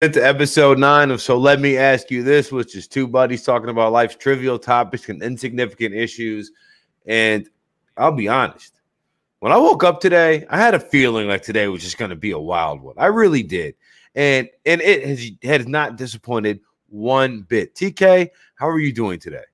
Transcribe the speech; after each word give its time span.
into 0.00 0.24
episode 0.24 0.78
nine 0.78 1.10
of 1.10 1.20
So 1.20 1.36
Let 1.36 1.60
Me 1.60 1.76
Ask 1.76 2.10
You 2.10 2.22
This, 2.22 2.52
which 2.52 2.76
is 2.76 2.86
two 2.86 3.08
buddies 3.08 3.42
talking 3.42 3.68
about 3.68 3.92
life's 3.92 4.14
trivial 4.14 4.58
topics 4.58 5.08
and 5.08 5.22
insignificant 5.22 5.94
issues. 5.94 6.52
And 7.06 7.48
I'll 7.96 8.12
be 8.12 8.28
honest, 8.28 8.80
when 9.40 9.50
I 9.50 9.56
woke 9.56 9.82
up 9.82 10.00
today, 10.00 10.46
I 10.50 10.56
had 10.56 10.74
a 10.74 10.80
feeling 10.80 11.26
like 11.26 11.42
today 11.42 11.66
was 11.66 11.82
just 11.82 11.98
going 11.98 12.10
to 12.10 12.16
be 12.16 12.30
a 12.30 12.38
wild 12.38 12.80
one. 12.80 12.94
I 12.96 13.06
really 13.06 13.42
did. 13.42 13.74
And 14.14 14.48
and 14.64 14.80
it 14.80 15.06
has, 15.06 15.30
has 15.42 15.66
not 15.66 15.96
disappointed 15.96 16.60
one 16.88 17.42
bit. 17.42 17.74
TK, 17.74 18.30
how 18.54 18.68
are 18.68 18.78
you 18.78 18.92
doing 18.92 19.18
today? 19.18 19.44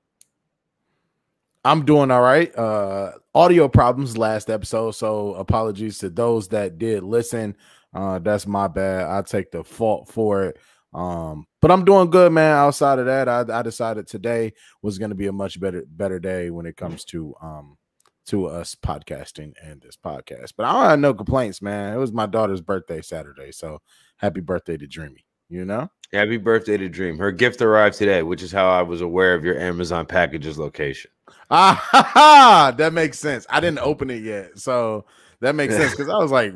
I'm 1.64 1.84
doing 1.84 2.11
all 2.11 2.22
right. 2.22 2.54
Uh 2.56 3.12
audio 3.34 3.68
problems 3.68 4.16
last 4.16 4.48
episode, 4.48 4.92
so 4.92 5.34
apologies 5.34 5.98
to 5.98 6.11
those 6.11 6.48
that 6.48 6.79
did 6.79 7.02
listen. 7.02 7.56
Uh, 7.95 8.18
that's 8.18 8.46
my 8.46 8.68
bad. 8.68 9.06
I 9.06 9.22
take 9.22 9.50
the 9.50 9.62
fault 9.62 10.08
for 10.08 10.44
it. 10.44 10.58
Um, 10.93 11.46
but 11.61 11.70
I'm 11.70 11.84
doing 11.84 12.11
good, 12.11 12.32
man. 12.32 12.57
Outside 12.57 12.98
of 12.98 13.07
that, 13.07 13.29
I, 13.29 13.44
I 13.58 13.62
decided 13.62 14.07
today 14.07 14.53
was 14.82 14.98
going 14.98 15.11
to 15.11 15.17
be 15.17 15.26
a 15.26 15.32
much 15.32 15.61
better 15.61 15.84
better 15.89 16.18
day 16.18 16.50
when 16.50 16.67
it 16.67 16.76
comes 16.76 17.04
to 17.07 17.34
um 17.43 17.76
to 18.26 18.46
us 18.46 18.75
podcasting 18.75 19.53
and 19.62 19.82
this 19.82 19.96
podcast. 19.96 20.53
But 20.57 20.67
I 20.67 20.90
had 20.90 21.00
no 21.00 21.12
complaints, 21.12 21.61
man. 21.61 21.94
It 21.94 21.98
was 21.98 22.12
my 22.12 22.26
daughter's 22.26 22.61
birthday 22.61 23.03
Saturday, 23.03 23.53
so 23.53 23.80
happy 24.17 24.40
birthday 24.40 24.76
to 24.76 24.86
Dreamy. 24.86 25.26
You 25.50 25.64
know, 25.64 25.90
happy 26.12 26.39
birthday 26.39 26.76
to 26.76 26.89
Dream. 26.89 27.18
Her 27.18 27.32
gift 27.32 27.61
arrived 27.61 27.96
today, 27.96 28.22
which 28.22 28.42
is 28.42 28.50
how 28.50 28.68
I 28.68 28.82
was 28.82 29.00
aware 29.03 29.34
of 29.34 29.45
your 29.45 29.58
Amazon 29.58 30.06
packages 30.06 30.58
location. 30.58 31.11
Ah, 31.50 32.75
that 32.77 32.92
makes 32.92 33.19
sense. 33.19 33.47
I 33.48 33.61
didn't 33.61 33.78
open 33.78 34.11
it 34.11 34.22
yet, 34.22 34.58
so 34.58 35.05
that 35.41 35.55
makes 35.55 35.77
sense 35.77 35.92
because 35.92 36.08
I 36.08 36.16
was 36.16 36.30
like, 36.30 36.52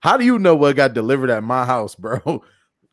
how 0.00 0.16
do 0.16 0.24
you 0.24 0.38
know 0.38 0.54
what 0.54 0.76
got 0.76 0.94
delivered 0.94 1.30
at 1.30 1.42
my 1.42 1.64
house, 1.64 1.94
bro? 1.94 2.42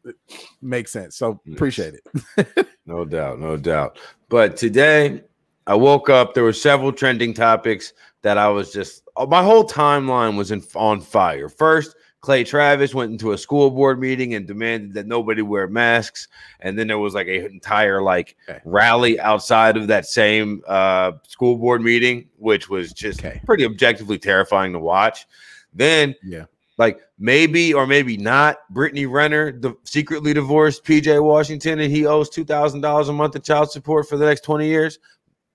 makes 0.62 0.92
sense. 0.92 1.16
So 1.16 1.40
appreciate 1.52 1.96
it. 1.96 2.68
no 2.86 3.06
doubt, 3.06 3.40
no 3.40 3.58
doubt. 3.58 4.00
But 4.30 4.58
today 4.58 5.22
I 5.68 5.76
woke 5.76 6.10
up, 6.10 6.34
there 6.34 6.44
were 6.44 6.54
several 6.54 6.92
trending 6.92 7.34
topics 7.34 7.94
that 8.22 8.38
I 8.38 8.50
was 8.50 8.72
just 8.72 9.04
my 9.28 9.44
whole 9.44 9.68
timeline 9.68 10.38
was 10.38 10.52
in 10.52 10.64
on 10.76 11.02
fire. 11.02 11.50
First, 11.50 11.96
Clay 12.24 12.46
Travis 12.46 12.96
went 12.96 13.12
into 13.12 13.34
a 13.34 13.38
school 13.38 13.70
board 13.70 14.00
meeting 14.00 14.34
and 14.34 14.48
demanded 14.48 14.94
that 14.94 15.06
nobody 15.06 15.42
wear 15.42 15.68
masks. 15.68 16.30
And 16.62 16.80
then 16.80 16.88
there 16.88 16.98
was 16.98 17.14
like 17.14 17.28
an 17.28 17.48
entire 17.48 18.02
like 18.02 18.38
okay. 18.48 18.62
rally 18.64 19.20
outside 19.20 19.76
of 19.76 19.88
that 19.88 20.06
same 20.06 20.64
uh, 20.66 21.12
school 21.28 21.58
board 21.58 21.82
meeting, 21.82 22.30
which 22.38 22.70
was 22.70 22.94
just 22.94 23.20
okay. 23.20 23.42
pretty 23.46 23.66
objectively 23.66 24.18
terrifying 24.18 24.72
to 24.72 24.80
watch. 24.80 25.28
Then, 25.74 26.16
yeah, 26.24 26.46
like 26.78 27.02
maybe 27.20 27.74
or 27.74 27.86
maybe 27.86 28.16
not, 28.16 28.60
Brittany 28.70 29.06
Renner 29.06 29.52
the 29.52 29.76
secretly 29.84 30.34
divorced 30.34 30.86
PJ 30.86 31.22
Washington 31.22 31.82
and 31.82 31.92
he 31.92 32.06
owes 32.06 32.30
two 32.30 32.46
thousand 32.46 32.80
dollars 32.80 33.10
a 33.10 33.14
month 33.14 33.36
of 33.36 33.44
child 33.44 33.70
support 33.70 34.08
for 34.08 34.16
the 34.16 34.26
next 34.26 34.46
twenty 34.46 34.68
years. 34.68 34.98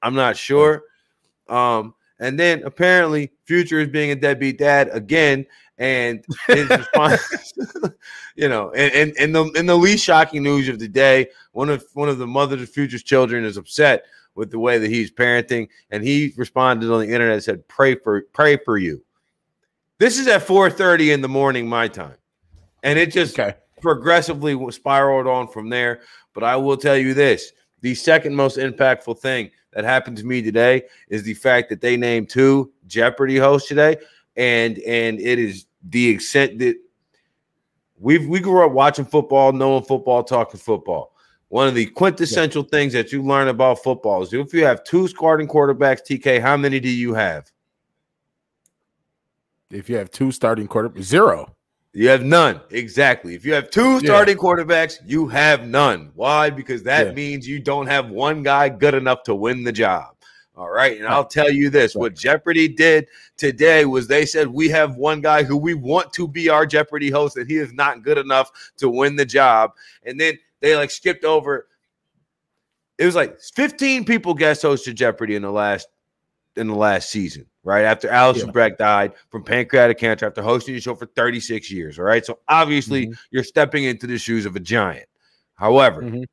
I'm 0.03 0.15
not 0.15 0.37
sure. 0.37 0.83
Um, 1.49 1.95
and 2.21 2.39
then 2.39 2.63
apparently 2.65 3.31
Future 3.47 3.81
is 3.81 3.89
being 3.89 4.11
a 4.11 4.17
deadbeat 4.17 4.59
dad 4.59 4.91
again 4.93 5.47
and 5.79 6.25
his 6.48 6.69
response, 6.69 7.55
you 8.37 8.48
know, 8.48 8.71
and, 8.73 8.93
and 8.93 9.17
and 9.19 9.34
the 9.34 9.45
and 9.57 9.69
the 9.69 9.77
least 9.77 10.05
shocking 10.05 10.43
news 10.43 10.69
of 10.69 10.79
the 10.79 10.89
day, 10.89 11.29
one 11.53 11.71
of 11.71 11.84
one 11.95 12.09
of 12.09 12.19
the 12.19 12.27
mother 12.27 12.57
of 12.57 12.69
future's 12.69 13.03
children 13.03 13.45
is 13.45 13.57
upset 13.57 14.05
with 14.34 14.51
the 14.51 14.59
way 14.59 14.79
that 14.79 14.91
he's 14.91 15.11
parenting, 15.11 15.69
and 15.91 16.03
he 16.03 16.33
responded 16.37 16.91
on 16.93 17.01
the 17.01 17.06
internet 17.06 17.34
and 17.34 17.43
said, 17.43 17.67
"Pray 17.69 17.95
for 17.95 18.23
pray 18.33 18.56
for 18.56 18.77
you." 18.77 19.03
This 19.99 20.19
is 20.19 20.27
at 20.27 20.47
4:30 20.47 21.12
in 21.12 21.23
the 21.23 21.29
morning, 21.29 21.69
my 21.69 21.89
time, 21.89 22.17
and 22.83 22.99
it 22.99 23.12
just 23.12 23.39
okay. 23.39 23.56
progressively 23.81 24.56
spiraled 24.73 25.27
on 25.27 25.49
from 25.49 25.69
there. 25.69 26.01
But 26.34 26.45
I 26.45 26.56
will 26.56 26.77
tell 26.77 26.97
you 26.97 27.15
this: 27.15 27.53
the 27.83 27.95
second 27.95 28.34
most 28.34 28.59
impactful 28.59 29.19
thing 29.21 29.51
that 29.73 29.84
happened 29.84 30.17
to 30.17 30.27
me 30.27 30.43
today 30.43 30.83
is 31.09 31.23
the 31.23 31.34
fact 31.34 31.69
that 31.69 31.81
they 31.81 31.97
named 31.97 32.29
two 32.29 32.73
Jeopardy 32.87 33.37
hosts 33.37 33.69
today, 33.69 33.97
and 34.37 34.78
and 34.81 35.21
it 35.21 35.39
is 35.39 35.66
the 35.83 36.09
extent 36.09 36.59
that 36.59 36.77
we 37.99 38.19
we 38.27 38.41
grew 38.41 38.65
up 38.65 38.72
watching 38.72 39.05
football, 39.05 39.53
knowing 39.53 39.84
football, 39.84 40.22
talking 40.22 40.61
football. 40.61 41.12
One 41.49 41.66
of 41.66 41.75
the 41.75 41.87
quintessential 41.87 42.62
yeah. 42.62 42.78
things 42.78 42.93
that 42.93 43.11
you 43.11 43.22
learn 43.22 43.49
about 43.49 43.83
football 43.83 44.22
is 44.22 44.33
if 44.33 44.53
you 44.53 44.65
have 44.65 44.84
two 44.84 45.09
starting 45.09 45.49
quarterbacks, 45.49 46.03
TK, 46.03 46.41
how 46.41 46.56
many 46.56 46.78
do 46.78 46.91
you 46.91 47.15
have? 47.15 47.50
If 49.71 49.89
you 49.89 49.97
have 49.97 50.11
two 50.11 50.31
starting 50.31 50.69
quarterbacks, 50.69 51.03
zero. 51.03 51.55
You 51.95 52.09
have 52.09 52.22
none. 52.22 52.60
Exactly. 52.71 53.34
If 53.34 53.45
you 53.47 53.55
have 53.55 53.71
two 53.71 53.99
starting 54.00 54.37
yeah. 54.37 54.43
quarterbacks, 54.43 54.99
you 55.06 55.27
have 55.28 55.66
none. 55.66 56.12
Why? 56.15 56.50
Because 56.50 56.83
that 56.84 57.09
yeah. 57.09 57.12
means 57.12 57.49
you 57.49 57.60
don't 57.60 57.87
have 57.87 58.10
one 58.10 58.43
guy 58.43 58.69
good 58.69 58.95
enough 58.95 59.22
to 59.25 59.34
win 59.34 59.65
the 59.65 59.72
job. 59.72 60.15
All 60.59 60.71
right. 60.71 60.99
And 60.99 61.07
I'll 61.07 61.25
tell 61.25 61.51
you 61.51 61.71
this 61.71 61.95
what 61.95 62.17
Jeopardy 62.17 62.67
did 62.67 63.07
today 63.37 63.85
was 63.85 64.09
they 64.09 64.27
said, 64.27 64.49
We 64.49 64.69
have 64.71 64.97
one 64.97 65.21
guy 65.21 65.45
who 65.45 65.57
we 65.57 65.75
want 65.75 66.13
to 66.15 66.27
be 66.27 66.49
our 66.49 66.67
Jeopardy 66.67 67.11
host, 67.11 67.37
and 67.37 67.49
he 67.49 67.59
is 67.59 67.73
not 67.73 68.03
good 68.03 68.19
enough 68.19 68.51
to 68.79 68.91
win 68.91 69.15
the 69.15 69.25
job. 69.25 69.71
And 70.05 70.21
then 70.21 70.37
they 70.61 70.75
like 70.75 70.91
skipped 70.91 71.25
over. 71.25 71.69
It 72.99 73.07
was 73.07 73.15
like 73.15 73.39
15 73.41 74.05
people 74.05 74.35
guest 74.35 74.65
hosted 74.65 74.97
Jeopardy 74.97 75.37
in 75.37 75.43
the 75.43 75.53
last 75.53 75.87
in 76.57 76.67
the 76.67 76.75
last 76.75 77.11
season, 77.11 77.47
right? 77.63 77.85
After 77.85 78.09
Alison 78.09 78.49
yeah. 78.49 78.53
Breck 78.53 78.79
died 78.79 79.13
from 79.31 79.45
pancreatic 79.45 79.99
cancer 79.99 80.27
after 80.27 80.43
hosting 80.43 80.75
the 80.75 80.81
show 80.81 80.97
for 80.97 81.07
36 81.07 81.71
years. 81.71 82.01
All 82.01 82.05
right. 82.05 82.27
So 82.27 82.41
obviously 82.49 83.07
mm-hmm. 83.07 83.21
you're 83.31 83.45
stepping 83.45 83.85
into 83.85 84.09
the 84.09 84.19
shoes 84.19 84.45
of 84.45 84.57
a 84.57 84.61
giant. 84.61 85.07
However, 85.55 86.03
mm-hmm. 86.03 86.25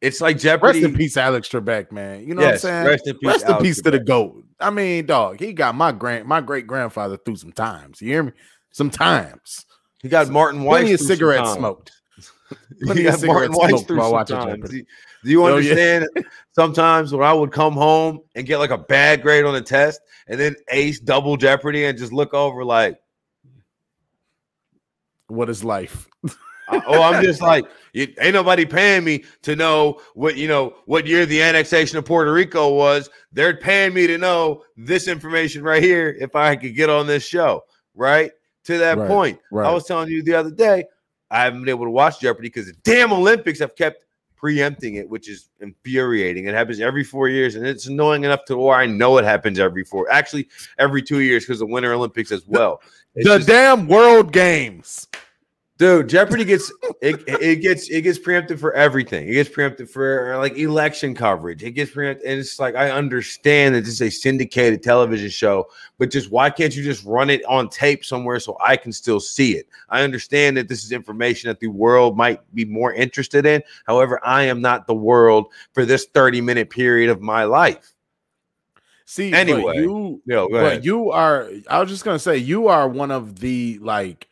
It's 0.00 0.20
like 0.20 0.38
Jeopardy. 0.38 0.80
Rest 0.80 0.92
in 0.92 0.96
peace, 0.96 1.16
Alex 1.16 1.48
Trebek, 1.48 1.90
man. 1.90 2.26
You 2.26 2.34
know 2.34 2.42
yes, 2.42 2.64
what 2.64 2.72
I'm 2.72 2.74
saying? 2.74 2.86
Rest 2.86 3.06
in 3.06 3.18
peace, 3.18 3.28
rest 3.28 3.48
in 3.48 3.56
peace 3.58 3.82
to 3.82 3.90
the 3.90 3.98
goat. 3.98 4.44
I 4.60 4.70
mean, 4.70 5.06
dog, 5.06 5.40
he 5.40 5.52
got 5.52 5.74
my 5.74 5.92
grand 5.92 6.26
my 6.26 6.40
great 6.40 6.66
grandfather 6.66 7.16
through 7.16 7.36
some 7.36 7.52
times. 7.52 8.00
You 8.00 8.08
hear 8.08 8.22
me? 8.24 8.32
Sometimes 8.70 9.64
he 10.02 10.08
got 10.08 10.28
Martin 10.28 10.62
White. 10.62 10.80
Plenty 10.80 10.92
of 10.92 11.00
cigarettes 11.00 11.54
smoked. 11.54 11.92
Plenty 12.82 13.02
he 13.02 13.08
got 13.08 13.22
Martin 13.24 13.52
White 13.52 13.86
through 13.86 13.98
while 13.98 14.12
watching 14.12 14.36
Jeopardy. 14.36 14.68
Do 14.68 14.76
you, 14.76 14.84
do 15.24 15.30
you 15.30 15.44
understand? 15.46 16.04
Oh, 16.04 16.20
yeah. 16.20 16.22
Sometimes 16.52 17.12
when 17.12 17.26
I 17.26 17.32
would 17.32 17.52
come 17.52 17.72
home 17.72 18.20
and 18.34 18.46
get 18.46 18.58
like 18.58 18.70
a 18.70 18.78
bad 18.78 19.22
grade 19.22 19.44
on 19.44 19.56
a 19.56 19.62
test, 19.62 20.00
and 20.28 20.38
then 20.38 20.54
ace 20.70 21.00
double 21.00 21.36
Jeopardy, 21.36 21.86
and 21.86 21.98
just 21.98 22.12
look 22.12 22.34
over 22.34 22.64
like, 22.64 22.98
what 25.28 25.48
is 25.48 25.64
life? 25.64 26.06
Uh, 26.68 26.80
oh, 26.86 27.02
I'm 27.02 27.22
just 27.22 27.40
like, 27.40 27.64
ain't 27.94 28.34
nobody 28.34 28.64
paying 28.64 29.04
me 29.04 29.24
to 29.42 29.56
know 29.56 30.00
what 30.14 30.36
you 30.36 30.48
know 30.48 30.74
what 30.86 31.06
year 31.06 31.26
the 31.26 31.40
annexation 31.42 31.98
of 31.98 32.04
Puerto 32.04 32.32
Rico 32.32 32.74
was. 32.74 33.08
They're 33.32 33.56
paying 33.56 33.94
me 33.94 34.06
to 34.06 34.18
know 34.18 34.64
this 34.76 35.08
information 35.08 35.62
right 35.62 35.82
here 35.82 36.16
if 36.18 36.34
I 36.34 36.56
could 36.56 36.74
get 36.74 36.90
on 36.90 37.06
this 37.06 37.24
show. 37.24 37.64
Right 37.94 38.32
to 38.64 38.78
that 38.78 38.98
right, 38.98 39.08
point, 39.08 39.40
right. 39.50 39.66
I 39.66 39.72
was 39.72 39.84
telling 39.84 40.10
you 40.10 40.22
the 40.22 40.34
other 40.34 40.50
day, 40.50 40.84
I 41.30 41.44
haven't 41.44 41.60
been 41.60 41.68
able 41.68 41.86
to 41.86 41.90
watch 41.90 42.20
Jeopardy 42.20 42.48
because 42.48 42.66
the 42.66 42.74
damn 42.82 43.12
Olympics 43.12 43.60
have 43.60 43.76
kept 43.76 44.04
preempting 44.36 44.96
it, 44.96 45.08
which 45.08 45.28
is 45.28 45.48
infuriating. 45.60 46.46
It 46.46 46.54
happens 46.54 46.80
every 46.80 47.04
four 47.04 47.28
years, 47.28 47.54
and 47.54 47.66
it's 47.66 47.86
annoying 47.86 48.24
enough 48.24 48.44
to 48.46 48.56
where 48.56 48.76
I 48.76 48.86
know 48.86 49.18
it 49.18 49.24
happens 49.24 49.58
every 49.58 49.84
four, 49.84 50.10
actually 50.10 50.48
every 50.78 51.02
two 51.02 51.20
years 51.20 51.44
because 51.44 51.58
the 51.58 51.66
Winter 51.66 51.92
Olympics 51.92 52.30
as 52.32 52.46
well. 52.46 52.80
It's 53.14 53.28
the 53.28 53.38
just, 53.38 53.48
damn 53.48 53.88
World 53.88 54.32
Games. 54.32 55.08
Dude, 55.78 56.08
Jeopardy 56.08 56.46
gets 56.46 56.72
it, 57.02 57.22
it 57.26 57.56
gets 57.56 57.90
it 57.90 58.00
gets 58.00 58.18
preempted 58.18 58.58
for 58.58 58.72
everything. 58.72 59.28
It 59.28 59.32
gets 59.32 59.50
preempted 59.50 59.90
for 59.90 60.34
like 60.38 60.56
election 60.56 61.14
coverage. 61.14 61.62
It 61.62 61.72
gets 61.72 61.90
preempted, 61.90 62.26
and 62.26 62.40
it's 62.40 62.58
like 62.58 62.74
I 62.74 62.90
understand 62.90 63.74
that 63.74 63.84
this 63.84 63.92
is 63.92 64.02
a 64.02 64.10
syndicated 64.10 64.82
television 64.82 65.28
show, 65.28 65.66
but 65.98 66.10
just 66.10 66.30
why 66.30 66.48
can't 66.48 66.74
you 66.74 66.82
just 66.82 67.04
run 67.04 67.28
it 67.28 67.44
on 67.44 67.68
tape 67.68 68.06
somewhere 68.06 68.40
so 68.40 68.56
I 68.64 68.78
can 68.78 68.90
still 68.90 69.20
see 69.20 69.52
it? 69.52 69.68
I 69.90 70.00
understand 70.00 70.56
that 70.56 70.68
this 70.68 70.82
is 70.82 70.92
information 70.92 71.48
that 71.48 71.60
the 71.60 71.68
world 71.68 72.16
might 72.16 72.40
be 72.54 72.64
more 72.64 72.94
interested 72.94 73.44
in. 73.44 73.62
However, 73.86 74.18
I 74.24 74.44
am 74.44 74.62
not 74.62 74.86
the 74.86 74.94
world 74.94 75.48
for 75.74 75.84
this 75.84 76.06
30 76.06 76.40
minute 76.40 76.70
period 76.70 77.10
of 77.10 77.20
my 77.20 77.44
life. 77.44 77.92
See, 79.04 79.30
anyway, 79.34 79.76
you, 79.76 80.22
yo, 80.24 80.48
but 80.48 80.84
you 80.84 81.10
are. 81.10 81.50
I 81.68 81.80
was 81.80 81.90
just 81.90 82.02
gonna 82.02 82.18
say 82.18 82.38
you 82.38 82.68
are 82.68 82.88
one 82.88 83.10
of 83.10 83.40
the 83.40 83.78
like 83.82 84.26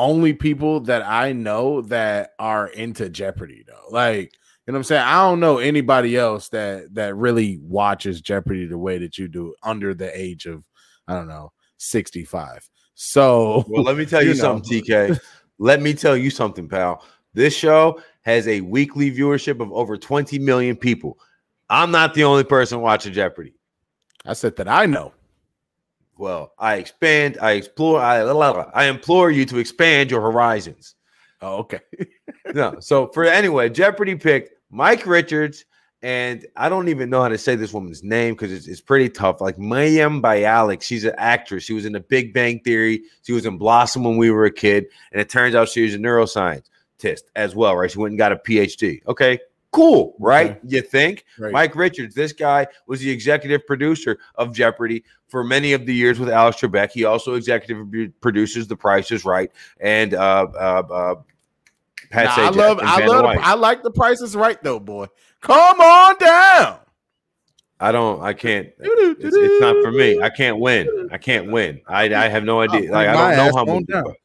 only 0.00 0.32
people 0.32 0.80
that 0.80 1.02
I 1.02 1.32
know 1.32 1.82
that 1.82 2.30
are 2.38 2.68
into 2.68 3.10
Jeopardy 3.10 3.64
though. 3.66 3.94
Like, 3.94 4.32
you 4.66 4.72
know 4.72 4.74
what 4.74 4.78
I'm 4.78 4.84
saying? 4.84 5.02
I 5.02 5.22
don't 5.22 5.40
know 5.40 5.58
anybody 5.58 6.16
else 6.16 6.48
that 6.48 6.94
that 6.94 7.14
really 7.14 7.58
watches 7.62 8.20
Jeopardy 8.20 8.66
the 8.66 8.78
way 8.78 8.98
that 8.98 9.18
you 9.18 9.28
do 9.28 9.54
under 9.62 9.94
the 9.94 10.10
age 10.18 10.46
of 10.46 10.64
I 11.06 11.14
don't 11.14 11.28
know, 11.28 11.52
65. 11.76 12.68
So, 12.94 13.64
well, 13.68 13.82
let 13.82 13.96
me 13.96 14.06
tell 14.06 14.22
you, 14.22 14.30
you 14.30 14.34
something, 14.34 14.82
TK. 14.82 15.20
let 15.58 15.82
me 15.82 15.92
tell 15.92 16.16
you 16.16 16.30
something, 16.30 16.68
pal. 16.68 17.04
This 17.34 17.54
show 17.54 18.00
has 18.22 18.48
a 18.48 18.60
weekly 18.62 19.10
viewership 19.10 19.60
of 19.60 19.70
over 19.72 19.96
20 19.96 20.38
million 20.38 20.76
people. 20.76 21.18
I'm 21.68 21.90
not 21.90 22.14
the 22.14 22.24
only 22.24 22.44
person 22.44 22.80
watching 22.80 23.12
Jeopardy. 23.12 23.54
I 24.24 24.32
said 24.32 24.56
that 24.56 24.68
I 24.68 24.86
know. 24.86 25.12
Well, 26.20 26.52
I 26.58 26.74
expand, 26.74 27.38
I 27.40 27.52
explore, 27.52 27.98
I 27.98 28.20
I 28.20 28.84
implore 28.88 29.30
you 29.30 29.46
to 29.46 29.56
expand 29.56 30.10
your 30.10 30.20
horizons. 30.20 30.94
Oh, 31.40 31.60
okay. 31.60 31.80
no. 32.54 32.78
So 32.80 33.08
for 33.14 33.24
anyway, 33.24 33.70
Jeopardy 33.70 34.16
picked 34.16 34.52
Mike 34.70 35.06
Richards, 35.06 35.64
and 36.02 36.46
I 36.56 36.68
don't 36.68 36.88
even 36.88 37.08
know 37.08 37.22
how 37.22 37.28
to 37.28 37.38
say 37.38 37.56
this 37.56 37.72
woman's 37.72 38.04
name 38.04 38.34
because 38.34 38.52
it's, 38.52 38.68
it's 38.68 38.82
pretty 38.82 39.08
tough. 39.08 39.40
Like 39.40 39.56
Mayim 39.56 40.20
Bialik, 40.20 40.82
she's 40.82 41.06
an 41.06 41.14
actress. 41.16 41.64
She 41.64 41.72
was 41.72 41.86
in 41.86 41.94
The 41.94 42.00
Big 42.00 42.34
Bang 42.34 42.60
Theory. 42.60 43.00
She 43.22 43.32
was 43.32 43.46
in 43.46 43.56
Blossom 43.56 44.04
when 44.04 44.18
we 44.18 44.30
were 44.30 44.44
a 44.44 44.52
kid, 44.52 44.88
and 45.12 45.22
it 45.22 45.30
turns 45.30 45.54
out 45.54 45.70
she 45.70 45.84
was 45.84 45.94
a 45.94 45.98
neuroscientist 45.98 47.22
as 47.34 47.54
well, 47.54 47.74
right? 47.78 47.90
She 47.90 47.98
went 47.98 48.12
and 48.12 48.18
got 48.18 48.32
a 48.32 48.36
PhD. 48.36 49.00
Okay, 49.06 49.38
cool, 49.72 50.14
right? 50.18 50.58
You 50.66 50.82
think? 50.82 51.24
Right. 51.38 51.52
Mike 51.52 51.76
Richards, 51.76 52.14
this 52.14 52.32
guy 52.32 52.66
was 52.86 53.00
the 53.00 53.10
executive 53.10 53.66
producer 53.66 54.18
of 54.34 54.54
Jeopardy 54.54 55.04
for 55.28 55.44
many 55.44 55.72
of 55.72 55.86
the 55.86 55.94
years 55.94 56.18
with 56.18 56.28
Alex 56.28 56.60
Trebek. 56.60 56.90
He 56.92 57.04
also 57.04 57.34
executive 57.34 57.86
produces 58.20 58.66
The 58.66 58.76
Price 58.76 59.10
is 59.10 59.24
Right 59.24 59.50
and 59.80 60.14
uh, 60.14 60.46
uh, 60.54 60.82
uh, 60.90 61.14
Pat 62.10 62.24
nah, 62.36 62.44
I 62.44 62.48
love, 62.50 62.80
I 62.82 63.06
love, 63.06 63.24
I 63.24 63.54
like 63.54 63.82
The 63.82 63.90
Price 63.90 64.20
is 64.20 64.34
Right 64.34 64.60
though, 64.62 64.80
boy. 64.80 65.06
Come 65.40 65.80
on 65.80 66.16
down. 66.18 66.80
I 67.80 67.92
don't. 67.92 68.22
I 68.22 68.32
can't. 68.34 68.68
It's, 69.22 69.36
it's, 69.36 69.60
not 69.60 69.76
for 69.82 69.92
me. 69.92 70.20
I 70.20 70.30
can't 70.30 70.58
win. 70.58 71.08
I 71.12 71.18
can't 71.18 71.50
win. 71.50 71.82
I 71.86 72.04
I 72.14 72.28
have 72.30 72.42
no 72.42 72.62
idea. 72.62 72.90
Like 72.90 73.08
I 73.08 73.36
don't 73.36 73.36
know 73.36 73.54
how 73.54 73.64
much. 73.66 74.16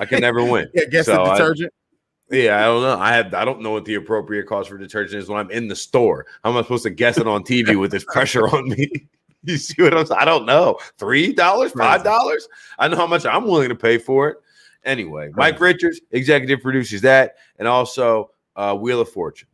I 0.00 0.04
can 0.04 0.20
never 0.20 0.44
win. 0.50 0.68
yeah, 0.74 0.84
guess 0.84 1.06
so 1.06 1.24
the 1.24 1.32
detergent. 1.32 1.72
I, 1.74 1.83
yeah, 2.30 2.58
I 2.58 2.64
don't 2.64 2.82
know. 2.82 2.98
I 2.98 3.14
have. 3.14 3.34
I 3.34 3.44
don't 3.44 3.60
know 3.60 3.70
what 3.70 3.84
the 3.84 3.94
appropriate 3.96 4.46
cost 4.46 4.70
for 4.70 4.78
detergent 4.78 5.22
is 5.22 5.28
when 5.28 5.38
I'm 5.38 5.50
in 5.50 5.68
the 5.68 5.76
store. 5.76 6.26
How 6.42 6.50
am 6.50 6.56
I 6.56 6.62
supposed 6.62 6.84
to 6.84 6.90
guess 6.90 7.18
it 7.18 7.26
on 7.26 7.44
TV 7.44 7.78
with 7.78 7.90
this 7.90 8.04
pressure 8.04 8.48
on 8.48 8.68
me? 8.68 8.90
you 9.44 9.56
see 9.58 9.82
what 9.82 9.96
I'm 9.96 10.06
saying? 10.06 10.20
I 10.20 10.24
don't 10.24 10.46
know. 10.46 10.78
Three 10.98 11.32
dollars, 11.32 11.72
five 11.72 12.02
dollars. 12.02 12.48
I 12.78 12.88
know 12.88 12.96
how 12.96 13.06
much 13.06 13.26
I'm 13.26 13.44
willing 13.44 13.68
to 13.68 13.74
pay 13.74 13.98
for 13.98 14.28
it. 14.28 14.38
Anyway, 14.84 15.30
Mike 15.34 15.60
Richards, 15.60 16.00
executive 16.10 16.60
produces 16.60 17.00
that, 17.02 17.36
and 17.58 17.66
also 17.66 18.30
uh, 18.56 18.74
Wheel 18.74 19.00
of 19.00 19.08
Fortune. 19.08 19.48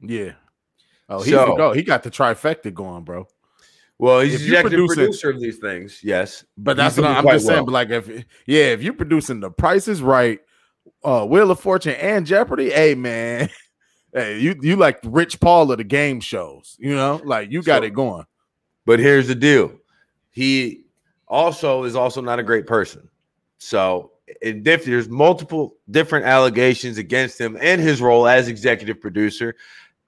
Yeah. 0.00 0.32
Oh, 1.08 1.22
he's 1.22 1.32
so, 1.32 1.56
go. 1.56 1.72
He 1.72 1.82
got 1.82 2.02
the 2.02 2.10
trifecta 2.10 2.72
going, 2.72 3.04
bro. 3.04 3.28
Well, 3.98 4.20
he's 4.20 4.34
executive 4.34 4.86
producer 4.86 5.30
of 5.30 5.40
these 5.40 5.58
things, 5.58 6.00
yes. 6.02 6.44
But 6.58 6.76
that's 6.76 6.96
what 6.96 7.06
I'm 7.06 7.24
just 7.24 7.46
well. 7.46 7.54
saying. 7.54 7.64
But 7.64 7.72
like, 7.72 7.90
if 7.90 8.08
yeah, 8.46 8.64
if 8.64 8.82
you're 8.82 8.92
producing 8.92 9.40
the 9.40 9.50
Price 9.50 9.88
is 9.88 10.02
Right, 10.02 10.40
uh, 11.06 11.24
Wheel 11.24 11.52
of 11.52 11.60
Fortune 11.60 11.94
and 11.94 12.26
Jeopardy, 12.26 12.70
hey 12.70 12.96
man, 12.96 13.48
hey, 14.12 14.38
you 14.38 14.56
you 14.60 14.76
like 14.76 14.98
Rich 15.04 15.40
Paul 15.40 15.70
of 15.70 15.78
the 15.78 15.84
game 15.84 16.20
shows, 16.20 16.76
you 16.80 16.94
know, 16.94 17.20
like 17.24 17.50
you 17.50 17.62
got 17.62 17.82
so, 17.82 17.86
it 17.86 17.94
going. 17.94 18.24
But 18.84 18.98
here's 18.98 19.28
the 19.28 19.36
deal: 19.36 19.72
he 20.30 20.82
also 21.28 21.84
is 21.84 21.94
also 21.94 22.20
not 22.20 22.40
a 22.40 22.42
great 22.42 22.66
person. 22.66 23.08
So 23.58 24.10
it 24.42 24.64
diff- 24.64 24.84
there's 24.84 25.08
multiple 25.08 25.76
different 25.90 26.26
allegations 26.26 26.98
against 26.98 27.40
him 27.40 27.56
and 27.60 27.80
his 27.80 28.02
role 28.02 28.26
as 28.26 28.48
executive 28.48 29.00
producer. 29.00 29.54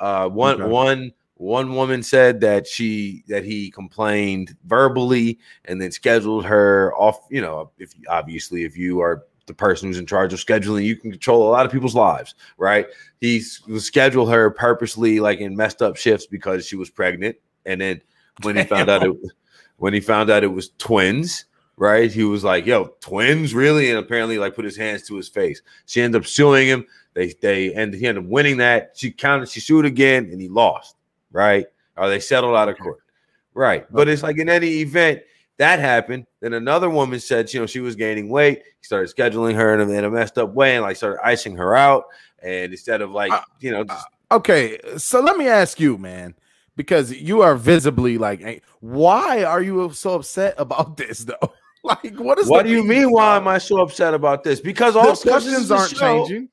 Uh, 0.01 0.29
one 0.29 0.61
okay. 0.61 0.71
one 0.71 1.13
one 1.35 1.77
woman 1.77 2.03
said 2.03 2.41
that 2.41 2.67
she 2.67 3.23
that 3.29 3.45
he 3.45 3.71
complained 3.71 4.57
verbally 4.65 5.39
and 5.67 5.81
then 5.81 5.93
scheduled 5.93 6.45
her 6.45 6.93
off. 6.97 7.21
You 7.31 7.41
know, 7.41 7.71
if 7.79 7.95
obviously 8.09 8.65
if 8.65 8.77
you 8.77 9.01
are 9.01 9.28
the 9.49 9.55
person 9.55 9.89
who's 9.89 9.99
in 9.99 10.07
charge 10.07 10.33
of 10.33 10.39
scheduling, 10.39 10.85
you 10.85 10.95
can 10.95 11.11
control 11.11 11.49
a 11.49 11.51
lot 11.51 11.67
of 11.67 11.73
people's 11.73 11.95
lives, 11.95 12.37
right? 12.57 12.87
He 13.21 13.41
scheduled 13.41 14.31
her 14.31 14.51
purposely 14.51 15.19
like 15.19 15.41
in 15.41 15.57
messed 15.57 15.83
up 15.83 15.97
shifts 15.97 16.27
because 16.27 16.67
she 16.67 16.77
was 16.77 16.91
pregnant, 16.91 17.37
and 17.67 17.81
then 17.81 18.01
when 18.43 18.57
he 18.57 18.63
found 18.63 18.89
out 18.89 19.03
it 19.03 19.13
when 19.79 19.93
he 19.93 20.01
found 20.01 20.31
out 20.31 20.45
it 20.45 20.53
was 20.53 20.71
twins, 20.79 21.47
right? 21.77 22.11
He 22.11 22.25
was 22.25 22.45
like, 22.45 22.67
"Yo, 22.67 22.95
twins, 23.01 23.55
really?" 23.55 23.91
And 23.91 23.99
apparently, 23.99 24.39
like, 24.39 24.55
put 24.55 24.65
his 24.65 24.77
hands 24.77 25.03
to 25.09 25.17
his 25.17 25.29
face. 25.29 25.63
She 25.87 26.01
ended 26.01 26.21
up 26.21 26.27
suing 26.27 26.69
him. 26.69 26.87
They 27.15 27.35
they 27.41 27.75
and 27.75 27.93
he 27.95 28.07
ended 28.07 28.25
up 28.25 28.31
winning 28.31 28.59
that. 28.59 28.93
She 28.95 29.11
counted. 29.11 29.49
She 29.49 29.61
sued 29.61 29.85
again, 29.85 30.29
and 30.31 30.41
he 30.41 30.49
lost, 30.49 30.97
right? 31.33 31.67
Or 31.97 32.09
they 32.09 32.21
settled 32.21 32.55
out 32.55 32.69
of 32.69 32.79
court, 32.79 33.01
right? 33.55 33.87
But 33.91 34.09
it's 34.09 34.23
like 34.23 34.39
in 34.39 34.49
any 34.49 34.81
event 34.81 35.23
that 35.59 35.79
happened. 35.79 36.27
Then 36.41 36.55
another 36.55 36.89
woman 36.89 37.21
said, 37.21 37.53
you 37.53 37.61
know, 37.61 37.67
she 37.67 37.81
was 37.81 37.95
gaining 37.97 38.29
weight. 38.29 38.59
He 38.59 38.85
started 38.85 39.15
scheduling 39.15 39.55
her 39.55 39.75
in 39.75 39.81
a, 39.81 39.93
in 39.93 40.05
a 40.05 40.11
messed 40.11 40.39
up 40.39 40.53
way 40.55 40.77
and 40.77 40.83
like 40.83 40.97
started 40.97 41.21
icing 41.25 41.57
her 41.57 41.75
out. 41.75 42.05
And 42.43 42.73
instead 42.73 43.01
of 43.01 43.11
like, 43.11 43.33
uh, 43.33 43.43
you 43.61 43.71
know, 43.71 43.85
just- 43.85 44.07
okay. 44.31 44.79
So 44.97 45.21
let 45.21 45.37
me 45.37 45.49
ask 45.49 45.79
you, 45.81 45.99
man 45.99 46.35
because 46.77 47.13
you 47.13 47.43
are 47.43 47.57
visibly 47.57 48.19
like 48.19 48.63
why 48.79 49.43
are 49.43 49.61
you 49.61 49.91
so 49.93 50.15
upset 50.15 50.55
about 50.59 50.97
this 50.97 51.25
though 51.25 51.53
like, 51.85 52.15
what 52.17 52.39
is? 52.39 52.49
What 52.49 52.65
do 52.65 52.71
you 52.71 52.83
mean? 52.85 53.11
Why 53.11 53.37
am 53.37 53.49
I 53.49 53.59
so 53.59 53.81
upset 53.81 54.15
about 54.15 54.45
this? 54.45 54.61
Because 54.61 54.97
all 54.97 55.15
the 55.15 55.31
questions 55.31 55.71
aren't 55.71 55.91
show, 55.91 56.27
changing. 56.27 56.49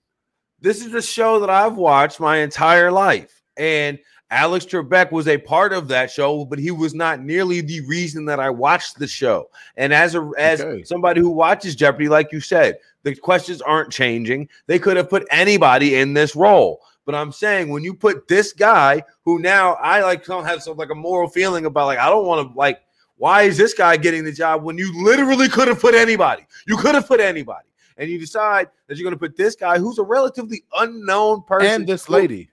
This 0.62 0.84
is 0.84 0.92
the 0.92 1.02
show 1.02 1.40
that 1.40 1.50
I've 1.50 1.76
watched 1.76 2.20
my 2.20 2.38
entire 2.38 2.92
life, 2.92 3.42
and 3.58 4.00
Alex 4.32 4.66
Trebek 4.66 5.12
was 5.12 5.28
a 5.28 5.38
part 5.38 5.72
of 5.72 5.88
that 5.90 6.10
show, 6.10 6.46
but 6.46 6.58
he 6.58 6.72
was 6.72 6.96
not 6.96 7.22
nearly 7.22 7.62
the 7.62 7.82
reason 7.82 8.26
that 8.26 8.40
I 8.40 8.50
watched 8.50 8.98
the 8.98 9.08
show. 9.08 9.50
And 9.78 9.94
as 9.94 10.16
a 10.16 10.32
as 10.38 10.62
okay. 10.62 10.84
somebody 10.84 11.22
who 11.22 11.30
watches 11.30 11.76
Jeopardy, 11.76 12.10
like 12.10 12.32
you 12.32 12.40
said, 12.40 12.78
the 13.04 13.16
questions 13.16 13.62
aren't 13.62 13.92
changing. 13.92 14.50
They 14.66 14.80
could 14.80 14.98
have 14.98 15.10
put 15.10 15.28
anybody 15.30 15.96
in 15.96 16.14
this 16.14 16.36
role. 16.36 16.82
But 17.06 17.14
I'm 17.14 17.32
saying 17.32 17.70
when 17.70 17.84
you 17.84 17.94
put 17.94 18.28
this 18.28 18.52
guy 18.52 19.04
who 19.24 19.38
now 19.38 19.76
I 19.76 20.02
like 20.02 20.26
don't 20.26 20.46
have 20.46 20.64
some 20.64 20.76
like 20.76 20.90
a 20.90 20.96
moral 20.96 21.30
feeling 21.30 21.66
about 21.66 21.86
like 21.86 22.00
I 22.00 22.10
don't 22.10 22.26
want 22.26 22.52
to 22.52 22.58
like 22.58 22.82
why 23.18 23.44
is 23.44 23.58
this 23.58 23.74
guy 23.74 23.96
getting 23.96 24.24
the 24.24 24.32
job 24.32 24.64
when 24.64 24.78
you 24.78 24.92
literally 25.04 25.48
could 25.48 25.68
have 25.68 25.80
put 25.80 25.94
anybody? 25.94 26.46
You 26.68 26.78
could 26.78 26.96
have 26.96 27.08
put 27.08 27.20
anybody. 27.20 27.68
And 27.98 28.10
you 28.10 28.20
decide 28.20 28.70
that 28.88 28.98
you're 28.98 29.06
going 29.06 29.16
to 29.16 29.20
put 29.20 29.38
this 29.38 29.56
guy 29.56 29.80
who's 29.80 30.00
a 30.00 30.04
relatively 30.04 30.66
unknown 30.78 31.44
person. 31.44 31.82
And 31.82 31.88
this 31.88 32.10
lady. 32.10 32.50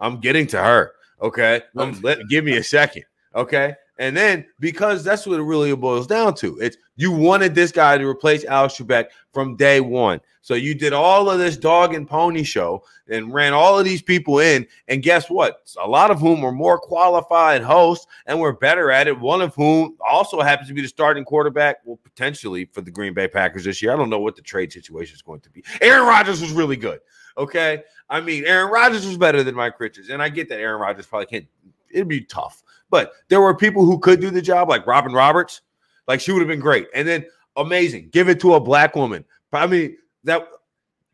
I'm 0.00 0.20
getting 0.20 0.46
to 0.48 0.62
her. 0.62 0.92
Okay. 1.20 1.62
Um, 1.76 1.98
let, 2.02 2.28
give 2.28 2.44
me 2.44 2.56
a 2.56 2.62
second. 2.62 3.04
Okay. 3.34 3.74
And 3.98 4.16
then 4.16 4.46
because 4.60 5.02
that's 5.02 5.26
what 5.26 5.40
it 5.40 5.42
really 5.42 5.74
boils 5.74 6.06
down 6.06 6.34
to. 6.36 6.56
It's 6.58 6.76
you 6.96 7.10
wanted 7.10 7.54
this 7.54 7.72
guy 7.72 7.98
to 7.98 8.06
replace 8.06 8.44
Alex 8.44 8.76
Trebek 8.76 9.06
from 9.32 9.56
day 9.56 9.80
one. 9.80 10.20
So 10.40 10.54
you 10.54 10.74
did 10.74 10.92
all 10.92 11.28
of 11.28 11.38
this 11.38 11.56
dog 11.56 11.94
and 11.94 12.08
pony 12.08 12.42
show 12.42 12.82
and 13.08 13.32
ran 13.34 13.52
all 13.52 13.78
of 13.78 13.84
these 13.84 14.00
people 14.00 14.38
in. 14.38 14.66
And 14.86 15.02
guess 15.02 15.28
what? 15.28 15.70
A 15.82 15.86
lot 15.86 16.10
of 16.10 16.20
whom 16.20 16.40
were 16.40 16.52
more 16.52 16.78
qualified 16.78 17.62
hosts 17.62 18.06
and 18.26 18.40
were 18.40 18.52
better 18.52 18.90
at 18.90 19.08
it. 19.08 19.18
One 19.18 19.42
of 19.42 19.54
whom 19.54 19.96
also 20.08 20.40
happens 20.40 20.68
to 20.68 20.74
be 20.74 20.80
the 20.80 20.88
starting 20.88 21.24
quarterback, 21.24 21.78
well, 21.84 21.98
potentially 22.02 22.66
for 22.66 22.80
the 22.80 22.90
Green 22.90 23.14
Bay 23.14 23.28
Packers 23.28 23.64
this 23.64 23.82
year. 23.82 23.92
I 23.92 23.96
don't 23.96 24.10
know 24.10 24.20
what 24.20 24.36
the 24.36 24.42
trade 24.42 24.72
situation 24.72 25.14
is 25.14 25.22
going 25.22 25.40
to 25.40 25.50
be. 25.50 25.64
Aaron 25.80 26.06
Rodgers 26.06 26.40
was 26.40 26.52
really 26.52 26.76
good. 26.76 27.00
Okay. 27.36 27.82
I 28.08 28.20
mean, 28.20 28.44
Aaron 28.46 28.70
Rodgers 28.70 29.06
was 29.06 29.18
better 29.18 29.42
than 29.42 29.54
Mike 29.54 29.78
Richards. 29.78 30.08
And 30.08 30.22
I 30.22 30.28
get 30.28 30.48
that 30.48 30.60
Aaron 30.60 30.80
Rodgers 30.80 31.06
probably 31.06 31.26
can't, 31.26 31.46
it'd 31.90 32.08
be 32.08 32.22
tough. 32.22 32.62
But 32.90 33.12
there 33.28 33.40
were 33.40 33.54
people 33.54 33.84
who 33.84 33.98
could 33.98 34.20
do 34.20 34.30
the 34.30 34.42
job, 34.42 34.68
like 34.68 34.86
Robin 34.86 35.12
Roberts. 35.12 35.60
Like 36.06 36.20
she 36.20 36.32
would 36.32 36.40
have 36.40 36.48
been 36.48 36.60
great. 36.60 36.88
And 36.94 37.06
then 37.06 37.26
amazing. 37.56 38.08
Give 38.10 38.28
it 38.28 38.40
to 38.40 38.54
a 38.54 38.60
black 38.60 38.96
woman. 38.96 39.24
I 39.52 39.66
mean, 39.66 39.96
that 40.24 40.48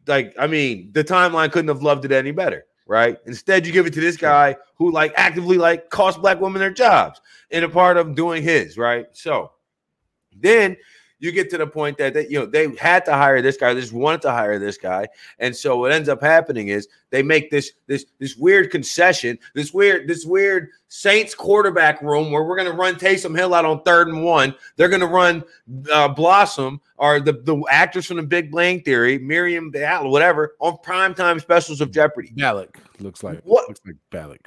like, 0.07 0.35
I 0.38 0.47
mean, 0.47 0.90
the 0.93 1.02
timeline 1.02 1.50
couldn't 1.50 1.69
have 1.69 1.83
loved 1.83 2.04
it 2.04 2.12
any 2.12 2.31
better, 2.31 2.66
right? 2.87 3.19
Instead, 3.26 3.66
you 3.66 3.73
give 3.73 3.87
it 3.87 3.95
to 3.95 4.00
this 4.00 4.16
guy 4.16 4.57
who 4.76 4.93
like 4.93 5.12
actively 5.16 5.59
like 5.59 5.90
cost 5.90 6.21
black 6.21 6.40
women 6.40 6.61
their 6.61 6.71
jobs 6.71 7.21
in 7.50 7.64
a 7.64 7.69
part 7.69 7.97
of 7.97 8.14
doing 8.14 8.43
his, 8.43 8.76
right? 8.78 9.07
So 9.12 9.52
then 10.37 10.76
you 11.25 11.33
get 11.33 11.50
to 11.50 11.59
the 11.59 11.66
point 11.66 11.99
that 11.99 12.14
they, 12.14 12.28
you 12.28 12.38
know 12.38 12.47
they 12.47 12.75
had 12.76 13.04
to 13.07 13.12
hire 13.12 13.40
this 13.43 13.57
guy, 13.57 13.75
they 13.75 13.81
just 13.81 13.93
wanted 13.93 14.23
to 14.23 14.31
hire 14.31 14.59
this 14.59 14.76
guy, 14.78 15.09
and 15.38 15.57
so 15.57 15.78
what 15.78 15.93
ends 15.93 16.09
up 16.09 16.21
happening 16.21 16.69
is 16.69 16.88
they 17.11 17.23
make 17.23 17.50
this 17.50 17.73
this 17.87 18.07
this 18.19 18.37
weird 18.37 18.71
concession, 18.71 19.38
this 19.54 19.73
weird 19.73 20.07
this 20.07 20.25
weird 20.25 20.69
Saints 20.88 21.35
quarterback 21.35 22.00
room 22.02 22.31
where 22.31 22.45
we're 22.45 22.57
going 22.57 22.71
to 22.71 22.76
run 22.76 22.95
Taysom 22.95 23.37
Hill 23.37 23.52
out 23.52 23.64
on 23.64 23.83
third 23.83 24.07
and 24.07 24.23
one. 24.23 24.54
They're 24.76 24.88
going 24.88 25.00
to 25.00 25.09
run 25.09 25.43
uh, 25.93 26.09
Blossom 26.09 26.81
or 26.99 27.19
the 27.21 27.33
the 27.33 27.61
actors 27.69 28.07
from 28.07 28.19
the 28.19 28.23
Big 28.23 28.52
Bang 28.52 28.83
Theory, 28.83 29.19
Miriam 29.19 29.73
Bialik, 29.73 30.11
whatever, 30.11 30.54
on 30.61 30.76
primetime 30.85 31.40
specials 31.40 31.81
of 31.81 31.90
Jeopardy. 31.90 32.33
Bialik 32.37 32.76
looks 33.00 33.25
like 33.25 33.40
what 33.43 33.69
looks 33.69 33.81
like 33.85 33.97
Bialik. 34.11 34.47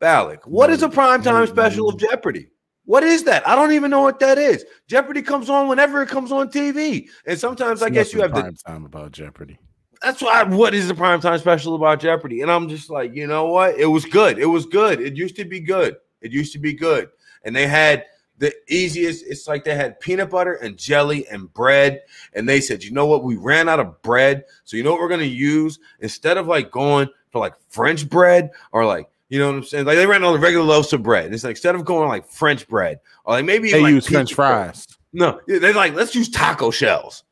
Bialik. 0.00 0.46
What 0.46 0.70
is 0.70 0.82
a 0.82 0.88
primetime 0.88 1.48
special 1.48 1.88
of 1.88 1.96
Jeopardy? 1.96 2.50
What 2.88 3.02
is 3.02 3.24
that? 3.24 3.46
I 3.46 3.54
don't 3.54 3.72
even 3.72 3.90
know 3.90 4.00
what 4.00 4.18
that 4.20 4.38
is. 4.38 4.64
Jeopardy 4.86 5.20
comes 5.20 5.50
on 5.50 5.68
whenever 5.68 6.00
it 6.00 6.08
comes 6.08 6.32
on 6.32 6.48
TV, 6.48 7.06
and 7.26 7.38
sometimes 7.38 7.82
I 7.82 7.90
guess 7.90 8.14
you 8.14 8.22
have 8.22 8.30
prime 8.30 8.46
the 8.46 8.52
time 8.66 8.86
about 8.86 9.12
Jeopardy. 9.12 9.58
That's 10.00 10.22
why. 10.22 10.42
What 10.44 10.72
is 10.72 10.88
the 10.88 10.94
prime 10.94 11.20
time 11.20 11.38
special 11.38 11.74
about 11.74 12.00
Jeopardy? 12.00 12.40
And 12.40 12.50
I'm 12.50 12.66
just 12.66 12.88
like, 12.88 13.14
you 13.14 13.26
know 13.26 13.44
what? 13.44 13.78
It 13.78 13.84
was 13.84 14.06
good. 14.06 14.38
It 14.38 14.46
was 14.46 14.64
good. 14.64 15.02
It 15.02 15.18
used 15.18 15.36
to 15.36 15.44
be 15.44 15.60
good. 15.60 15.96
It 16.22 16.32
used 16.32 16.54
to 16.54 16.58
be 16.58 16.72
good, 16.72 17.10
and 17.44 17.54
they 17.54 17.66
had 17.66 18.06
the 18.38 18.54
easiest. 18.70 19.26
It's 19.26 19.46
like 19.46 19.64
they 19.64 19.74
had 19.74 20.00
peanut 20.00 20.30
butter 20.30 20.54
and 20.54 20.78
jelly 20.78 21.28
and 21.28 21.52
bread, 21.52 22.00
and 22.32 22.48
they 22.48 22.62
said, 22.62 22.82
you 22.82 22.92
know 22.92 23.04
what? 23.04 23.22
We 23.22 23.36
ran 23.36 23.68
out 23.68 23.80
of 23.80 24.00
bread, 24.00 24.44
so 24.64 24.78
you 24.78 24.82
know 24.82 24.92
what 24.92 25.00
we're 25.00 25.10
gonna 25.10 25.24
use 25.24 25.78
instead 26.00 26.38
of 26.38 26.46
like 26.46 26.70
going 26.70 27.10
for 27.32 27.38
like 27.38 27.52
French 27.68 28.08
bread 28.08 28.48
or 28.72 28.86
like 28.86 29.10
you 29.28 29.38
know 29.38 29.48
what 29.48 29.56
I'm 29.56 29.64
saying? 29.64 29.84
Like 29.84 29.96
they 29.96 30.06
ran 30.06 30.24
on 30.24 30.32
the 30.32 30.38
regular 30.38 30.64
loaves 30.64 30.92
of 30.92 31.02
bread. 31.02 31.32
It's 31.32 31.44
like 31.44 31.52
instead 31.52 31.74
of 31.74 31.84
going 31.84 32.08
like 32.08 32.26
French 32.26 32.66
bread 32.66 33.00
or 33.24 33.34
like 33.34 33.44
maybe 33.44 33.70
they 33.70 33.82
like 33.82 33.92
use 33.92 34.06
French 34.06 34.34
fries. 34.34 34.86
Bread. 34.86 34.96
No, 35.12 35.40
they're 35.46 35.74
like 35.74 35.94
let's 35.94 36.14
use 36.14 36.28
taco 36.28 36.70
shells. 36.70 37.24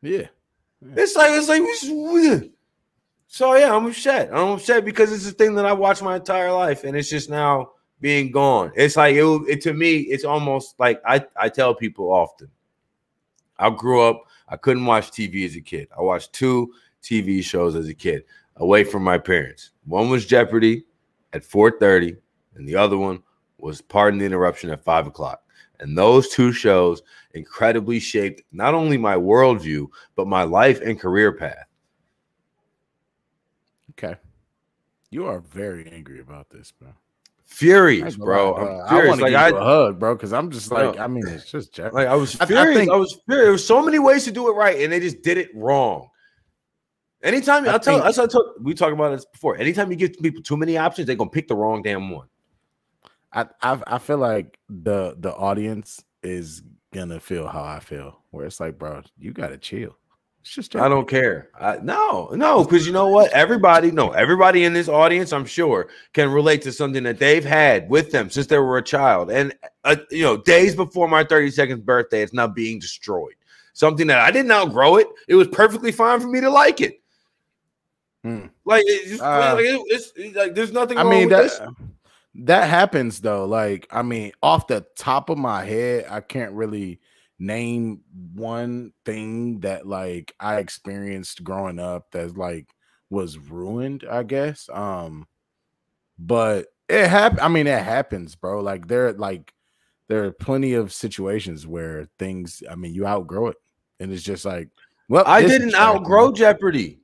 Yeah, 0.00 0.26
It's 0.96 1.14
like 1.14 1.30
it's 1.32 1.48
like 1.48 1.62
so 3.28 3.54
yeah, 3.54 3.74
I'm 3.74 3.86
upset. 3.86 4.30
I'm 4.32 4.50
upset 4.50 4.84
because 4.84 5.12
it's 5.12 5.28
a 5.28 5.32
thing 5.32 5.54
that 5.54 5.64
I 5.64 5.72
watched 5.72 6.02
my 6.02 6.16
entire 6.16 6.52
life, 6.52 6.84
and 6.84 6.96
it's 6.96 7.08
just 7.08 7.30
now 7.30 7.70
being 8.00 8.32
gone. 8.32 8.72
It's 8.74 8.96
like 8.96 9.14
it, 9.14 9.24
it 9.48 9.60
to 9.62 9.72
me. 9.72 9.98
It's 10.00 10.24
almost 10.24 10.78
like 10.80 11.00
I 11.06 11.24
I 11.36 11.48
tell 11.48 11.74
people 11.74 12.12
often. 12.12 12.48
I 13.58 13.70
grew 13.70 14.02
up. 14.02 14.24
I 14.48 14.56
couldn't 14.56 14.84
watch 14.84 15.12
TV 15.12 15.46
as 15.46 15.54
a 15.54 15.60
kid. 15.60 15.88
I 15.96 16.02
watched 16.02 16.32
two 16.32 16.72
TV 17.02 17.42
shows 17.44 17.76
as 17.76 17.88
a 17.88 17.94
kid 17.94 18.24
away 18.56 18.82
from 18.82 19.04
my 19.04 19.18
parents. 19.18 19.70
One 19.86 20.10
was 20.10 20.26
Jeopardy 20.26 20.84
at 21.32 21.42
4:30, 21.42 22.16
and 22.54 22.68
the 22.68 22.76
other 22.76 22.98
one 22.98 23.22
was 23.58 23.80
Pardon 23.80 24.18
the 24.18 24.26
Interruption 24.26 24.70
at 24.70 24.84
five 24.84 25.06
o'clock. 25.06 25.42
And 25.80 25.98
those 25.98 26.28
two 26.28 26.52
shows 26.52 27.02
incredibly 27.34 27.98
shaped 27.98 28.42
not 28.52 28.74
only 28.74 28.96
my 28.96 29.16
worldview, 29.16 29.88
but 30.14 30.26
my 30.26 30.44
life 30.44 30.80
and 30.80 30.98
career 30.98 31.32
path. 31.32 31.66
Okay. 33.90 34.16
You 35.10 35.26
are 35.26 35.40
very 35.40 35.90
angry 35.90 36.20
about 36.20 36.50
this, 36.50 36.72
bro. 36.72 36.88
Furious, 37.44 38.16
bro. 38.16 38.54
I'm 38.54 38.88
furious. 38.88 38.90
I 38.90 39.08
want 39.08 39.18
to 39.18 39.24
like, 39.24 39.32
give 39.32 39.54
you 39.54 39.60
a 39.60 39.64
hug, 39.64 39.98
bro, 39.98 40.14
because 40.14 40.32
I'm 40.32 40.50
just 40.50 40.70
like, 40.70 40.96
no. 40.96 41.02
I 41.02 41.06
mean, 41.06 41.26
it's 41.26 41.50
just 41.50 41.78
like 41.78 42.06
I 42.06 42.14
was 42.14 42.34
furious. 42.34 42.66
I, 42.66 42.70
I, 42.70 42.74
think, 42.74 42.90
I 42.90 42.96
was 42.96 43.20
furious. 43.26 43.44
There 43.44 43.52
was 43.52 43.66
so 43.66 43.82
many 43.82 43.98
ways 43.98 44.24
to 44.24 44.32
do 44.32 44.48
it 44.48 44.52
right, 44.52 44.80
and 44.80 44.90
they 44.92 45.00
just 45.00 45.20
did 45.22 45.36
it 45.36 45.50
wrong. 45.54 46.08
Anytime 47.22 47.68
I 47.68 47.72
will 47.72 47.78
tell, 47.78 48.02
think, 48.02 48.18
I 48.18 48.26
tell, 48.26 48.54
we 48.60 48.74
talked 48.74 48.92
about 48.92 49.10
this 49.10 49.24
before. 49.24 49.56
Anytime 49.56 49.90
you 49.90 49.96
give 49.96 50.14
people 50.20 50.42
too 50.42 50.56
many 50.56 50.76
options, 50.76 51.06
they're 51.06 51.16
gonna 51.16 51.30
pick 51.30 51.48
the 51.48 51.54
wrong 51.54 51.82
damn 51.82 52.10
one. 52.10 52.26
I, 53.32 53.46
I 53.62 53.80
I 53.86 53.98
feel 53.98 54.18
like 54.18 54.58
the 54.68 55.16
the 55.18 55.34
audience 55.34 56.02
is 56.22 56.62
gonna 56.92 57.20
feel 57.20 57.46
how 57.46 57.62
I 57.62 57.80
feel, 57.80 58.22
where 58.30 58.46
it's 58.46 58.60
like, 58.60 58.78
bro, 58.78 59.02
you 59.18 59.32
gotta 59.32 59.56
chill. 59.56 59.96
It's 60.40 60.50
just 60.50 60.74
I 60.74 60.88
don't 60.88 61.08
care. 61.08 61.50
I, 61.58 61.76
no, 61.76 62.30
no, 62.32 62.64
because 62.64 62.84
you 62.84 62.92
know 62.92 63.06
what? 63.06 63.30
Everybody, 63.30 63.92
no, 63.92 64.10
everybody 64.10 64.64
in 64.64 64.72
this 64.72 64.88
audience, 64.88 65.32
I'm 65.32 65.44
sure, 65.44 65.88
can 66.14 66.32
relate 66.32 66.62
to 66.62 66.72
something 66.72 67.04
that 67.04 67.20
they've 67.20 67.44
had 67.44 67.88
with 67.88 68.10
them 68.10 68.28
since 68.28 68.48
they 68.48 68.58
were 68.58 68.76
a 68.76 68.82
child, 68.82 69.30
and 69.30 69.54
uh, 69.84 69.94
you 70.10 70.24
know, 70.24 70.36
days 70.36 70.74
before 70.74 71.06
my 71.06 71.22
32nd 71.22 71.84
birthday, 71.84 72.22
it's 72.22 72.32
now 72.32 72.48
being 72.48 72.80
destroyed. 72.80 73.34
Something 73.72 74.08
that 74.08 74.18
I 74.18 74.32
didn't 74.32 74.50
outgrow 74.50 74.96
it. 74.96 75.06
It 75.28 75.36
was 75.36 75.46
perfectly 75.46 75.92
fine 75.92 76.20
for 76.20 76.26
me 76.26 76.40
to 76.40 76.50
like 76.50 76.80
it. 76.80 77.01
Hmm. 78.22 78.46
Like, 78.64 78.84
it's, 78.86 79.20
uh, 79.20 79.54
like 79.56 79.64
it's, 79.66 80.12
it's, 80.14 80.36
like 80.36 80.54
there's 80.54 80.72
nothing. 80.72 80.98
I 80.98 81.04
mean 81.04 81.28
that. 81.30 81.42
This 81.42 81.60
that 82.34 82.68
happens 82.68 83.20
though. 83.20 83.44
Like, 83.44 83.86
I 83.90 84.02
mean, 84.02 84.32
off 84.42 84.66
the 84.66 84.86
top 84.96 85.28
of 85.28 85.38
my 85.38 85.64
head, 85.64 86.06
I 86.08 86.20
can't 86.20 86.52
really 86.52 87.00
name 87.38 88.00
one 88.34 88.92
thing 89.04 89.60
that 89.60 89.86
like 89.86 90.34
I 90.38 90.56
experienced 90.56 91.42
growing 91.44 91.78
up 91.78 92.10
that 92.12 92.36
like 92.36 92.68
was 93.10 93.38
ruined, 93.38 94.04
I 94.10 94.22
guess. 94.22 94.68
Um, 94.72 95.26
but 96.18 96.68
it 96.88 97.08
happened. 97.08 97.40
I 97.40 97.48
mean, 97.48 97.66
it 97.66 97.82
happens, 97.82 98.34
bro. 98.34 98.60
Like 98.60 98.88
there, 98.88 99.12
like 99.12 99.52
there 100.08 100.24
are 100.24 100.32
plenty 100.32 100.74
of 100.74 100.92
situations 100.92 101.66
where 101.66 102.08
things. 102.18 102.62
I 102.70 102.76
mean, 102.76 102.94
you 102.94 103.06
outgrow 103.06 103.48
it, 103.48 103.56
and 104.00 104.12
it's 104.12 104.22
just 104.22 104.44
like, 104.44 104.68
well, 105.08 105.24
I 105.26 105.42
didn't 105.42 105.74
outgrow 105.74 106.32
Jeopardy. 106.32 107.01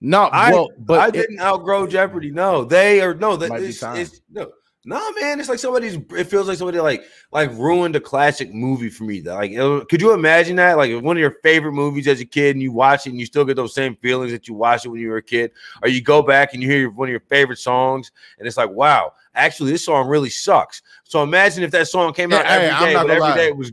No, 0.00 0.24
I, 0.24 0.52
well, 0.52 0.68
but 0.78 1.00
I 1.00 1.10
didn't 1.10 1.40
outgrow 1.40 1.86
Jeopardy. 1.86 2.30
No, 2.30 2.64
they 2.64 3.00
are 3.00 3.14
no. 3.14 3.36
That 3.36 3.52
it's, 3.62 3.82
it's, 3.82 4.20
no. 4.30 4.50
No, 4.88 5.00
man, 5.14 5.40
it's 5.40 5.48
like 5.48 5.58
somebody's. 5.58 5.98
It 6.16 6.28
feels 6.28 6.46
like 6.46 6.58
somebody 6.58 6.78
like 6.78 7.02
like 7.32 7.50
ruined 7.54 7.96
a 7.96 8.00
classic 8.00 8.54
movie 8.54 8.88
for 8.88 9.02
me. 9.02 9.20
Like, 9.20 9.50
could 9.88 10.00
you 10.00 10.12
imagine 10.12 10.54
that? 10.56 10.76
Like 10.76 11.02
one 11.02 11.16
of 11.16 11.20
your 11.20 11.38
favorite 11.42 11.72
movies 11.72 12.06
as 12.06 12.20
a 12.20 12.24
kid, 12.24 12.54
and 12.54 12.62
you 12.62 12.70
watch 12.70 13.04
it, 13.04 13.10
and 13.10 13.18
you 13.18 13.26
still 13.26 13.44
get 13.44 13.56
those 13.56 13.74
same 13.74 13.96
feelings 13.96 14.30
that 14.30 14.46
you 14.46 14.54
watched 14.54 14.86
it 14.86 14.90
when 14.90 15.00
you 15.00 15.08
were 15.08 15.16
a 15.16 15.22
kid, 15.22 15.50
or 15.82 15.88
you 15.88 16.00
go 16.00 16.22
back 16.22 16.54
and 16.54 16.62
you 16.62 16.70
hear 16.70 16.88
one 16.88 17.08
of 17.08 17.10
your 17.10 17.18
favorite 17.18 17.58
songs, 17.58 18.12
and 18.38 18.46
it's 18.46 18.56
like, 18.56 18.70
wow, 18.70 19.12
actually, 19.34 19.72
this 19.72 19.84
song 19.84 20.06
really 20.06 20.30
sucks. 20.30 20.82
So 21.02 21.20
imagine 21.24 21.64
if 21.64 21.72
that 21.72 21.88
song 21.88 22.12
came 22.12 22.32
out 22.32 22.44
yeah, 22.44 22.52
every 22.52 22.68
hey, 22.68 22.92
day, 22.92 22.94
but 22.94 23.10
every 23.10 23.34
day 23.34 23.48
it 23.48 23.56
was. 23.56 23.72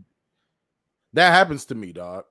That 1.13 1.30
happens 1.30 1.65
to 1.65 1.75
me, 1.75 1.94
dog. 1.94 2.24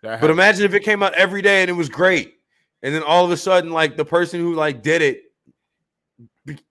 But 0.00 0.30
imagine 0.30 0.64
if 0.64 0.72
it 0.72 0.84
came 0.84 1.02
out 1.02 1.12
every 1.14 1.42
day 1.42 1.60
and 1.60 1.68
it 1.68 1.74
was 1.74 1.90
great, 1.90 2.36
and 2.82 2.94
then 2.94 3.02
all 3.02 3.24
of 3.24 3.30
a 3.30 3.36
sudden, 3.36 3.70
like 3.70 3.96
the 3.96 4.04
person 4.04 4.40
who 4.40 4.54
like 4.54 4.82
did 4.82 5.02
it 5.02 5.22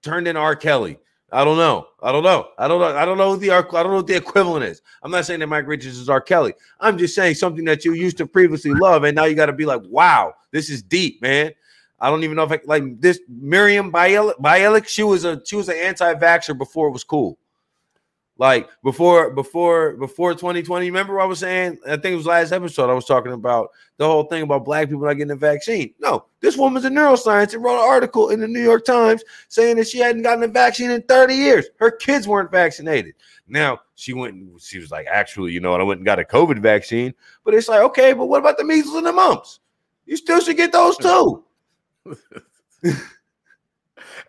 turned 0.02 0.28
in 0.28 0.36
R. 0.36 0.56
Kelly 0.56 0.98
I 1.32 1.46
don't 1.46 1.58
know. 1.58 1.88
I 2.04 2.12
don't 2.12 2.24
know. 2.24 2.50
I 2.58 2.68
don't 2.68 2.82
know. 2.82 2.98
I 2.98 3.06
don't 3.06 3.18
know 3.18 3.30
what 3.30 3.40
the 3.40 3.52
I 3.52 3.62
don't 3.62 3.92
know 3.92 3.96
what 3.96 4.08
the 4.08 4.18
equivalent 4.18 4.66
is. 4.66 4.82
I'm 5.02 5.12
not 5.12 5.26
saying 5.26 5.40
that 5.40 5.48
Mike 5.48 5.66
Richards 5.66 5.98
is 5.98 6.10
R. 6.10 6.20
Kelly. 6.20 6.54
I'm 6.80 6.98
just 6.98 7.16
saying 7.16 7.36
something 7.36 7.64
that 7.66 7.86
you 7.86 7.94
used 7.94 8.18
to 8.18 8.28
previously 8.28 8.72
love, 8.74 9.06
and 9.06 9.16
now 9.16 9.26
you 9.26 9.36
got 9.36 9.46
to 9.46 9.54
be 9.54 9.66
like, 9.66 9.82
wow, 9.86 10.34
this 10.52 10.70
is 10.70 10.84
deep, 10.84 11.22
man. 11.22 11.54
I 12.00 12.10
don't 12.10 12.24
even 12.24 12.36
know 12.36 12.44
if 12.44 12.52
I 12.52 12.60
like 12.66 13.00
this 13.00 13.22
Miriam 13.30 13.92
Bialik. 13.92 14.88
She 14.88 15.04
was 15.04 15.24
a 15.24 15.42
she 15.46 15.56
was 15.56 15.70
an 15.70 15.78
anti-vaxxer 15.78 16.58
before 16.58 16.90
it 16.90 16.92
was 16.92 17.06
cool. 17.06 17.38
Like 18.42 18.70
before, 18.82 19.30
before, 19.30 19.94
before 19.94 20.34
2020. 20.34 20.88
Remember 20.88 21.14
what 21.14 21.22
I 21.22 21.28
was 21.28 21.38
saying? 21.38 21.78
I 21.86 21.92
think 21.92 22.06
it 22.06 22.16
was 22.16 22.26
last 22.26 22.52
episode. 22.52 22.90
I 22.90 22.94
was 22.96 23.06
talking 23.06 23.34
about 23.34 23.70
the 23.98 24.08
whole 24.08 24.24
thing 24.24 24.42
about 24.42 24.66
black 24.66 24.90
people 24.90 25.06
not 25.06 25.14
getting 25.14 25.28
the 25.28 25.36
vaccine. 25.36 25.94
No, 26.00 26.26
this 26.40 26.58
woman's 26.58 26.86
a 26.86 26.90
neuroscience 26.90 27.54
and 27.54 27.64
wrote 27.64 27.76
an 27.76 27.88
article 27.88 28.30
in 28.30 28.40
the 28.40 28.48
New 28.48 28.64
York 28.64 28.84
Times 28.84 29.24
saying 29.48 29.76
that 29.76 29.88
she 29.88 30.00
hadn't 30.00 30.24
gotten 30.24 30.44
a 30.44 30.48
vaccine 30.48 30.90
in 30.90 31.04
30 31.04 31.36
years. 31.36 31.68
Her 31.76 31.92
kids 31.92 32.28
weren't 32.28 32.50
vaccinated. 32.50 33.14
Now 33.48 33.82
she 33.94 34.14
went. 34.14 34.60
She 34.60 34.80
was 34.80 34.90
like, 34.90 35.06
actually, 35.06 35.52
you 35.52 35.60
know, 35.60 35.70
what, 35.70 35.82
I 35.82 35.84
went 35.84 36.00
and 36.00 36.06
got 36.06 36.18
a 36.18 36.24
COVID 36.24 36.58
vaccine. 36.64 37.14
But 37.44 37.54
it's 37.54 37.70
like, 37.70 37.82
okay, 37.82 38.14
but 38.14 38.26
what 38.26 38.40
about 38.40 38.58
the 38.58 38.64
measles 38.64 38.96
and 38.96 39.06
the 39.06 39.14
mumps? 39.14 39.60
You 40.08 40.18
still 40.18 40.42
should 40.42 40.58
get 40.58 40.72
those 40.72 40.98
too. 40.98 41.44
hey, 42.82 42.96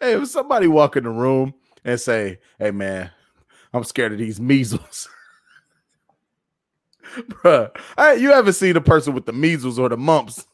if 0.03 0.29
somebody 0.29 0.67
walk 0.67 0.99
in 0.99 1.05
the 1.05 1.11
room 1.11 1.55
and 1.83 1.99
say, 1.99 2.41
"Hey, 2.59 2.73
man." 2.73 3.11
I'm 3.73 3.85
scared 3.85 4.13
of 4.13 4.19
these 4.19 4.41
measles. 4.41 5.09
Bruh, 7.29 7.71
I, 7.97 8.15
you 8.15 8.33
haven't 8.33 8.55
seen 8.55 8.77
a 8.77 8.81
person 8.81 9.15
with 9.15 9.27
the 9.27 9.33
measles 9.33 9.79
or 9.79 9.89
the 9.89 9.97
mumps 9.97 10.47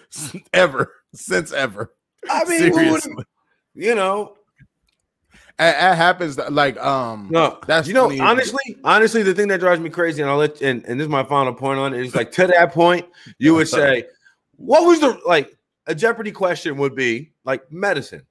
ever 0.52 0.92
since 1.14 1.52
ever. 1.52 1.92
I 2.30 2.44
mean, 2.44 2.72
Seriously. 2.72 3.24
you 3.74 3.94
know, 3.94 4.36
it, 5.58 5.64
it, 5.64 5.96
happens 5.96 6.38
like 6.38 6.78
um 6.78 7.28
no 7.30 7.58
that's 7.66 7.86
you 7.86 7.94
know 7.94 8.08
funny. 8.08 8.20
honestly 8.20 8.76
honestly 8.84 9.22
the 9.22 9.34
thing 9.34 9.48
that 9.48 9.60
drives 9.60 9.80
me 9.80 9.90
crazy 9.90 10.22
and 10.22 10.30
I'll 10.30 10.38
let 10.38 10.60
and, 10.62 10.84
and 10.86 10.98
this 10.98 11.04
is 11.04 11.10
my 11.10 11.24
final 11.24 11.52
point 11.52 11.78
on 11.78 11.94
it 11.94 12.00
is 12.00 12.14
like 12.14 12.32
to 12.32 12.46
that 12.46 12.72
point 12.72 13.06
you 13.38 13.54
would 13.54 13.68
say 13.68 14.06
what 14.56 14.86
was 14.86 15.00
the 15.00 15.20
like 15.26 15.56
a 15.86 15.94
Jeopardy 15.94 16.32
question 16.32 16.76
would 16.78 16.94
be 16.94 17.32
like 17.44 17.70
medicine 17.70 18.22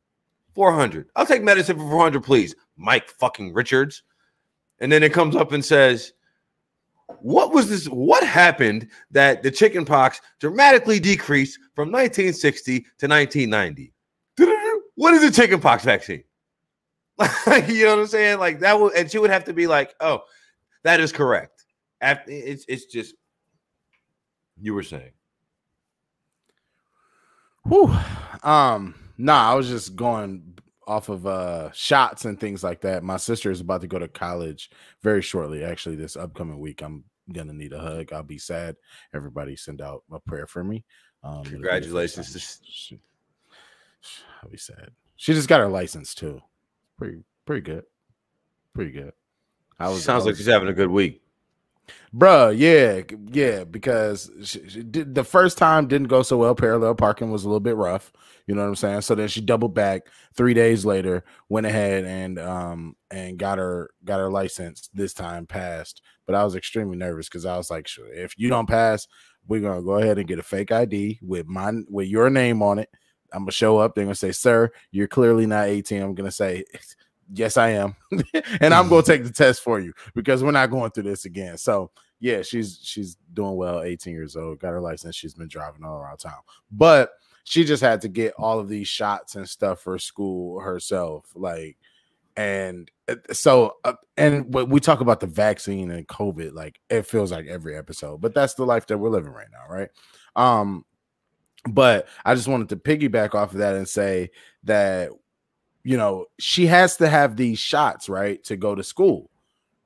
400 0.56 1.10
I'll 1.16 1.26
take 1.26 1.44
medicine 1.44 1.78
for 1.78 1.90
400 1.90 2.24
please 2.24 2.56
Mike 2.76 3.10
fucking 3.12 3.54
Richards 3.54 4.04
and 4.82 4.92
then 4.92 5.04
it 5.04 5.14
comes 5.14 5.36
up 5.36 5.54
and 5.54 5.64
says, 5.64 6.12
"What 7.22 7.54
was 7.54 7.70
this? 7.70 7.86
What 7.86 8.24
happened 8.24 8.90
that 9.12 9.44
the 9.44 9.52
chicken 9.52 9.86
pox 9.86 10.20
dramatically 10.40 11.00
decreased 11.00 11.58
from 11.76 11.92
1960 11.92 12.80
to 12.80 13.08
1990? 13.08 13.94
What 14.96 15.14
is 15.14 15.22
the 15.22 15.32
chicken 15.32 15.62
pox 15.62 15.86
vaccine?" 15.86 16.24
you 17.68 17.86
know 17.86 17.92
what 17.92 18.00
I'm 18.02 18.08
saying? 18.08 18.40
Like 18.40 18.60
that 18.60 18.80
would, 18.80 18.94
and 18.96 19.10
she 19.10 19.20
would 19.20 19.30
have 19.30 19.46
to 19.46 19.54
be 19.54 19.68
like, 19.68 19.94
"Oh, 20.02 20.24
that 20.84 21.00
is 21.00 21.12
correct." 21.12 21.66
It's 22.02 22.66
it's 22.68 22.86
just 22.86 23.16
you 24.60 24.74
were 24.74 24.84
saying. 24.84 25.12
Whew. 27.68 27.96
Um, 28.44 28.96
nah, 29.20 29.52
I 29.52 29.56
was 29.56 29.70
just 29.70 29.96
going 29.96 30.58
off 30.88 31.10
of 31.10 31.28
uh 31.28 31.72
shots 31.72 32.26
and 32.26 32.40
things 32.40 32.64
like 32.64 32.82
that. 32.82 33.04
My 33.04 33.18
sister 33.18 33.52
is 33.52 33.62
about 33.62 33.82
to 33.82 33.88
go 33.88 34.00
to 34.00 34.08
college 34.08 34.72
very 35.02 35.22
shortly. 35.22 35.64
Actually, 35.64 35.96
this 35.96 36.16
upcoming 36.16 36.60
week, 36.60 36.82
I'm 36.82 37.04
gonna 37.32 37.54
need 37.54 37.74
a 37.74 37.80
hug. 37.80 38.12
I'll 38.14 38.24
be 38.24 38.38
sad. 38.38 38.76
Everybody 39.14 39.56
send 39.56 39.82
out 39.82 40.04
a 40.12 40.20
prayer 40.20 40.48
for 40.48 40.64
me. 40.64 40.84
Um, 41.24 41.44
Congratulations. 41.44 42.62
She, 42.64 43.00
I'll 44.42 44.50
be 44.50 44.58
sad. 44.58 44.90
She 45.16 45.34
just 45.34 45.48
got 45.48 45.60
her 45.60 45.68
license 45.68 46.16
too. 46.16 46.42
Pretty 46.98 47.24
pretty 47.46 47.62
good. 47.62 47.84
Pretty 48.74 48.92
good. 48.92 49.14
I 49.80 49.90
was, 49.90 50.04
Sounds 50.04 50.10
I 50.10 50.16
was, 50.18 50.26
like 50.28 50.36
she's 50.36 50.46
having 50.48 50.70
a 50.70 50.74
good 50.74 50.90
week. 50.90 51.21
Bruh, 52.14 52.54
yeah, 52.58 53.02
yeah, 53.32 53.64
because 53.64 54.30
she, 54.44 54.68
she 54.68 54.84
did, 54.84 55.16
the 55.16 55.24
first 55.24 55.58
time 55.58 55.88
didn't 55.88 56.08
go 56.08 56.24
so 56.24 56.38
well. 56.38 56.54
Parallel 56.56 56.96
parking 56.96 57.32
was 57.32 57.44
a 57.46 57.48
little 57.48 57.62
bit 57.62 57.76
rough. 57.78 58.12
You 58.48 58.56
know 58.56 58.62
what 58.62 58.68
I'm 58.68 58.76
saying? 58.76 59.02
So 59.02 59.16
then 59.16 59.30
she 59.30 59.40
doubled 59.40 59.74
back 59.74 60.08
three 60.34 60.54
days 60.54 60.84
later, 60.84 61.24
went 61.48 61.68
ahead 61.68 62.04
and 62.04 62.38
um 62.40 62.96
and 63.12 63.38
got 63.38 63.60
her 63.60 63.92
got 64.04 64.20
her 64.20 64.30
license 64.30 64.90
this 64.94 65.14
time 65.14 65.46
passed. 65.46 66.02
But 66.26 66.36
I 66.36 66.44
was 66.44 66.56
extremely 66.56 66.98
nervous 66.98 67.30
because 67.30 67.46
I 67.46 67.56
was 67.56 67.70
like, 67.72 67.88
sure, 67.88 68.12
if 68.12 68.38
you 68.38 68.50
don't 68.50 68.68
pass, 68.68 69.08
we're 69.48 69.62
gonna 69.62 69.82
go 69.82 69.94
ahead 70.00 70.18
and 70.18 70.28
get 70.28 70.40
a 70.40 70.44
fake 70.44 70.72
ID 70.72 71.20
with 71.22 71.48
my 71.48 71.72
with 71.90 72.08
your 72.08 72.30
name 72.30 72.62
on 72.62 72.80
it. 72.80 72.90
I'm 73.34 73.44
gonna 73.44 73.52
show 73.52 73.78
up. 73.78 73.96
They're 73.96 74.04
gonna 74.04 74.16
say, 74.16 74.32
"Sir, 74.34 74.70
you're 74.92 75.08
clearly 75.08 75.46
not 75.46 75.68
18." 75.68 76.02
I'm 76.02 76.14
gonna 76.16 76.32
say, 76.32 76.66
"Yes, 77.34 77.58
I 77.58 77.70
am," 77.70 77.96
and 78.62 78.74
I'm 78.74 78.90
gonna 78.90 79.04
take 79.04 79.24
the 79.24 79.32
test 79.32 79.62
for 79.62 79.80
you 79.80 79.94
because 80.16 80.44
we're 80.44 80.52
not 80.52 80.72
going 80.72 80.92
through 80.92 81.04
this 81.04 81.26
again. 81.26 81.58
So 81.58 81.92
yeah, 82.20 82.44
she's 82.44 82.80
she's 82.82 83.18
doing 83.34 83.56
well. 83.56 83.82
18 83.82 84.14
years 84.14 84.36
old, 84.36 84.60
got 84.60 84.70
her 84.70 84.82
license. 84.82 85.16
She's 85.16 85.34
been 85.34 85.48
driving 85.48 85.84
all 85.84 85.98
around 85.98 86.18
town, 86.18 86.42
but 86.72 87.12
she 87.44 87.64
just 87.64 87.82
had 87.82 88.02
to 88.02 88.08
get 88.08 88.34
all 88.38 88.60
of 88.60 88.70
these 88.70 88.88
shots 88.88 89.36
and 89.36 89.50
stuff 89.50 89.82
for 89.82 89.98
school 89.98 90.60
herself. 90.60 91.26
Like, 91.36 91.78
and 92.38 92.90
uh, 93.08 93.16
so, 93.32 93.78
uh, 93.84 93.94
and 94.18 94.54
we 94.54 94.80
talk 94.80 95.02
about 95.02 95.20
the 95.20 95.28
vaccine 95.28 95.92
and 95.92 96.08
COVID, 96.08 96.54
like 96.54 96.80
it 96.90 97.06
feels 97.06 97.32
like 97.32 97.48
every 97.48 97.76
episode, 97.76 98.22
but 98.22 98.34
that's 98.34 98.54
the 98.54 98.66
life 98.66 98.88
that 98.88 98.98
we're 98.98 99.10
living 99.10 99.34
right 99.34 99.50
now, 99.52 99.74
right? 99.74 99.90
Um, 100.36 100.86
but 101.70 102.08
I 102.26 102.36
just 102.36 102.48
wanted 102.48 102.70
to 102.70 102.76
piggyback 102.76 103.36
off 103.36 103.52
of 103.52 103.60
that 103.60 103.76
and 103.76 103.88
say 103.88 104.32
that 104.64 105.12
you 105.84 105.98
know 105.98 106.26
she 106.40 106.68
has 106.68 106.98
to 106.98 107.08
have 107.08 107.36
these 107.36 107.60
shots 107.60 108.10
right 108.10 108.44
to 108.44 108.56
go 108.56 108.76
to 108.76 108.84
school 108.84 109.30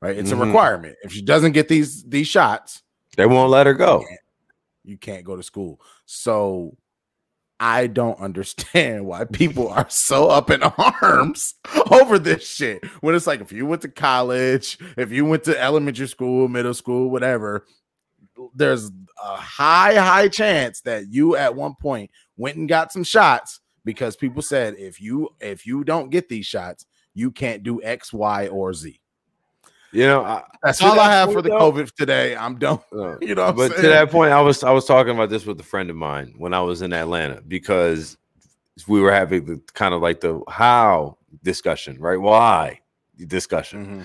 right 0.01 0.17
it's 0.17 0.31
mm-hmm. 0.31 0.41
a 0.41 0.45
requirement 0.45 0.95
if 1.03 1.11
she 1.11 1.21
doesn't 1.21 1.53
get 1.53 1.67
these 1.67 2.03
these 2.03 2.27
shots 2.27 2.83
they 3.17 3.25
won't 3.25 3.51
let 3.51 3.65
her 3.65 3.73
go 3.73 4.01
you 4.01 4.07
can't, 4.07 4.19
you 4.83 4.97
can't 4.97 5.23
go 5.23 5.35
to 5.35 5.43
school 5.43 5.79
so 6.05 6.75
I 7.59 7.87
don't 7.87 8.19
understand 8.19 9.05
why 9.05 9.25
people 9.25 9.69
are 9.69 9.89
so 9.89 10.27
up 10.27 10.51
in 10.51 10.61
arms 10.63 11.55
over 11.91 12.19
this 12.19 12.47
shit. 12.47 12.85
When 13.01 13.15
it's 13.15 13.27
like, 13.27 13.41
if 13.41 13.51
you 13.51 13.65
went 13.65 13.81
to 13.83 13.87
college, 13.87 14.77
if 14.97 15.11
you 15.11 15.25
went 15.25 15.45
to 15.45 15.59
elementary 15.59 16.07
school, 16.07 16.47
middle 16.47 16.73
school, 16.73 17.09
whatever, 17.09 17.65
there's 18.53 18.91
a 19.23 19.35
high, 19.37 19.95
high 19.95 20.27
chance 20.27 20.81
that 20.81 21.07
you 21.07 21.35
at 21.35 21.55
one 21.55 21.75
point 21.79 22.11
went 22.37 22.57
and 22.57 22.67
got 22.67 22.91
some 22.91 23.03
shots 23.03 23.61
because 23.85 24.17
people 24.17 24.41
said 24.41 24.75
if 24.77 24.99
you 24.99 25.29
if 25.39 25.65
you 25.65 25.85
don't 25.85 26.09
get 26.09 26.27
these 26.27 26.45
shots, 26.45 26.85
you 27.13 27.31
can't 27.31 27.63
do 27.63 27.81
X, 27.81 28.11
Y, 28.11 28.47
or 28.47 28.73
Z. 28.73 28.99
You 29.91 30.07
know, 30.07 30.25
I, 30.25 30.43
that's 30.61 30.81
all 30.81 30.99
I 30.99 31.09
have 31.09 31.31
for 31.31 31.41
the 31.41 31.49
though, 31.49 31.71
COVID 31.71 31.93
today. 31.93 32.35
I'm 32.35 32.59
done. 32.59 32.79
Uh, 32.91 33.17
you 33.21 33.33
know, 33.33 33.53
but 33.53 33.73
to 33.77 33.81
that 33.83 34.11
point, 34.11 34.33
I 34.33 34.41
was 34.41 34.61
I 34.61 34.71
was 34.71 34.83
talking 34.83 35.13
about 35.13 35.29
this 35.29 35.45
with 35.45 35.57
a 35.61 35.63
friend 35.63 35.89
of 35.89 35.95
mine 35.95 36.33
when 36.37 36.53
I 36.53 36.59
was 36.59 36.81
in 36.81 36.91
Atlanta 36.91 37.41
because 37.47 38.17
we 38.89 38.99
were 38.99 39.13
having 39.13 39.45
the 39.45 39.61
kind 39.73 39.93
of 39.93 40.01
like 40.01 40.19
the 40.19 40.41
how 40.49 41.17
discussion, 41.43 41.97
right? 41.99 42.19
Why 42.19 42.81
discussion. 43.25 43.85
Mm-hmm. 43.85 44.03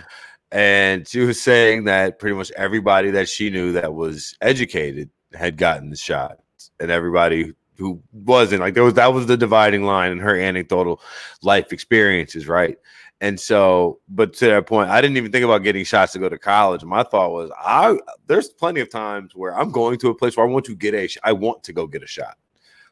And 0.53 1.09
she 1.09 1.21
was 1.21 1.41
saying 1.41 1.85
that 1.85 2.21
pretty 2.21 2.37
much 2.37 2.53
everybody 2.53 3.11
that 3.13 3.29
she 3.29 3.51
knew 3.51 3.73
that 3.73 3.95
was 3.95 4.37
educated 4.41 5.11
had 5.33 5.57
gotten 5.57 5.91
the 5.91 5.97
shot, 5.97 6.39
and 6.79 6.93
everybody 6.93 7.53
who 7.81 8.01
wasn't 8.13 8.61
like 8.61 8.75
there 8.75 8.85
was 8.85 8.95
that 8.95 9.13
was 9.13 9.27
the 9.27 9.37
dividing 9.37 9.85
line 9.85 10.13
in 10.13 10.19
her 10.19 10.39
anecdotal 10.39 11.01
life 11.43 11.73
experiences, 11.73 12.47
right? 12.47 12.79
And 13.23 13.39
so, 13.39 14.01
but 14.09 14.33
to 14.35 14.47
that 14.47 14.67
point, 14.67 14.89
I 14.89 15.01
didn't 15.01 15.17
even 15.17 15.33
think 15.33 15.45
about 15.45 15.63
getting 15.63 15.85
shots 15.85 16.13
to 16.13 16.19
go 16.19 16.29
to 16.29 16.39
college. 16.39 16.85
My 16.85 17.03
thought 17.03 17.33
was, 17.33 17.51
I 17.59 17.99
there's 18.27 18.49
plenty 18.49 18.81
of 18.81 18.91
times 18.91 19.35
where 19.35 19.59
I'm 19.59 19.71
going 19.71 19.99
to 19.99 20.11
a 20.11 20.15
place 20.15 20.37
where 20.37 20.47
I 20.47 20.51
want 20.51 20.65
to 20.67 20.77
get 20.77 20.95
a, 20.95 21.09
I 21.25 21.33
want 21.33 21.65
to 21.65 21.73
go 21.73 21.87
get 21.87 22.03
a 22.03 22.07
shot. 22.07 22.37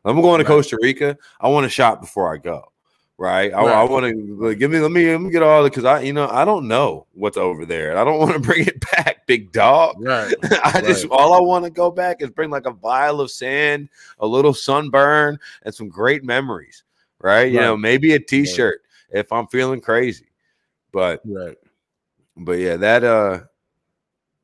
I'm 0.04 0.20
going 0.20 0.38
to 0.38 0.44
right. 0.44 0.56
Costa 0.56 0.78
Rica. 0.80 1.16
I 1.40 1.48
want 1.48 1.66
a 1.66 1.68
shot 1.68 2.00
before 2.00 2.32
I 2.32 2.38
go 2.38 2.72
right? 3.18 3.52
I, 3.52 3.62
right. 3.62 3.74
I 3.74 3.82
want 3.84 4.06
to 4.06 4.54
give 4.54 4.70
me 4.70 4.78
let 4.78 4.92
me 4.92 5.10
let 5.10 5.20
me 5.20 5.30
get 5.30 5.42
all 5.42 5.62
the 5.62 5.68
because 5.68 5.84
I 5.84 6.00
you 6.00 6.12
know 6.12 6.28
I 6.28 6.44
don't 6.44 6.68
know 6.68 7.06
what's 7.12 7.36
over 7.36 7.66
there, 7.66 7.90
and 7.90 7.98
I 7.98 8.04
don't 8.04 8.18
want 8.20 8.32
to 8.32 8.38
bring 8.38 8.66
it 8.66 8.80
back, 8.92 9.26
big 9.26 9.52
dog. 9.52 9.96
Right. 9.98 10.32
I 10.64 10.72
right. 10.74 10.84
just 10.84 11.06
all 11.10 11.34
I 11.34 11.40
want 11.40 11.64
to 11.64 11.70
go 11.70 11.90
back 11.90 12.22
is 12.22 12.30
bring 12.30 12.50
like 12.50 12.66
a 12.66 12.72
vial 12.72 13.20
of 13.20 13.30
sand, 13.30 13.90
a 14.20 14.26
little 14.26 14.54
sunburn, 14.54 15.38
and 15.64 15.74
some 15.74 15.88
great 15.88 16.24
memories. 16.24 16.84
Right. 17.20 17.34
right. 17.34 17.52
You 17.52 17.60
know, 17.60 17.76
maybe 17.76 18.14
a 18.14 18.20
T-shirt 18.20 18.80
if 19.10 19.32
I'm 19.32 19.48
feeling 19.48 19.80
crazy, 19.80 20.28
but 20.92 21.20
right. 21.24 21.58
But 22.36 22.52
yeah, 22.52 22.76
that 22.76 23.04
uh. 23.04 23.40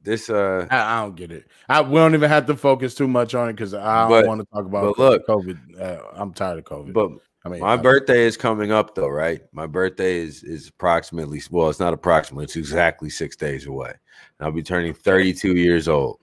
This 0.02 0.28
uh 0.28 0.66
I, 0.70 0.98
I, 0.98 1.00
don't 1.00 1.16
get 1.16 1.32
it. 1.32 1.46
I 1.66 1.80
we 1.80 1.94
don't 1.94 2.12
even 2.12 2.28
have 2.28 2.44
to 2.48 2.56
focus 2.58 2.94
too 2.94 3.08
much 3.08 3.34
on 3.34 3.48
it 3.48 3.54
because 3.54 3.72
I 3.72 4.06
don't 4.06 4.26
want 4.26 4.42
to 4.42 4.46
talk 4.52 4.66
about 4.66 4.98
look, 4.98 5.26
COVID. 5.26 5.80
Uh, 5.80 6.02
I'm 6.12 6.34
tired 6.34 6.58
of 6.58 6.64
COVID. 6.64 6.92
But 6.92 7.12
I 7.44 7.50
mean, 7.50 7.60
my 7.60 7.76
birthday 7.76 8.22
is 8.22 8.36
coming 8.36 8.72
up 8.72 8.94
though, 8.94 9.08
right? 9.08 9.42
My 9.52 9.66
birthday 9.66 10.16
is 10.18 10.42
is 10.42 10.68
approximately 10.68 11.42
well, 11.50 11.68
it's 11.68 11.80
not 11.80 11.92
approximately, 11.92 12.44
it's 12.44 12.56
exactly 12.56 13.10
six 13.10 13.36
days 13.36 13.66
away. 13.66 13.92
I'll 14.40 14.50
be 14.50 14.62
turning 14.62 14.94
32 14.94 15.54
years 15.54 15.88
old. 15.88 16.20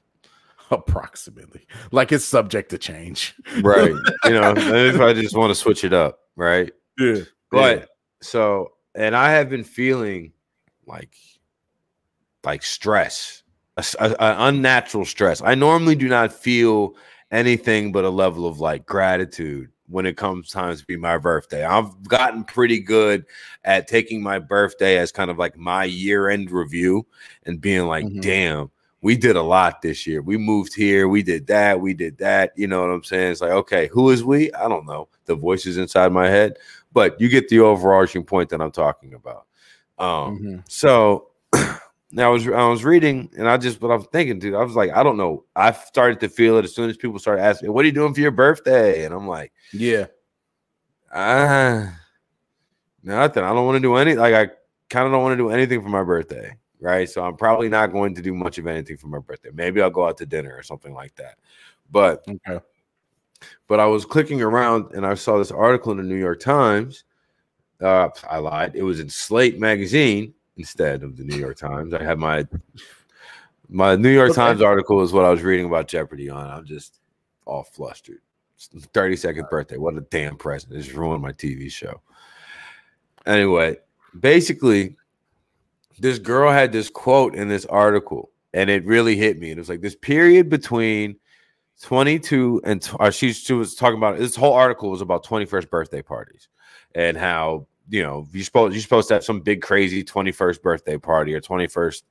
Approximately, 0.71 1.67
like 1.91 2.11
it's 2.11 2.23
subject 2.23 2.69
to 2.69 2.77
change, 2.77 3.35
right? 3.61 3.93
You 4.23 4.31
know, 4.31 4.53
if 4.57 5.01
I 5.01 5.13
just 5.13 5.35
want 5.35 5.51
to 5.51 5.55
switch 5.55 5.83
it 5.83 5.93
up, 5.93 6.19
right? 6.35 6.71
Yeah. 6.97 7.21
But 7.51 7.79
yeah. 7.79 7.85
so, 8.21 8.71
and 8.95 9.15
I 9.15 9.31
have 9.31 9.49
been 9.49 9.65
feeling 9.65 10.31
like 10.87 11.13
like 12.43 12.63
stress, 12.63 13.43
a, 13.75 13.85
a, 13.99 14.09
a 14.11 14.35
unnatural 14.47 15.03
stress. 15.03 15.41
I 15.41 15.55
normally 15.55 15.95
do 15.95 16.07
not 16.07 16.31
feel 16.31 16.95
anything 17.31 17.91
but 17.91 18.05
a 18.05 18.09
level 18.09 18.45
of 18.45 18.59
like 18.59 18.85
gratitude 18.85 19.69
when 19.91 20.05
it 20.05 20.17
comes 20.17 20.49
time 20.49 20.75
to 20.75 20.85
be 20.85 20.95
my 20.95 21.17
birthday. 21.17 21.65
I've 21.65 22.07
gotten 22.07 22.43
pretty 22.43 22.79
good 22.79 23.25
at 23.63 23.87
taking 23.87 24.23
my 24.23 24.39
birthday 24.39 24.97
as 24.97 25.11
kind 25.11 25.29
of 25.29 25.37
like 25.37 25.57
my 25.57 25.83
year 25.83 26.29
end 26.29 26.51
review 26.51 27.05
and 27.45 27.59
being 27.59 27.87
like, 27.87 28.05
mm-hmm. 28.05 28.21
damn, 28.21 28.71
we 29.01 29.17
did 29.17 29.35
a 29.35 29.41
lot 29.41 29.81
this 29.81 30.07
year. 30.07 30.21
We 30.21 30.37
moved 30.37 30.73
here, 30.73 31.07
we 31.07 31.23
did 31.23 31.47
that, 31.47 31.79
we 31.79 31.93
did 31.93 32.17
that. 32.19 32.53
You 32.55 32.67
know 32.67 32.81
what 32.81 32.91
I'm 32.91 33.03
saying? 33.03 33.33
It's 33.33 33.41
like, 33.41 33.51
okay, 33.51 33.87
who 33.87 34.09
is 34.11 34.23
we? 34.23 34.51
I 34.53 34.67
don't 34.67 34.85
know. 34.85 35.09
The 35.25 35.35
voices 35.35 35.77
inside 35.77 36.11
my 36.11 36.27
head, 36.27 36.57
but 36.93 37.19
you 37.19 37.29
get 37.29 37.49
the 37.49 37.59
overarching 37.59 38.23
point 38.23 38.49
that 38.49 38.61
I'm 38.61 38.71
talking 38.71 39.13
about. 39.13 39.45
Um, 39.97 40.37
mm-hmm. 40.37 40.55
so 40.67 41.29
now 42.11 42.29
I 42.29 42.33
was 42.33 42.47
I 42.47 42.67
was 42.67 42.83
reading 42.83 43.29
and 43.37 43.47
I 43.47 43.57
just 43.57 43.79
but 43.79 43.89
I'm 43.89 44.03
thinking, 44.03 44.39
dude, 44.39 44.53
I 44.53 44.63
was 44.63 44.75
like, 44.75 44.91
I 44.91 45.03
don't 45.03 45.17
know. 45.17 45.45
I 45.55 45.71
started 45.71 46.19
to 46.21 46.29
feel 46.29 46.57
it 46.57 46.65
as 46.65 46.75
soon 46.75 46.89
as 46.89 46.97
people 46.97 47.19
started 47.19 47.41
asking, 47.41 47.71
"What 47.71 47.83
are 47.83 47.87
you 47.87 47.93
doing 47.93 48.13
for 48.13 48.19
your 48.21 48.31
birthday?" 48.31 49.05
And 49.05 49.13
I'm 49.13 49.27
like, 49.27 49.53
Yeah, 49.73 50.07
ah, 51.13 51.97
nothing. 53.03 53.43
I 53.43 53.53
don't 53.53 53.65
want 53.65 53.77
to 53.77 53.81
do 53.81 53.95
any. 53.95 54.15
Like 54.15 54.33
I 54.33 54.53
kind 54.89 55.05
of 55.05 55.11
don't 55.11 55.23
want 55.23 55.33
to 55.33 55.37
do 55.37 55.49
anything 55.49 55.81
for 55.81 55.89
my 55.89 56.03
birthday, 56.03 56.55
right? 56.79 57.09
So 57.09 57.23
I'm 57.23 57.37
probably 57.37 57.69
not 57.69 57.93
going 57.93 58.15
to 58.15 58.21
do 58.21 58.33
much 58.33 58.57
of 58.57 58.67
anything 58.67 58.97
for 58.97 59.07
my 59.07 59.19
birthday. 59.19 59.49
Maybe 59.53 59.81
I'll 59.81 59.89
go 59.89 60.05
out 60.05 60.17
to 60.17 60.25
dinner 60.25 60.55
or 60.55 60.63
something 60.63 60.93
like 60.93 61.15
that. 61.15 61.37
But 61.91 62.25
okay. 62.27 62.63
But 63.67 63.79
I 63.79 63.85
was 63.85 64.05
clicking 64.05 64.41
around 64.41 64.93
and 64.93 65.05
I 65.05 65.15
saw 65.15 65.37
this 65.37 65.51
article 65.51 65.91
in 65.91 65.97
the 65.97 66.03
New 66.03 66.15
York 66.15 66.39
Times. 66.39 67.05
Uh, 67.79 68.09
I 68.29 68.37
lied. 68.37 68.75
It 68.75 68.83
was 68.83 68.99
in 68.99 69.09
Slate 69.09 69.59
magazine 69.59 70.35
instead 70.61 71.01
of 71.01 71.17
the 71.17 71.23
New 71.23 71.37
York 71.37 71.57
Times. 71.57 71.93
I 71.93 72.03
had 72.03 72.19
my 72.19 72.47
my 73.67 73.95
New 73.95 74.09
York 74.09 74.31
okay. 74.31 74.41
Times 74.41 74.61
article 74.61 75.01
is 75.01 75.11
what 75.11 75.25
I 75.25 75.29
was 75.29 75.41
reading 75.41 75.65
about 75.65 75.87
Jeopardy 75.87 76.29
on. 76.29 76.49
I'm 76.49 76.65
just 76.65 76.99
all 77.45 77.63
flustered. 77.63 78.19
32nd 78.59 79.49
birthday. 79.49 79.77
What 79.77 79.97
a 79.97 80.01
damn 80.01 80.37
present. 80.37 80.73
It's 80.73 80.93
ruined 80.93 81.23
my 81.23 81.31
TV 81.31 81.71
show. 81.71 81.99
Anyway, 83.25 83.77
basically, 84.19 84.97
this 85.99 86.19
girl 86.19 86.51
had 86.51 86.71
this 86.71 86.89
quote 86.89 87.33
in 87.33 87.47
this 87.47 87.65
article, 87.65 88.29
and 88.53 88.69
it 88.69 88.85
really 88.85 89.15
hit 89.15 89.39
me. 89.39 89.49
And 89.49 89.57
It 89.57 89.61
was 89.61 89.69
like 89.69 89.81
this 89.81 89.95
period 89.95 90.47
between 90.47 91.15
22 91.81 92.61
and 92.63 92.87
uh, 92.99 93.09
she, 93.09 93.33
she 93.33 93.53
was 93.53 93.73
talking 93.73 93.97
about 93.97 94.19
this 94.19 94.35
whole 94.35 94.53
article 94.53 94.91
was 94.91 95.01
about 95.01 95.25
21st 95.25 95.69
birthday 95.71 96.03
parties 96.03 96.47
and 96.93 97.17
how 97.17 97.65
you 97.91 98.01
know, 98.01 98.25
you're 98.31 98.43
supposed 98.43 98.73
you're 98.73 98.81
supposed 98.81 99.09
to 99.09 99.15
have 99.15 99.23
some 99.23 99.41
big 99.41 99.61
crazy 99.61 100.01
21st 100.03 100.61
birthday 100.61 100.97
party 100.97 101.35
or 101.35 101.41
21st 101.41 102.03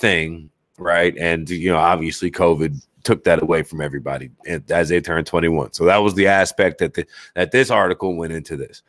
thing, 0.00 0.50
right? 0.78 1.16
And 1.16 1.48
you 1.48 1.70
know, 1.70 1.78
obviously 1.78 2.30
COVID 2.30 2.84
took 3.04 3.22
that 3.22 3.40
away 3.40 3.62
from 3.62 3.80
everybody 3.80 4.30
as 4.68 4.88
they 4.88 5.00
turned 5.00 5.28
21. 5.28 5.72
So 5.74 5.84
that 5.84 5.98
was 5.98 6.14
the 6.14 6.26
aspect 6.26 6.78
that 6.78 6.94
the, 6.94 7.06
that 7.36 7.52
this 7.52 7.70
article 7.70 8.16
went 8.16 8.32
into 8.32 8.56
this. 8.56 8.82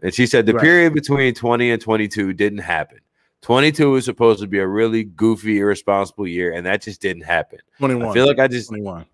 And 0.00 0.14
she 0.14 0.26
said 0.26 0.46
the 0.46 0.54
right. 0.54 0.62
period 0.62 0.94
between 0.94 1.34
20 1.34 1.72
and 1.72 1.82
22 1.82 2.32
didn't 2.34 2.58
happen. 2.58 3.00
22 3.42 3.90
was 3.90 4.04
supposed 4.04 4.40
to 4.40 4.46
be 4.46 4.60
a 4.60 4.66
really 4.66 5.04
goofy, 5.04 5.58
irresponsible 5.58 6.26
year, 6.26 6.52
and 6.52 6.64
that 6.64 6.82
just 6.82 7.02
didn't 7.02 7.24
happen. 7.24 7.58
21. 7.78 8.08
I 8.08 8.12
feel 8.14 8.26
like 8.26 8.38
I 8.38 8.46
just 8.46 8.68
21. 8.68 9.06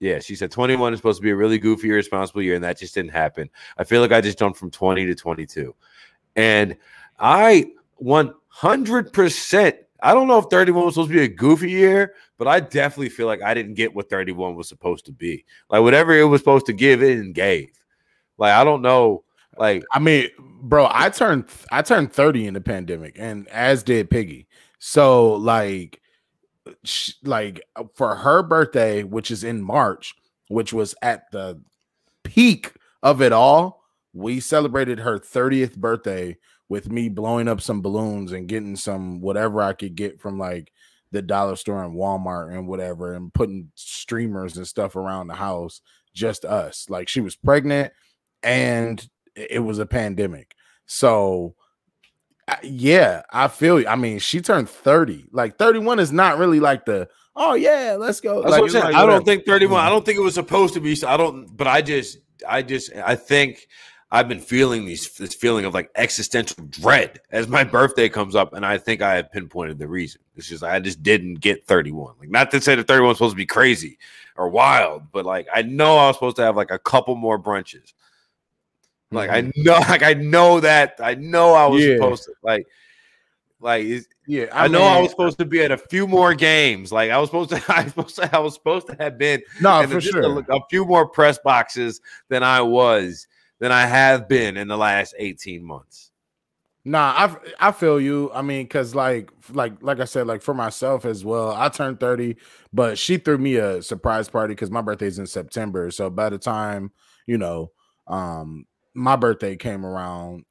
Yeah, 0.00 0.18
she 0.18 0.34
said 0.34 0.50
21 0.50 0.92
is 0.92 0.98
supposed 0.98 1.20
to 1.20 1.22
be 1.22 1.30
a 1.30 1.36
really 1.36 1.60
goofy, 1.60 1.88
irresponsible 1.88 2.42
year, 2.42 2.56
and 2.56 2.64
that 2.64 2.76
just 2.76 2.92
didn't 2.92 3.12
happen. 3.12 3.48
I 3.78 3.84
feel 3.84 4.00
like 4.00 4.10
I 4.10 4.20
just 4.20 4.36
jumped 4.36 4.58
from 4.58 4.72
20 4.72 5.06
to 5.06 5.14
22. 5.14 5.72
And 6.36 6.76
I 7.18 7.70
100%, 8.02 9.74
I 10.02 10.14
don't 10.14 10.28
know 10.28 10.38
if 10.38 10.46
31 10.46 10.84
was 10.84 10.94
supposed 10.94 11.10
to 11.10 11.16
be 11.16 11.24
a 11.24 11.28
goofy 11.28 11.70
year, 11.70 12.14
but 12.38 12.48
I 12.48 12.60
definitely 12.60 13.10
feel 13.10 13.26
like 13.26 13.42
I 13.42 13.54
didn't 13.54 13.74
get 13.74 13.94
what 13.94 14.10
31 14.10 14.56
was 14.56 14.68
supposed 14.68 15.06
to 15.06 15.12
be. 15.12 15.44
Like 15.70 15.82
whatever 15.82 16.12
it 16.12 16.24
was 16.24 16.40
supposed 16.40 16.66
to 16.66 16.72
give, 16.72 17.02
it 17.02 17.32
gave. 17.32 17.70
Like 18.38 18.52
I 18.52 18.64
don't 18.64 18.82
know. 18.82 19.24
Like 19.58 19.84
I 19.92 19.98
mean, 19.98 20.28
bro, 20.62 20.88
I 20.90 21.10
turned 21.10 21.44
I 21.70 21.82
turned 21.82 22.12
30 22.12 22.48
in 22.48 22.54
the 22.54 22.60
pandemic, 22.60 23.16
and 23.18 23.46
as 23.48 23.82
did 23.82 24.10
Piggy. 24.10 24.48
So 24.78 25.34
like 25.34 26.00
like 27.22 27.62
uh, 27.76 27.84
for 27.94 28.16
her 28.16 28.42
birthday, 28.42 29.02
which 29.04 29.30
is 29.30 29.44
in 29.44 29.62
March, 29.62 30.14
which 30.48 30.72
was 30.72 30.94
at 31.02 31.30
the 31.30 31.60
peak 32.24 32.72
of 33.02 33.22
it 33.22 33.32
all, 33.32 33.81
we 34.12 34.40
celebrated 34.40 35.00
her 35.00 35.18
30th 35.18 35.76
birthday 35.76 36.36
with 36.68 36.90
me 36.90 37.08
blowing 37.08 37.48
up 37.48 37.60
some 37.60 37.82
balloons 37.82 38.32
and 38.32 38.48
getting 38.48 38.76
some 38.76 39.20
whatever 39.20 39.60
I 39.62 39.72
could 39.72 39.94
get 39.94 40.20
from 40.20 40.38
like 40.38 40.72
the 41.10 41.22
dollar 41.22 41.56
store 41.56 41.84
and 41.84 41.94
Walmart 41.94 42.56
and 42.56 42.66
whatever 42.66 43.14
and 43.14 43.32
putting 43.32 43.70
streamers 43.74 44.56
and 44.56 44.66
stuff 44.66 44.96
around 44.96 45.28
the 45.28 45.34
house, 45.34 45.82
just 46.14 46.44
us. 46.44 46.86
Like 46.88 47.08
she 47.08 47.20
was 47.20 47.36
pregnant 47.36 47.92
and 48.42 49.06
it 49.34 49.60
was 49.60 49.78
a 49.78 49.86
pandemic. 49.86 50.54
So 50.86 51.54
yeah, 52.62 53.22
I 53.30 53.48
feel 53.48 53.80
you. 53.80 53.86
I 53.86 53.96
mean, 53.96 54.18
she 54.18 54.40
turned 54.40 54.68
30. 54.68 55.26
Like 55.32 55.58
31 55.58 55.98
is 55.98 56.12
not 56.12 56.38
really 56.38 56.60
like 56.60 56.84
the 56.84 57.08
oh 57.36 57.54
yeah, 57.54 57.96
let's 57.98 58.20
go. 58.20 58.40
Like, 58.40 58.72
like, 58.72 58.94
I 58.94 59.06
don't 59.06 59.24
think 59.24 59.46
31. 59.46 59.80
I 59.80 59.88
don't 59.88 60.04
think 60.04 60.18
it 60.18 60.22
was 60.22 60.34
supposed 60.34 60.74
to 60.74 60.80
be. 60.80 60.96
I 61.06 61.16
don't, 61.16 61.54
but 61.56 61.66
I 61.66 61.82
just, 61.82 62.18
I 62.48 62.62
just, 62.62 62.92
I 62.96 63.14
think 63.14 63.66
I've 64.14 64.28
been 64.28 64.40
feeling 64.40 64.84
these 64.84 65.08
this 65.16 65.34
feeling 65.34 65.64
of 65.64 65.72
like 65.72 65.90
existential 65.96 66.62
dread 66.68 67.20
as 67.30 67.48
my 67.48 67.64
birthday 67.64 68.10
comes 68.10 68.34
up, 68.36 68.52
and 68.52 68.64
I 68.64 68.76
think 68.76 69.00
I 69.00 69.16
have 69.16 69.32
pinpointed 69.32 69.78
the 69.78 69.88
reason. 69.88 70.20
It's 70.36 70.46
just 70.46 70.62
I 70.62 70.78
just 70.80 71.02
didn't 71.02 71.36
get 71.36 71.66
31. 71.66 72.16
Like 72.20 72.28
not 72.28 72.50
to 72.50 72.60
say 72.60 72.74
that 72.74 72.86
31 72.86 73.08
was 73.08 73.16
supposed 73.16 73.32
to 73.32 73.36
be 73.38 73.46
crazy 73.46 73.98
or 74.36 74.50
wild, 74.50 75.04
but 75.12 75.24
like 75.24 75.48
I 75.52 75.62
know 75.62 75.96
I 75.96 76.08
was 76.08 76.16
supposed 76.16 76.36
to 76.36 76.42
have 76.42 76.56
like 76.56 76.70
a 76.70 76.78
couple 76.78 77.14
more 77.14 77.38
brunches. 77.38 77.94
Like 79.10 79.30
mm-hmm. 79.30 79.48
I 79.58 79.62
know, 79.62 79.78
like 79.88 80.02
I 80.02 80.12
know 80.12 80.60
that 80.60 80.96
I 81.02 81.14
know 81.14 81.54
I 81.54 81.64
was 81.64 81.82
yeah. 81.82 81.94
supposed 81.94 82.24
to 82.24 82.32
like, 82.42 82.66
like 83.60 83.86
yeah. 84.26 84.44
I, 84.52 84.66
I 84.66 84.68
know 84.68 84.82
I 84.82 85.00
was 85.00 85.10
supposed 85.10 85.38
to 85.38 85.46
be 85.46 85.62
at 85.62 85.72
a 85.72 85.78
few 85.78 86.06
more 86.06 86.34
games. 86.34 86.92
Like 86.92 87.10
I 87.10 87.16
was 87.16 87.30
supposed 87.30 87.48
to, 87.48 87.62
I 87.68 87.84
was 87.84 87.92
supposed 87.92 88.16
to, 88.16 88.36
I 88.36 88.38
was 88.40 88.52
supposed 88.52 88.88
to 88.88 88.96
have 88.98 89.16
been 89.16 89.40
no 89.62 89.86
for 89.86 90.02
sure 90.02 90.22
a, 90.22 90.54
a 90.54 90.60
few 90.68 90.84
more 90.84 91.08
press 91.08 91.38
boxes 91.42 92.02
than 92.28 92.42
I 92.42 92.60
was 92.60 93.26
than 93.62 93.70
I 93.70 93.86
have 93.86 94.28
been 94.28 94.56
in 94.56 94.66
the 94.66 94.76
last 94.76 95.14
18 95.16 95.64
months. 95.64 96.10
Nah, 96.84 97.14
I 97.60 97.68
I 97.68 97.70
feel 97.70 98.00
you. 98.00 98.28
I 98.34 98.42
mean, 98.42 98.66
cause 98.66 98.92
like 98.92 99.30
like 99.50 99.80
like 99.80 100.00
I 100.00 100.04
said, 100.04 100.26
like 100.26 100.42
for 100.42 100.52
myself 100.52 101.04
as 101.04 101.24
well, 101.24 101.52
I 101.52 101.68
turned 101.68 102.00
30, 102.00 102.34
but 102.72 102.98
she 102.98 103.18
threw 103.18 103.38
me 103.38 103.54
a 103.56 103.80
surprise 103.80 104.28
party 104.28 104.54
because 104.54 104.72
my 104.72 104.80
birthday's 104.82 105.20
in 105.20 105.28
September. 105.28 105.92
So 105.92 106.10
by 106.10 106.28
the 106.28 106.38
time, 106.38 106.90
you 107.28 107.38
know, 107.38 107.70
um 108.08 108.66
my 108.94 109.14
birthday 109.14 109.54
came 109.54 109.86
around, 109.86 110.44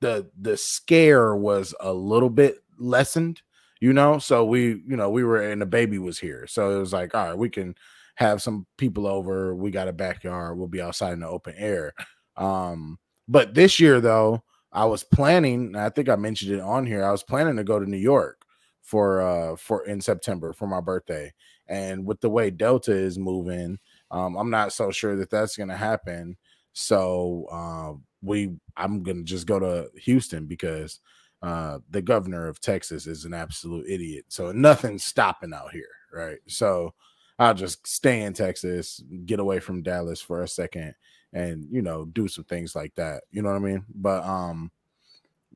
the 0.00 0.30
the 0.40 0.56
scare 0.56 1.36
was 1.36 1.74
a 1.78 1.92
little 1.92 2.30
bit 2.30 2.64
lessened, 2.78 3.42
you 3.80 3.92
know. 3.92 4.18
So 4.18 4.46
we, 4.46 4.82
you 4.88 4.96
know, 4.96 5.10
we 5.10 5.24
were 5.24 5.42
and 5.42 5.60
the 5.60 5.66
baby 5.66 5.98
was 5.98 6.18
here. 6.18 6.46
So 6.46 6.74
it 6.74 6.78
was 6.80 6.94
like, 6.94 7.14
all 7.14 7.28
right, 7.28 7.38
we 7.38 7.50
can 7.50 7.74
have 8.14 8.40
some 8.40 8.66
people 8.78 9.06
over. 9.06 9.54
We 9.54 9.70
got 9.70 9.88
a 9.88 9.92
backyard. 9.92 10.56
We'll 10.56 10.68
be 10.68 10.80
outside 10.80 11.12
in 11.12 11.20
the 11.20 11.28
open 11.28 11.54
air. 11.58 11.92
Um, 12.36 12.98
but 13.28 13.54
this 13.54 13.78
year 13.80 14.00
though, 14.00 14.42
I 14.72 14.84
was 14.86 15.04
planning, 15.04 15.76
I 15.76 15.88
think 15.88 16.08
I 16.08 16.16
mentioned 16.16 16.52
it 16.52 16.60
on 16.60 16.84
here. 16.84 17.04
I 17.04 17.12
was 17.12 17.22
planning 17.22 17.56
to 17.56 17.64
go 17.64 17.78
to 17.78 17.88
New 17.88 17.96
York 17.96 18.44
for 18.82 19.22
uh 19.22 19.56
for 19.56 19.86
in 19.86 20.00
September 20.00 20.52
for 20.52 20.66
my 20.66 20.80
birthday. 20.80 21.32
And 21.68 22.04
with 22.04 22.20
the 22.20 22.28
way 22.28 22.50
Delta 22.50 22.92
is 22.92 23.18
moving, 23.18 23.78
um, 24.10 24.36
I'm 24.36 24.50
not 24.50 24.72
so 24.72 24.90
sure 24.90 25.16
that 25.16 25.30
that's 25.30 25.56
gonna 25.56 25.76
happen. 25.76 26.36
So 26.72 27.46
uh, 27.50 27.92
we 28.22 28.52
I'm 28.76 29.02
gonna 29.02 29.22
just 29.22 29.46
go 29.46 29.58
to 29.58 29.88
Houston 30.00 30.46
because 30.46 31.00
uh, 31.42 31.78
the 31.90 32.02
governor 32.02 32.46
of 32.48 32.60
Texas 32.60 33.06
is 33.06 33.24
an 33.24 33.34
absolute 33.34 33.86
idiot. 33.88 34.24
So 34.28 34.52
nothing's 34.52 35.04
stopping 35.04 35.54
out 35.54 35.72
here, 35.72 35.88
right? 36.12 36.38
So 36.48 36.94
I'll 37.38 37.54
just 37.54 37.86
stay 37.86 38.22
in 38.22 38.32
Texas, 38.32 39.02
get 39.26 39.40
away 39.40 39.60
from 39.60 39.82
Dallas 39.82 40.20
for 40.20 40.42
a 40.42 40.48
second, 40.48 40.94
and 41.34 41.66
you 41.70 41.82
know 41.82 42.06
do 42.06 42.26
some 42.28 42.44
things 42.44 42.74
like 42.74 42.94
that 42.94 43.24
you 43.30 43.42
know 43.42 43.50
what 43.50 43.56
i 43.56 43.58
mean? 43.58 43.84
But 43.94 44.24
um 44.24 44.70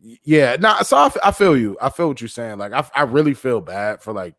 yeah 0.00 0.56
nah, 0.60 0.82
so 0.82 0.96
I, 0.96 1.10
I 1.24 1.30
feel 1.32 1.56
you 1.56 1.76
i 1.80 1.88
feel 1.88 2.08
what 2.08 2.20
you're 2.20 2.28
saying 2.28 2.58
like 2.58 2.72
I, 2.72 2.86
I 2.94 3.02
really 3.02 3.34
feel 3.34 3.60
bad 3.60 4.02
for 4.02 4.12
like 4.12 4.34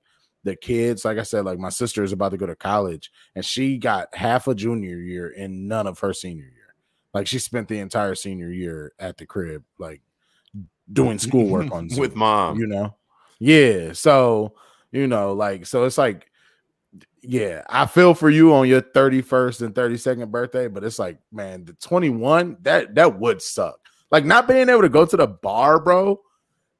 the 0.46 0.56
kids 0.56 1.04
like 1.04 1.18
i 1.18 1.24
said 1.24 1.44
like 1.44 1.60
my 1.60 1.70
sister 1.70 2.02
is 2.02 2.14
about 2.14 2.30
to 2.30 2.38
go 2.38 2.46
to 2.46 2.56
college 2.56 3.12
and 3.36 3.44
she 3.44 3.78
got 3.78 4.14
half 4.16 4.48
a 4.48 4.56
junior 4.56 4.98
year 4.98 5.34
and 5.38 5.68
none 5.68 5.86
of 5.86 6.00
her 6.00 6.14
senior 6.14 6.46
year 6.46 6.76
like 7.14 7.28
she 7.28 7.40
spent 7.40 7.68
the 7.68 7.80
entire 7.80 8.16
senior 8.16 8.50
year 8.50 8.94
at 9.00 9.18
the 9.18 9.26
crib 9.26 9.64
like 9.80 10.02
doing 10.94 11.20
schoolwork 11.20 11.72
on 11.74 11.90
Zoom, 11.90 12.00
with 12.00 12.16
mom. 12.16 12.58
you 12.58 12.68
know? 12.68 12.96
Yeah 13.40 13.92
so 13.92 14.54
you 14.94 15.08
know 15.08 15.34
like 15.34 15.66
so 15.66 15.84
it's 15.84 15.98
like 15.98 16.29
yeah, 17.22 17.64
I 17.70 17.86
feel 17.86 18.14
for 18.14 18.30
you 18.30 18.54
on 18.54 18.68
your 18.68 18.82
31st 18.82 19.62
and 19.62 19.76
32nd 19.76 20.32
birthday, 20.32 20.68
but 20.68 20.84
it's 20.84 21.00
like, 21.00 21.20
man, 21.32 21.66
the 21.66 21.74
21, 21.74 22.58
that 22.62 22.96
that 22.96 23.20
would 23.20 23.42
suck. 23.42 23.80
Like 24.12 24.26
not 24.26 24.48
being 24.48 24.70
able 24.70 24.82
to 24.82 24.90
go 24.90 25.06
to 25.06 25.18
the 25.18 25.28
bar, 25.28 25.80
bro, 25.80 26.20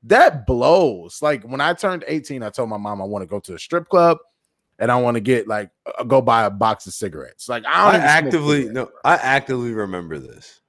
that 0.04 0.46
blows. 0.46 1.22
Like 1.22 1.44
when 1.44 1.62
I 1.62 1.74
turned 1.74 2.04
18, 2.08 2.42
I 2.42 2.50
told 2.50 2.70
my 2.70 2.78
mom 2.78 3.02
I 3.02 3.06
want 3.06 3.22
to 3.24 3.28
go 3.28 3.40
to 3.42 3.56
a 3.56 3.60
strip 3.60 3.88
club 3.90 4.18
and 4.80 4.92
I 4.92 4.96
want 4.96 5.16
to 5.16 5.22
get 5.22 5.48
like 5.48 5.70
uh, 5.86 6.04
go 6.04 6.22
buy 6.22 6.46
a 6.46 6.50
box 6.50 6.88
of 6.88 6.94
cigarettes. 6.94 7.50
Like 7.50 7.66
I, 7.66 7.92
I 7.92 7.96
actively 7.98 8.70
no, 8.70 8.90
I 9.04 9.16
actively 9.16 9.74
remember 9.74 10.18
this. 10.18 10.62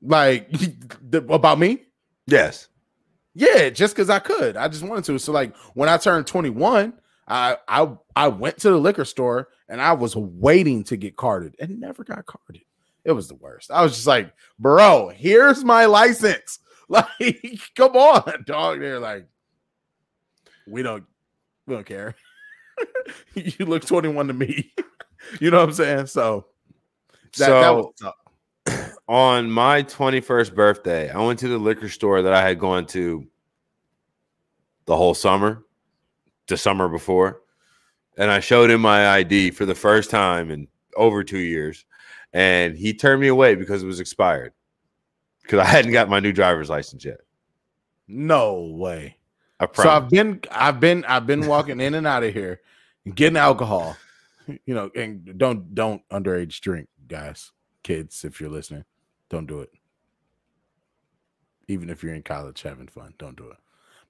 Like 0.00 0.50
the, 1.10 1.24
about 1.28 1.58
me? 1.58 1.82
Yes. 2.26 2.68
Yeah, 3.34 3.68
just 3.68 3.94
because 3.94 4.10
I 4.10 4.20
could. 4.20 4.56
I 4.56 4.68
just 4.68 4.84
wanted 4.84 5.04
to. 5.04 5.18
So 5.18 5.32
like 5.32 5.54
when 5.74 5.88
I 5.88 5.96
turned 5.96 6.26
21, 6.26 6.94
I 7.26 7.56
I 7.68 7.90
I 8.16 8.28
went 8.28 8.58
to 8.58 8.70
the 8.70 8.78
liquor 8.78 9.04
store 9.04 9.48
and 9.68 9.80
I 9.80 9.92
was 9.92 10.14
waiting 10.14 10.84
to 10.84 10.96
get 10.96 11.16
carded 11.16 11.56
and 11.58 11.80
never 11.80 12.04
got 12.04 12.26
carded. 12.26 12.62
It 13.04 13.12
was 13.12 13.28
the 13.28 13.34
worst. 13.34 13.70
I 13.70 13.82
was 13.82 13.94
just 13.94 14.06
like, 14.06 14.32
bro, 14.58 15.10
here's 15.14 15.64
my 15.64 15.86
license. 15.86 16.60
Like, 16.86 17.08
come 17.74 17.96
on, 17.96 18.44
dog. 18.46 18.80
They're 18.80 19.00
like, 19.00 19.26
we 20.66 20.82
don't 20.82 21.04
we 21.66 21.76
don't 21.76 21.86
care. 21.86 22.14
you 23.34 23.64
look 23.64 23.86
21 23.86 24.28
to 24.28 24.34
me. 24.34 24.70
you 25.40 25.50
know 25.50 25.60
what 25.60 25.70
I'm 25.70 25.74
saying? 25.74 26.06
So 26.08 26.44
that, 27.38 27.46
so 27.46 27.94
that 28.66 28.92
on 29.08 29.50
my 29.50 29.82
21st 29.82 30.54
birthday, 30.54 31.10
I 31.10 31.22
went 31.22 31.38
to 31.38 31.48
the 31.48 31.56
liquor 31.56 31.88
store 31.88 32.20
that 32.20 32.34
I 32.34 32.46
had 32.46 32.58
gone 32.58 32.84
to 32.88 33.26
the 34.84 34.94
whole 34.94 35.14
summer 35.14 35.63
the 36.48 36.56
summer 36.56 36.88
before, 36.88 37.40
and 38.16 38.30
I 38.30 38.40
showed 38.40 38.70
him 38.70 38.80
my 38.80 39.08
ID 39.08 39.50
for 39.50 39.66
the 39.66 39.74
first 39.74 40.10
time 40.10 40.50
in 40.50 40.68
over 40.96 41.24
two 41.24 41.38
years, 41.38 41.84
and 42.32 42.76
he 42.76 42.94
turned 42.94 43.20
me 43.20 43.28
away 43.28 43.54
because 43.54 43.82
it 43.82 43.86
was 43.86 44.00
expired 44.00 44.52
because 45.42 45.60
I 45.60 45.64
hadn't 45.64 45.92
got 45.92 46.08
my 46.08 46.20
new 46.20 46.32
driver's 46.32 46.70
license 46.70 47.04
yet. 47.04 47.20
No 48.08 48.74
way. 48.76 49.16
So 49.74 49.88
I've 49.88 50.10
been, 50.10 50.40
I've 50.50 50.80
been, 50.80 51.04
I've 51.06 51.26
been 51.26 51.46
walking 51.46 51.80
in 51.80 51.94
and 51.94 52.06
out 52.06 52.24
of 52.24 52.34
here, 52.34 52.60
getting 53.14 53.36
alcohol. 53.36 53.96
You 54.66 54.74
know, 54.74 54.90
and 54.94 55.38
don't 55.38 55.74
don't 55.74 56.06
underage 56.10 56.60
drink, 56.60 56.90
guys, 57.08 57.50
kids. 57.82 58.26
If 58.26 58.42
you're 58.42 58.50
listening, 58.50 58.84
don't 59.30 59.46
do 59.46 59.60
it. 59.60 59.70
Even 61.66 61.88
if 61.88 62.02
you're 62.02 62.12
in 62.12 62.22
college 62.22 62.60
having 62.60 62.88
fun, 62.88 63.14
don't 63.16 63.38
do 63.38 63.48
it. 63.48 63.56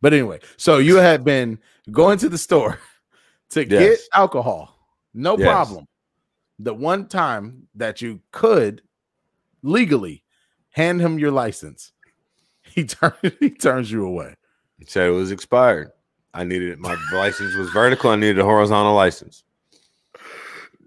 But 0.04 0.12
anyway, 0.12 0.40
so 0.58 0.76
you 0.76 0.96
had 0.96 1.24
been 1.24 1.58
going 1.90 2.18
to 2.18 2.28
the 2.28 2.36
store 2.36 2.78
to 3.52 3.66
yes. 3.66 3.70
get 3.70 3.98
alcohol, 4.12 4.76
no 5.14 5.38
yes. 5.38 5.48
problem. 5.48 5.88
The 6.58 6.74
one 6.74 7.08
time 7.08 7.68
that 7.76 8.02
you 8.02 8.20
could 8.30 8.82
legally 9.62 10.22
hand 10.68 11.00
him 11.00 11.18
your 11.18 11.30
license, 11.30 11.92
he 12.64 12.84
turned 12.84 13.14
he 13.40 13.48
turns 13.48 13.90
you 13.90 14.04
away. 14.04 14.34
He 14.78 14.84
said 14.84 15.06
it 15.06 15.12
was 15.12 15.30
expired. 15.30 15.90
I 16.34 16.44
needed 16.44 16.78
my 16.78 16.98
license 17.14 17.54
was 17.54 17.70
vertical. 17.70 18.10
I 18.10 18.16
needed 18.16 18.40
a 18.40 18.44
horizontal 18.44 18.92
license. 18.92 19.42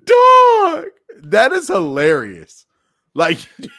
Dog, 0.03 0.85
that 1.23 1.53
is 1.53 1.69
hilarious. 1.69 2.67
Like, 3.15 3.39
yo, 3.57 3.69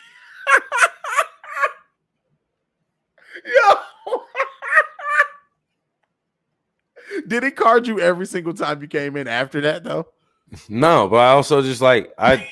Did 7.27 7.43
he 7.43 7.51
card 7.51 7.87
you 7.87 8.01
every 8.01 8.27
single 8.27 8.55
time 8.55 8.81
you 8.83 8.89
came 8.89 9.17
in 9.17 9.29
after 9.29 9.61
that 9.63 9.85
though? 9.85 10.09
No, 10.69 11.09
but 11.09 11.17
I 11.17 11.31
also 11.31 11.63
just 11.63 11.81
like 11.81 12.13
I 12.19 12.49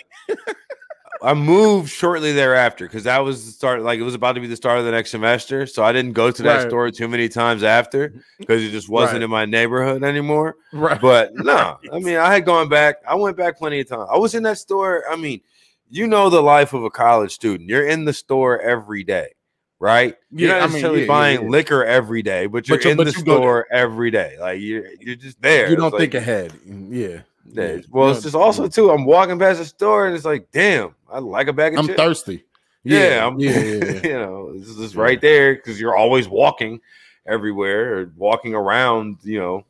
I 1.23 1.35
moved 1.35 1.91
shortly 1.91 2.33
thereafter 2.33 2.87
because 2.87 3.05
that 3.05 3.19
was 3.19 3.47
the 3.47 3.53
start. 3.53 3.83
Like 3.83 3.99
it 3.99 4.03
was 4.03 4.15
about 4.15 4.33
to 4.33 4.41
be 4.41 4.47
the 4.47 4.57
start 4.57 4.79
of 4.79 4.85
the 4.85 4.91
next 4.91 5.11
semester, 5.11 5.67
so 5.67 5.83
I 5.83 5.93
didn't 5.93 6.13
go 6.13 6.31
to 6.31 6.43
that 6.43 6.57
right. 6.59 6.69
store 6.69 6.91
too 6.91 7.09
many 7.09 7.29
times 7.29 7.63
after 7.63 8.13
because 8.39 8.63
it 8.63 8.71
just 8.71 8.89
wasn't 8.89 9.19
right. 9.19 9.23
in 9.23 9.31
my 9.31 9.45
neighborhood 9.45 10.03
anymore. 10.03 10.57
Right. 10.73 11.01
But 11.01 11.35
no, 11.35 11.79
I 11.93 11.99
mean 11.99 12.17
I 12.17 12.33
had 12.33 12.45
gone 12.45 12.69
back. 12.69 12.97
I 13.09 13.15
went 13.15 13.37
back 13.37 13.59
plenty 13.59 13.81
of 13.81 13.89
times. 13.89 14.09
I 14.13 14.19
was 14.19 14.35
in 14.35 14.43
that 14.43 14.59
store. 14.59 15.05
I 15.11 15.17
mean, 15.17 15.41
you 15.89 16.07
know 16.07 16.29
the 16.29 16.43
life 16.43 16.75
of 16.75 16.85
a 16.85 16.91
college 16.91 17.33
student. 17.33 17.71
You're 17.71 17.87
in 17.87 18.05
the 18.05 18.13
store 18.13 18.61
every 18.61 19.05
day 19.05 19.36
right? 19.79 20.17
You're 20.31 20.51
yeah, 20.51 20.59
not 20.59 20.71
necessarily 20.71 20.99
I 20.99 21.01
mean, 21.01 21.09
yeah, 21.09 21.15
buying 21.15 21.43
yeah, 21.43 21.49
liquor 21.49 21.85
every 21.85 22.23
day, 22.23 22.47
but 22.47 22.69
you're 22.69 22.79
but 22.79 22.87
in 22.87 22.97
the 22.97 23.05
you 23.05 23.13
store 23.13 23.67
every 23.71 24.11
day. 24.11 24.37
Like 24.41 24.61
you're 24.61 24.87
you're 25.01 25.17
just 25.17 25.41
there. 25.41 25.71
You 25.71 25.77
don't 25.77 25.89
it's 25.89 25.97
think 25.97 26.15
like, 26.15 26.23
ahead. 26.23 26.53
Mm, 26.69 26.89
yeah. 26.91 27.21
Yeah. 27.53 27.81
Well, 27.91 28.11
it's 28.11 28.23
just 28.23 28.35
also 28.35 28.69
too. 28.69 28.91
I'm 28.91 29.05
walking 29.05 29.39
past 29.39 29.59
the 29.61 29.65
store 29.65 30.07
and 30.07 30.17
it's 30.17 30.25
like, 30.25 30.51
damn, 30.51 30.95
I 31.09 31.21
like 31.21 31.49
a 31.49 31.53
bag 31.53 31.75
of 31.75 31.81
I'm 31.81 31.87
chips. 31.87 31.97
thirsty. 31.99 32.45
Yeah, 32.85 33.27
I'm, 33.27 33.39
yeah, 33.41 33.53
you 33.53 34.13
know, 34.13 34.53
this 34.57 34.69
is 34.69 34.95
right 34.97 35.21
there 35.21 35.55
because 35.57 35.81
you're 35.81 35.97
always 35.97 36.29
walking 36.29 36.81
everywhere 37.27 37.99
or 37.99 38.13
walking 38.17 38.55
around. 38.55 39.19
You 39.25 39.41
know, 39.41 39.65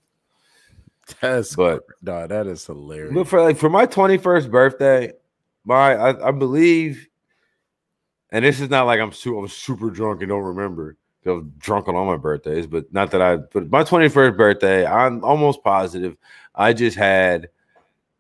That's 1.21 1.55
But 1.55 1.85
no, 2.03 2.27
that 2.27 2.47
is 2.47 2.66
hilarious. 2.66 3.14
but 3.14 3.29
for 3.29 3.40
like 3.40 3.57
for 3.57 3.71
my 3.71 3.87
21st 3.87 4.51
birthday, 4.51 5.12
my 5.64 5.95
I, 5.95 6.29
I 6.29 6.31
believe, 6.31 7.09
and 8.31 8.45
this 8.45 8.61
is 8.61 8.71
not 8.71 8.87
like 8.87 9.01
I'm 9.01 9.12
super, 9.12 9.39
I'm 9.39 9.49
super 9.49 9.91
drunk 9.91 10.23
and 10.23 10.29
don't 10.29 10.43
remember. 10.43 10.97
I 11.25 11.31
was 11.31 11.45
drunk 11.59 11.89
on 11.89 11.97
all 11.97 12.07
my 12.07 12.17
birthdays, 12.17 12.69
but 12.69 12.93
not 12.93 13.11
that 13.11 13.21
I. 13.21 13.37
But 13.37 13.69
my 13.71 13.83
21st 13.83 14.37
birthday, 14.37 14.87
I'm 14.87 15.25
almost 15.25 15.65
positive. 15.65 16.17
I 16.55 16.73
just 16.73 16.97
had 16.97 17.49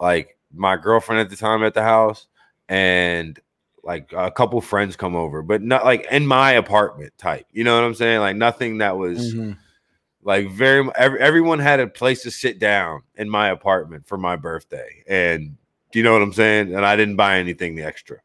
like 0.00 0.36
my 0.52 0.76
girlfriend 0.76 1.20
at 1.20 1.30
the 1.30 1.36
time 1.36 1.62
at 1.62 1.74
the 1.74 1.82
house, 1.84 2.26
and 2.68 3.38
like 3.84 4.12
a 4.12 4.30
couple 4.32 4.60
friends 4.60 4.96
come 4.96 5.14
over, 5.14 5.40
but 5.42 5.62
not 5.62 5.84
like 5.84 6.06
in 6.10 6.26
my 6.26 6.52
apartment 6.52 7.12
type. 7.16 7.46
You 7.52 7.62
know 7.62 7.76
what 7.76 7.84
I'm 7.84 7.94
saying? 7.94 8.18
Like 8.18 8.34
nothing 8.34 8.78
that 8.78 8.96
was 8.96 9.34
Mhm. 9.34 9.56
like 10.24 10.50
very 10.50 10.88
every, 10.96 11.20
everyone 11.20 11.60
had 11.60 11.78
a 11.78 11.86
place 11.86 12.24
to 12.24 12.30
sit 12.32 12.58
down 12.58 13.02
in 13.14 13.30
my 13.30 13.50
apartment 13.50 14.08
for 14.08 14.18
my 14.18 14.34
birthday 14.34 15.04
and 15.06 15.56
do 15.92 16.00
you 16.00 16.04
know 16.04 16.12
what 16.12 16.20
i'm 16.22 16.32
saying 16.32 16.74
and 16.74 16.84
i 16.84 16.96
didn't 16.96 17.14
buy 17.14 17.38
anything 17.38 17.78
extra 17.78 18.18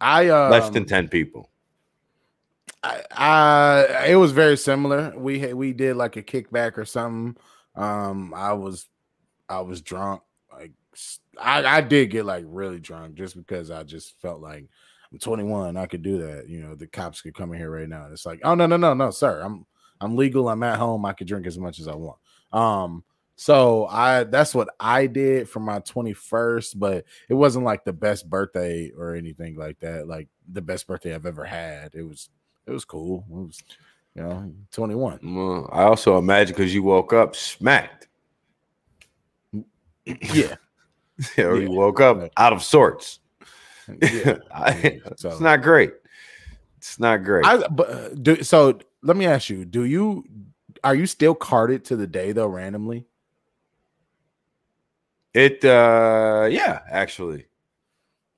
I 0.00 0.28
um, 0.28 0.50
less 0.50 0.70
than 0.70 0.84
10 0.84 1.08
people 1.08 1.50
I, 2.84 3.02
I 3.10 4.06
it 4.08 4.16
was 4.16 4.32
very 4.32 4.56
similar. 4.56 5.12
We 5.16 5.52
we 5.54 5.72
did 5.72 5.96
like 5.96 6.16
a 6.16 6.22
kickback 6.22 6.76
or 6.76 6.84
something. 6.84 7.36
Um, 7.74 8.34
I 8.34 8.52
was 8.52 8.88
I 9.48 9.60
was 9.60 9.80
drunk. 9.80 10.22
Like 10.52 10.72
I 11.40 11.64
I 11.64 11.80
did 11.80 12.10
get 12.10 12.26
like 12.26 12.44
really 12.46 12.78
drunk 12.78 13.14
just 13.14 13.36
because 13.36 13.70
I 13.70 13.84
just 13.84 14.20
felt 14.20 14.40
like 14.40 14.68
I'm 15.10 15.18
21. 15.18 15.76
I 15.76 15.86
could 15.86 16.02
do 16.02 16.18
that. 16.18 16.48
You 16.48 16.60
know, 16.60 16.74
the 16.74 16.86
cops 16.86 17.22
could 17.22 17.34
come 17.34 17.52
in 17.52 17.58
here 17.58 17.70
right 17.70 17.88
now. 17.88 18.04
And 18.04 18.12
it's 18.12 18.26
like, 18.26 18.40
oh 18.44 18.54
no 18.54 18.66
no 18.66 18.76
no 18.76 18.92
no 18.92 19.10
sir, 19.10 19.40
I'm 19.40 19.64
I'm 20.00 20.16
legal. 20.16 20.48
I'm 20.48 20.62
at 20.62 20.78
home. 20.78 21.06
I 21.06 21.14
could 21.14 21.26
drink 21.26 21.46
as 21.46 21.58
much 21.58 21.80
as 21.80 21.88
I 21.88 21.94
want. 21.94 22.18
Um, 22.52 23.02
so 23.36 23.86
I 23.86 24.24
that's 24.24 24.54
what 24.54 24.68
I 24.78 25.06
did 25.06 25.48
for 25.48 25.60
my 25.60 25.80
21st, 25.80 26.78
but 26.78 27.04
it 27.28 27.34
wasn't 27.34 27.64
like 27.64 27.84
the 27.84 27.92
best 27.92 28.28
birthday 28.30 28.90
or 28.96 29.14
anything 29.14 29.56
like 29.56 29.80
that. 29.80 30.06
Like 30.06 30.28
the 30.52 30.62
best 30.62 30.86
birthday 30.86 31.14
I've 31.14 31.26
ever 31.26 31.44
had. 31.44 31.94
It 31.94 32.02
was 32.02 32.28
it 32.66 32.70
was 32.70 32.84
cool. 32.84 33.24
It 33.28 33.34
was, 33.34 33.62
you 34.14 34.22
know, 34.22 34.52
21. 34.72 35.18
well, 35.34 35.68
i 35.72 35.82
also 35.82 36.16
imagine 36.18 36.54
because 36.54 36.72
you 36.72 36.82
woke 36.84 37.12
up 37.12 37.34
smacked 37.34 38.08
Yeah. 40.06 40.54
or 41.38 41.56
Yeah. 41.56 41.62
you 41.62 41.70
woke 41.70 42.00
up 42.00 42.30
out 42.36 42.52
of 42.52 42.62
sorts 42.62 43.20
Yeah. 44.02 44.38
I- 44.54 45.00
So- 45.16 45.30
it's 45.30 45.40
not 45.40 45.62
great 45.62 45.92
it's 46.78 46.98
not 47.00 47.24
great 47.24 47.44
I 47.44 47.66
but 47.68 47.90
uh, 47.90 48.08
do 48.10 48.42
so 48.42 48.78
let 49.02 49.16
me 49.16 49.26
ask 49.26 49.50
you, 49.50 49.64
do 49.64 49.84
you 49.84 50.24
are 50.82 50.94
you 50.94 51.06
still 51.06 51.34
carded 51.34 51.84
to 51.86 51.96
the 51.96 52.06
day 52.06 52.32
though 52.32 52.46
randomly? 52.46 53.06
It 55.34 55.64
uh 55.64 56.48
yeah 56.50 56.80
actually 56.90 57.46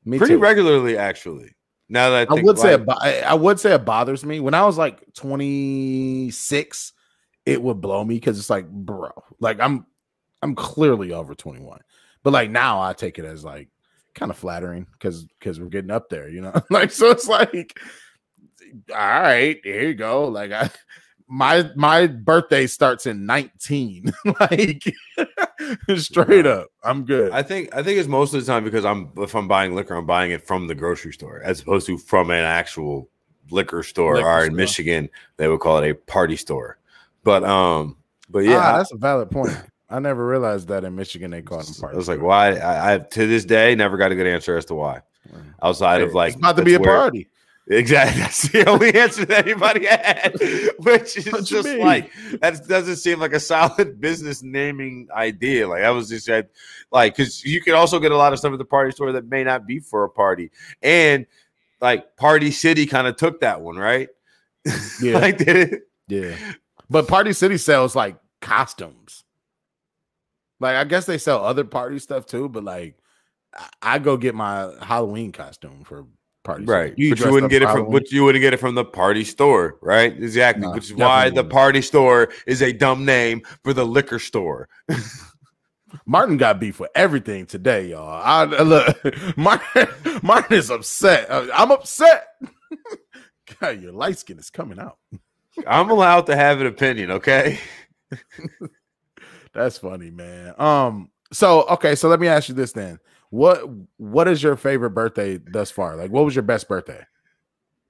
Me 0.05 0.19
pretty 0.19 0.35
too. 0.35 0.39
regularly 0.39 0.97
actually 0.97 1.57
now 1.89 2.11
that 2.11 2.31
i, 2.31 2.37
I 2.37 2.43
would 2.43 2.59
say 2.59 2.75
it, 2.75 2.83
I 2.89 3.21
I 3.21 3.35
would 3.35 3.61
say 3.61 3.73
it 3.73 3.85
bothers 3.85 4.25
me. 4.25 4.41
When 4.41 4.55
I 4.55 4.65
was 4.67 4.77
like 4.77 5.03
26, 5.15 6.93
it 7.45 7.63
would 7.63 7.81
blow 7.81 8.05
me 8.05 8.17
because 8.17 8.39
it's 8.39 8.51
like, 8.51 8.69
bro, 8.69 9.11
like 9.39 9.61
I'm 9.61 9.87
I'm 10.43 10.55
clearly 10.55 11.13
over 11.13 11.35
21. 11.35 11.81
But 12.23 12.33
like 12.33 12.51
now 12.51 12.81
I 12.81 12.93
take 12.93 13.19
it 13.19 13.25
as 13.25 13.45
like 13.45 13.69
kind 14.15 14.31
of 14.31 14.37
flattering 14.37 14.87
because 14.93 15.25
because 15.39 15.61
we're 15.61 15.69
getting 15.69 15.93
up 15.93 16.09
there, 16.09 16.29
you 16.29 16.41
know. 16.41 16.53
like 16.71 16.91
so 16.91 17.11
it's 17.11 17.29
like 17.29 17.79
all 18.91 18.97
right, 18.97 19.61
here 19.63 19.83
you 19.89 19.95
go. 19.95 20.27
Like 20.27 20.51
I 20.51 20.71
my 21.29 21.71
my 21.75 22.07
birthday 22.07 22.67
starts 22.67 23.07
in 23.07 23.27
19. 23.27 24.13
like 24.41 24.85
straight 25.97 26.47
up. 26.47 26.69
I'm 26.83 27.05
good. 27.05 27.33
I 27.33 27.43
think 27.43 27.75
I 27.75 27.83
think 27.83 27.99
it's 27.99 28.09
most 28.09 28.35
of 28.35 28.45
the 28.45 28.51
time 28.51 28.65
because 28.65 28.85
I'm 28.85 29.11
if 29.19 29.35
I'm 29.35 29.49
buying 29.49 29.75
liquor, 29.75 29.95
I'm 29.95 30.07
buying 30.07 30.31
it 30.31 30.47
from 30.47 30.67
the 30.67 30.75
grocery 30.75 31.13
store 31.13 31.41
as 31.43 31.61
opposed 31.61 31.87
to 31.87 31.99
from 31.99 32.31
an 32.31 32.45
actual 32.45 33.09
liquor 33.51 33.83
store. 33.83 34.17
Liquor 34.17 34.29
or 34.29 34.41
in 34.41 34.47
store. 34.47 34.57
Michigan, 34.57 35.09
they 35.37 35.49
would 35.49 35.61
call 35.61 35.79
it 35.79 35.91
a 35.91 35.95
party 35.95 36.37
store. 36.37 36.79
But 37.25 37.45
um, 37.45 37.97
but 38.31 38.41
yeah, 38.41 38.59
Ah, 38.59 38.79
that's 38.79 38.93
a 38.93 38.97
valid 38.97 39.31
point. 39.31 39.57
I 39.89 40.01
never 40.01 40.27
realized 40.27 40.69
that 40.69 40.85
in 40.85 40.97
Michigan 40.97 41.31
they 41.31 41.43
call 41.43 41.59
them 41.63 41.75
I 41.79 41.81
party. 41.81 41.97
was 41.97 42.09
like, 42.09 42.21
why? 42.21 42.57
I, 42.57 42.95
I 42.95 42.99
to 42.99 43.27
this 43.27 43.45
day 43.45 43.75
never 43.75 43.97
got 43.97 44.13
a 44.13 44.17
good 44.17 44.27
answer 44.27 44.57
as 44.57 44.65
to 44.67 44.75
why. 44.75 45.01
Outside 45.63 46.03
of 46.03 46.15
like 46.15 46.29
it's 46.35 46.37
about 46.39 46.57
to 46.57 46.65
be 46.65 46.75
a 46.75 46.81
party. 46.81 47.29
Exactly. 47.69 48.21
That's 48.23 48.49
the 48.49 48.69
only 48.69 48.95
answer 48.95 49.25
that 49.25 49.47
anybody 49.47 49.87
had, 49.87 50.35
which 50.79 51.17
is 51.17 51.33
What 51.33 51.45
just 51.45 51.69
like 51.79 52.13
that 52.41 52.67
doesn't 52.69 52.97
seem 52.97 53.19
like 53.19 53.33
a 53.33 53.41
solid 53.41 54.01
business 54.01 54.43
naming 54.43 55.09
idea. 55.13 55.67
Like 55.69 55.83
I 55.83 55.91
was 55.91 56.09
just 56.09 56.29
like, 56.29 56.49
like 56.93 57.17
because 57.17 57.45
you 57.45 57.61
can 57.61 57.75
also 57.75 57.99
get 57.99 58.13
a 58.13 58.17
lot 58.17 58.33
of 58.33 58.39
stuff 58.39 58.53
at 58.53 58.59
the 58.59 58.65
party 58.65 58.93
store 58.93 59.13
that 59.13 59.29
may 59.29 59.43
not 59.43 59.67
be 59.67 59.81
for 59.81 60.05
a 60.05 60.09
party, 60.09 60.51
and 60.81 61.27
like 61.81 62.17
Party 62.17 62.53
City 62.53 62.87
kind 62.87 63.07
of 63.07 63.17
took 63.17 63.41
that 63.41 63.61
one, 63.61 63.77
right? 63.77 64.09
Yeah. 65.01 65.19
like 65.19 65.39
did 65.39 65.57
it? 65.57 65.83
Yeah. 66.09 66.37
But 66.89 67.09
Party 67.09 67.33
City 67.33 67.59
sells 67.59 67.97
like 67.97 68.17
costumes. 68.41 69.25
Like 70.61 70.77
I 70.77 70.85
guess 70.85 71.07
they 71.07 71.19
sell 71.19 71.45
other 71.45 71.65
party 71.65 71.99
stuff 71.99 72.27
too, 72.27 72.49
but 72.49 72.63
like 72.63 72.97
I, 73.53 73.69
I 73.83 73.99
go 73.99 74.17
get 74.17 74.37
my 74.37 74.73
Halloween 74.81 75.33
costume 75.33 75.83
for 75.85 76.07
party. 76.47 76.63
City. 76.63 76.73
Right, 76.73 76.95
You 76.97 77.11
but 77.11 77.21
you 77.21 77.31
wouldn't 77.33 77.51
get 77.51 77.63
it 77.63 77.67
from 77.67 77.75
Halloween? 77.77 77.93
but 77.93 78.11
you 78.13 78.25
wouldn't 78.25 78.41
get 78.43 78.55
it 78.55 78.59
from 78.59 78.75
the 78.75 78.85
party 78.85 79.25
store, 79.25 79.77
right? 79.83 80.13
Exactly, 80.13 80.67
No, 80.67 80.73
which 80.73 80.85
is 80.85 80.95
why 80.95 81.29
the 81.29 81.37
wouldn't. 81.37 81.53
party 81.53 81.83
store 81.83 82.29
is 82.47 82.63
a 82.63 82.73
dumb 82.73 83.05
name 83.05 83.43
for 83.65 83.73
the 83.75 83.85
liquor 83.85 84.19
store. 84.19 84.69
Martin 86.07 86.37
got 86.37 86.59
beef 86.61 86.77
for 86.77 86.89
everything 86.95 87.47
today, 87.47 87.89
y'all. 87.89 88.21
I 88.23 88.45
look, 88.63 89.37
Martin, 89.37 89.89
Martin 90.23 90.57
is 90.57 90.71
upset. 90.71 91.31
Uh, 91.31 91.47
I'm 91.55 91.71
upset. 91.71 92.29
God, 93.61 93.81
your 93.81 93.93
light 93.93 94.19
skin 94.19 94.39
is 94.39 94.51
coming 94.51 94.79
out. 94.79 94.99
I'm 95.67 95.89
allowed 95.91 96.27
to 96.27 96.37
have 96.37 96.61
an 96.61 96.67
opinion, 96.67 97.11
okay? 97.13 97.59
That's 99.55 99.79
funny, 99.79 100.11
man. 100.11 100.55
Um, 100.59 101.11
so 101.33 101.63
okay, 101.69 101.95
so 101.95 102.09
let 102.09 102.21
me 102.21 102.29
ask 102.29 102.49
you 102.49 102.55
this 102.55 102.73
then. 102.73 102.99
What 103.37 103.69
what 103.99 104.29
is 104.29 104.43
your 104.43 104.57
favorite 104.57 104.91
birthday 104.91 105.37
thus 105.37 105.71
far? 105.71 105.95
Like 105.95 106.11
what 106.11 106.25
was 106.25 106.35
your 106.35 106.43
best 106.43 106.69
birthday? 106.69 107.05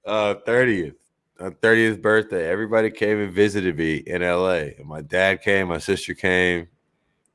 Uh, 0.05 0.35
30th, 0.45 0.95
uh, 1.39 1.51
30th 1.61 2.01
birthday. 2.01 2.49
Everybody 2.49 2.91
came 2.91 3.19
and 3.19 3.31
visited 3.31 3.77
me 3.77 3.97
in 4.07 4.23
LA. 4.23 4.71
And 4.77 4.85
my 4.85 5.01
dad 5.01 5.41
came, 5.41 5.69
my 5.69 5.77
sister 5.77 6.13
came, 6.13 6.67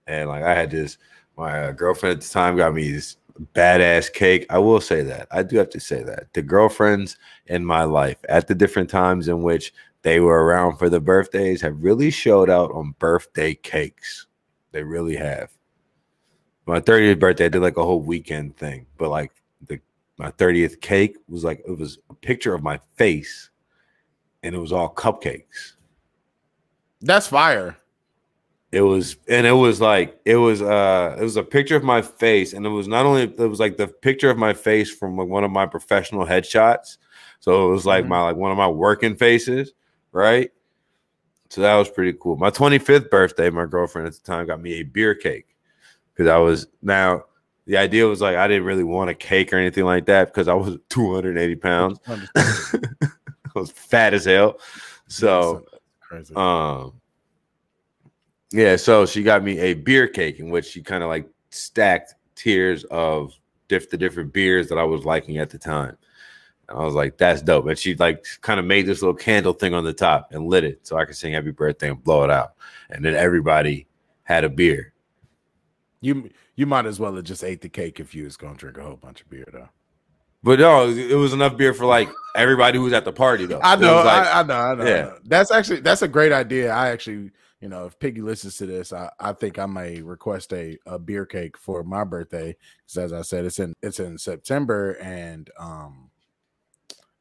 and 0.07 0.29
like 0.29 0.43
I 0.43 0.55
had 0.55 0.71
this. 0.71 0.99
My 1.39 1.69
uh, 1.69 1.73
girlfriend 1.73 2.19
at 2.19 2.23
the 2.23 2.29
time 2.29 2.59
got 2.59 2.75
me 2.75 2.93
this 2.93 3.17
badass 3.55 4.13
cake. 4.13 4.45
I 4.51 4.59
will 4.59 4.83
say 4.83 5.01
that. 5.05 5.27
I 5.31 5.43
do 5.43 5.57
have 5.57 5.71
to 5.71 5.81
say 5.81 6.03
that 6.03 6.35
the 6.35 6.43
girlfriends 6.43 7.17
in 7.47 7.65
my 7.65 7.85
life 7.85 8.19
at 8.29 8.47
the 8.47 8.55
different 8.55 8.91
times 8.91 9.27
in 9.27 9.43
which 9.43 9.73
they 10.03 10.21
were 10.21 10.45
around 10.45 10.77
for 10.77 10.91
the 10.91 11.01
birthdays 11.01 11.63
have 11.63 11.83
really 11.83 12.11
showed 12.11 12.51
out 12.51 12.73
on 12.73 12.95
birthday 12.99 13.55
cakes. 13.55 14.27
They 14.73 14.83
really 14.83 15.17
have. 15.17 15.51
My 16.67 16.81
30th 16.81 17.19
birthday, 17.19 17.47
I 17.47 17.49
did 17.49 17.61
like 17.63 17.77
a 17.77 17.85
whole 17.85 18.01
weekend 18.01 18.57
thing, 18.57 18.87
but 18.97 19.11
like 19.11 19.33
the 19.67 19.81
my 20.19 20.31
30th 20.33 20.81
cake 20.81 21.17
was 21.29 21.43
like 21.45 21.63
it 21.67 21.77
was 21.77 21.99
a 22.11 22.15
picture 22.15 22.55
of 22.55 22.63
my 22.63 22.79
face 22.97 23.51
and 24.43 24.55
it 24.55 24.59
was 24.59 24.73
all 24.73 24.93
cupcakes. 24.95 25.73
That's 27.01 27.27
fire. 27.27 27.77
It 28.71 28.83
was 28.83 29.17
and 29.29 29.47
it 29.47 29.53
was 29.53 29.81
like 29.81 30.19
it 30.25 30.37
was 30.37 30.63
uh 30.63 31.17
it 31.21 31.23
was 31.23 31.37
a 31.37 31.43
picture 31.43 31.77
of 31.77 31.83
my 31.85 32.01
face 32.01 32.53
and 32.53 32.65
it 32.65 32.71
was 32.71 32.89
not 32.89 33.05
only 33.05 33.23
it 33.25 33.39
was 33.39 33.61
like 33.61 33.77
the 33.77 33.89
picture 33.89 34.31
of 34.31 34.39
my 34.39 34.55
face 34.55 34.91
from 34.95 35.17
like 35.17 35.29
one 35.29 35.45
of 35.45 35.51
my 35.51 35.67
professional 35.67 36.25
headshots. 36.25 36.97
So 37.41 37.69
it 37.69 37.71
was 37.73 37.85
like 37.85 38.05
Mhm. 38.05 38.09
my 38.09 38.23
like 38.23 38.37
one 38.37 38.51
of 38.53 38.57
my 38.57 38.69
working 38.69 39.17
faces, 39.17 39.73
right? 40.13 40.51
So 41.51 41.61
that 41.61 41.75
was 41.75 41.91
pretty 41.91 42.17
cool. 42.19 42.37
My 42.37 42.49
25th 42.51 43.11
birthday, 43.11 43.51
my 43.51 43.67
girlfriend 43.67 44.07
at 44.09 44.15
the 44.15 44.21
time 44.21 44.47
got 44.47 44.63
me 44.63 44.75
a 44.75 44.85
beer 44.85 45.15
cake 45.15 45.52
because 46.15 46.29
I 46.29 46.39
was 46.39 46.67
now 46.83 47.25
the 47.67 47.77
idea 47.77 48.07
was 48.07 48.21
like 48.21 48.37
I 48.37 48.49
didn't 48.49 48.65
really 48.65 48.85
want 48.85 49.11
a 49.11 49.15
cake 49.15 49.53
or 49.53 49.57
anything 49.57 49.85
like 49.85 50.07
that 50.07 50.29
because 50.29 50.49
I 50.49 50.55
was 50.55 50.79
280 50.89 51.57
pounds. 51.57 51.99
I 52.07 53.11
was 53.55 53.71
fat 53.71 54.15
as 54.15 54.25
hell. 54.25 54.59
So 55.09 55.65
um 56.37 56.95
yeah, 58.53 58.77
so 58.77 59.07
she 59.07 59.23
got 59.23 59.43
me 59.43 59.59
a 59.59 59.75
beer 59.75 60.07
cake 60.07 60.39
in 60.39 60.51
which 60.51 60.67
she 60.67 60.83
kind 60.83 61.03
of 61.03 61.09
like 61.09 61.29
stacked 61.51 62.15
tiers 62.35 62.85
of 62.85 63.33
diff- 63.69 63.91
the 63.91 63.97
different 63.97 64.33
beers 64.33 64.69
that 64.69 64.79
I 64.79 64.85
was 64.85 65.05
liking 65.05 65.39
at 65.39 65.49
the 65.49 65.59
time. 65.59 65.97
And 66.69 66.79
I 66.79 66.85
was 66.85 66.95
like, 66.95 67.17
that's 67.17 67.41
dope. 67.41 67.67
And 67.67 67.79
she 67.79 67.95
like 67.95 68.25
kind 68.43 68.61
of 68.61 68.67
made 68.67 68.87
this 68.87 69.01
little 69.01 69.15
candle 69.15 69.55
thing 69.55 69.73
on 69.73 69.85
the 69.85 69.93
top 69.93 70.33
and 70.33 70.47
lit 70.47 70.65
it 70.65 70.87
so 70.87 70.97
I 70.97 71.07
could 71.07 71.17
sing 71.17 71.33
happy 71.33 71.51
birthday 71.51 71.89
and 71.91 72.03
blow 72.03 72.25
it 72.25 72.31
out. 72.31 72.53
And 72.91 73.03
then 73.03 73.15
everybody 73.15 73.87
had 74.25 74.45
a 74.45 74.51
beer. 74.51 74.92
You 76.03 76.29
you 76.55 76.67
might 76.67 76.85
as 76.85 77.01
well 77.01 77.15
have 77.15 77.25
just 77.25 77.43
ate 77.43 77.63
the 77.63 77.71
cake 77.71 77.99
if 77.99 78.15
you 78.15 78.25
was 78.25 78.37
gonna 78.37 78.57
drink 78.59 78.77
a 78.77 78.83
whole 78.83 78.97
bunch 78.97 79.23
of 79.23 79.31
beer 79.31 79.49
though. 79.51 79.71
But 80.43 80.59
no, 80.59 80.89
it 80.91 81.15
was 81.15 81.33
enough 81.33 81.57
beer 81.57 81.73
for 81.73 81.87
like 81.87 82.11
everybody 82.37 82.77
who 82.77 82.85
was 82.85 82.93
at 82.93 83.05
the 83.07 83.13
party 83.13 83.47
though. 83.47 83.61
I 83.63 83.77
know, 83.77 83.95
like- 83.97 84.27
I, 84.27 84.41
I 84.41 84.43
know, 84.43 84.55
I 84.55 84.75
know. 84.75 84.85
I 84.85 84.89
Yeah. 84.89 85.03
know. 85.03 85.19
That's 85.25 85.51
actually 85.51 85.81
that's 85.81 86.03
a 86.03 86.09
great 86.09 86.33
idea. 86.33 86.71
I 86.73 86.91
actually 86.91 87.31
you 87.61 87.69
know, 87.69 87.87
if 87.87 87.97
Piggy 88.01 88.23
listens 88.23 88.57
to 88.57 88.67
this, 88.67 88.93
I, 88.93 89.09
I 89.21 89.33
think 89.35 89.57
I 89.57 89.67
may 89.67 90.03
request 90.03 90.53
a, 90.53 90.77
a 90.85 90.99
beer 90.99 91.25
cake 91.25 91.57
for 91.57 91.85
my 91.85 92.03
birthday. 92.03 92.57
Because 92.85 92.99
as 92.99 93.13
I 93.13 93.23
said, 93.23 93.45
it's 93.45 93.61
in 93.61 93.73
it's 93.81 94.01
in 94.01 94.19
September, 94.19 94.95
and 95.01 95.49
um, 95.61 96.11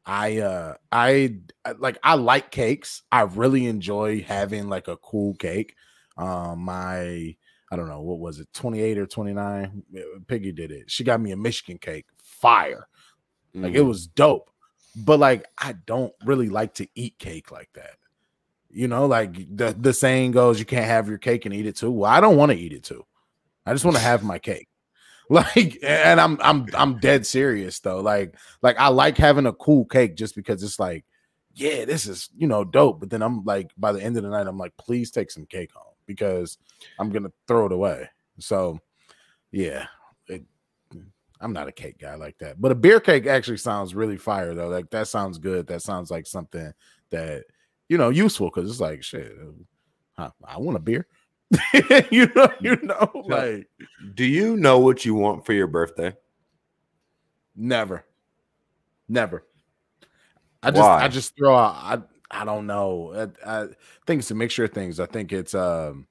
I 0.04 0.40
uh 0.40 0.74
I 0.92 1.36
like 1.78 2.00
I 2.04 2.16
like 2.16 2.50
cakes. 2.50 3.04
I 3.12 3.22
really 3.22 3.68
enjoy 3.68 4.24
having 4.24 4.68
like 4.68 4.88
a 4.88 4.98
cool 4.98 5.36
cake. 5.36 5.76
Um, 6.18 6.62
my 6.64 7.36
I 7.72 7.78
don't 7.78 7.88
know 7.88 8.02
what 8.02 8.20
was 8.20 8.40
it, 8.40 8.48
twenty 8.54 8.82
eight 8.82 8.98
or 8.98 9.06
twenty 9.06 9.34
nine. 9.34 9.84
Piggy 10.28 10.52
did 10.52 10.72
it. 10.72 10.92
She 10.92 11.04
got 11.06 11.22
me 11.22 11.32
a 11.32 11.38
Michigan 11.38 11.78
cake, 11.78 12.06
fire. 12.18 12.88
Like 13.54 13.74
it 13.74 13.82
Mm. 13.82 13.88
was 13.88 14.08
dope. 14.08 14.50
But 14.96 15.20
like 15.20 15.46
I 15.58 15.76
don't 15.86 16.14
really 16.26 16.50
like 16.50 16.74
to 16.76 16.88
eat 16.96 17.18
cake 17.18 17.52
like 17.52 17.70
that. 17.76 17.96
You 18.70 18.88
know, 18.90 19.06
like 19.06 19.34
the 19.56 19.74
the 19.78 19.94
saying 19.94 20.32
goes, 20.32 20.60
you 20.60 20.66
can't 20.66 20.86
have 20.86 21.08
your 21.08 21.18
cake 21.18 21.46
and 21.46 21.54
eat 21.54 21.66
it 21.66 21.78
too. 21.78 21.92
Well, 21.92 22.12
I 22.12 22.20
don't 22.20 22.36
want 22.38 22.52
to 22.52 22.58
eat 22.58 22.74
it 22.74 22.84
too. 22.84 23.06
I 23.66 23.72
just 23.74 23.86
want 23.86 23.96
to 23.96 24.04
have 24.12 24.24
my 24.24 24.38
cake. 24.40 24.68
Like, 25.30 25.78
and 25.82 26.20
I'm 26.20 26.38
I'm 26.42 26.68
I'm 26.74 27.00
dead 27.00 27.26
serious 27.26 27.80
though. 27.80 28.02
Like, 28.02 28.36
like 28.62 28.78
I 28.78 28.90
like 28.90 29.18
having 29.18 29.46
a 29.46 29.54
cool 29.54 29.86
cake 29.86 30.18
just 30.18 30.36
because 30.36 30.62
it's 30.62 30.78
like, 30.78 31.06
yeah, 31.54 31.86
this 31.86 32.06
is 32.06 32.30
you 32.38 32.48
know 32.48 32.66
dope. 32.66 33.00
But 33.00 33.10
then 33.12 33.22
I'm 33.22 33.46
like, 33.46 33.72
by 33.78 33.94
the 33.94 34.04
end 34.04 34.18
of 34.18 34.24
the 34.24 34.30
night, 34.30 34.46
I'm 34.46 34.58
like, 34.58 34.76
please 34.76 35.10
take 35.10 35.32
some 35.32 35.46
cake 35.46 35.72
home 35.74 35.91
because 36.06 36.58
I'm 37.00 37.10
gonna 37.10 37.32
throw 37.48 37.66
it 37.66 37.72
away. 37.72 38.10
So, 38.40 38.80
yeah, 39.52 39.86
it, 40.28 40.44
I'm 41.40 41.54
not 41.54 41.68
a 41.68 41.72
cake 41.72 42.00
guy 42.00 42.16
like 42.16 42.38
that. 42.40 42.62
But 42.62 42.72
a 42.72 42.76
beer 42.76 43.00
cake 43.00 43.28
actually 43.28 43.58
sounds 43.58 43.96
really 43.96 44.18
fire 44.18 44.54
though. 44.54 44.70
Like 44.70 44.90
that 44.92 45.08
sounds 45.08 45.38
good. 45.38 45.68
That 45.68 45.82
sounds 45.82 46.12
like 46.12 46.28
something 46.28 46.72
that 47.10 47.44
you 47.90 47.98
know 47.98 48.10
useful 48.10 48.50
because 48.54 48.70
it's 48.70 48.80
like 48.80 49.04
shit. 49.04 49.34
I, 50.18 50.30
I 50.46 50.58
want 50.60 50.78
a 50.78 50.82
beer. 50.82 51.08
you 52.12 52.28
know, 52.28 52.48
mm. 52.48 52.62
you 52.62 52.78
know, 52.84 53.12
like 53.26 53.68
Do 54.14 54.24
you 54.24 54.56
know 54.56 54.80
what 54.80 55.04
you 55.04 55.16
want 55.16 55.46
for 55.46 55.54
your 55.54 55.68
birthday? 55.68 56.14
never, 57.56 58.06
never. 59.10 59.46
I 60.64 60.72
just, 60.72 60.82
Why? 60.82 61.04
I 61.04 61.08
just 61.08 61.36
throw 61.36 61.56
out. 61.56 61.76
I, 61.76 62.02
I 62.32 62.46
don't 62.46 62.66
know. 62.66 63.32
I, 63.46 63.62
I 63.62 63.68
think 64.08 64.20
it's 64.20 64.32
a 64.32 64.36
mixture 64.36 64.64
of 64.64 64.72
things. 64.72 65.00
I 65.00 65.06
think 65.06 65.34
it's 65.34 65.54
um, 65.54 66.08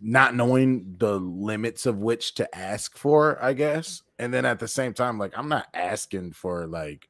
not 0.00 0.34
knowing 0.34 0.94
the 0.98 1.18
limits 1.18 1.86
of 1.86 1.98
which 1.98 2.34
to 2.36 2.56
ask 2.56 2.96
for. 2.96 3.42
I 3.42 3.52
guess, 3.52 4.02
and 4.18 4.32
then 4.32 4.44
at 4.44 4.58
the 4.60 4.68
same 4.68 4.94
time, 4.94 5.18
like 5.18 5.36
I'm 5.36 5.48
not 5.48 5.66
asking 5.74 6.32
for 6.32 6.66
like 6.66 7.08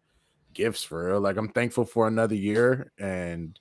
gifts 0.53 0.83
for 0.83 1.07
real. 1.07 1.21
Like 1.21 1.37
I'm 1.37 1.51
thankful 1.51 1.85
for 1.85 2.09
another 2.09 2.35
year, 2.35 2.93
and 2.99 3.59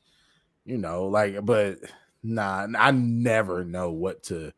you 0.65 0.77
know, 0.77 1.05
like, 1.05 1.43
but 1.45 1.77
nah, 2.23 2.67
I 2.77 2.91
never 2.91 3.65
know 3.65 3.91
what 3.91 4.23
to 4.23 4.51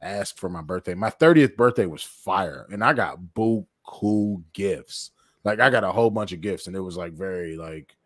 ask 0.00 0.36
for 0.36 0.48
my 0.48 0.62
birthday. 0.62 0.94
My 0.94 1.10
30th 1.10 1.56
birthday 1.56 1.86
was 1.86 2.02
fire, 2.02 2.66
and 2.70 2.82
I 2.84 2.92
got 2.92 3.34
boo 3.34 3.66
cool 3.86 4.42
gifts. 4.52 5.12
Like 5.44 5.60
I 5.60 5.70
got 5.70 5.84
a 5.84 5.92
whole 5.92 6.10
bunch 6.10 6.32
of 6.32 6.40
gifts, 6.40 6.66
and 6.66 6.76
it 6.76 6.80
was 6.80 6.96
like 6.96 7.12
very 7.12 7.56
like 7.56 7.96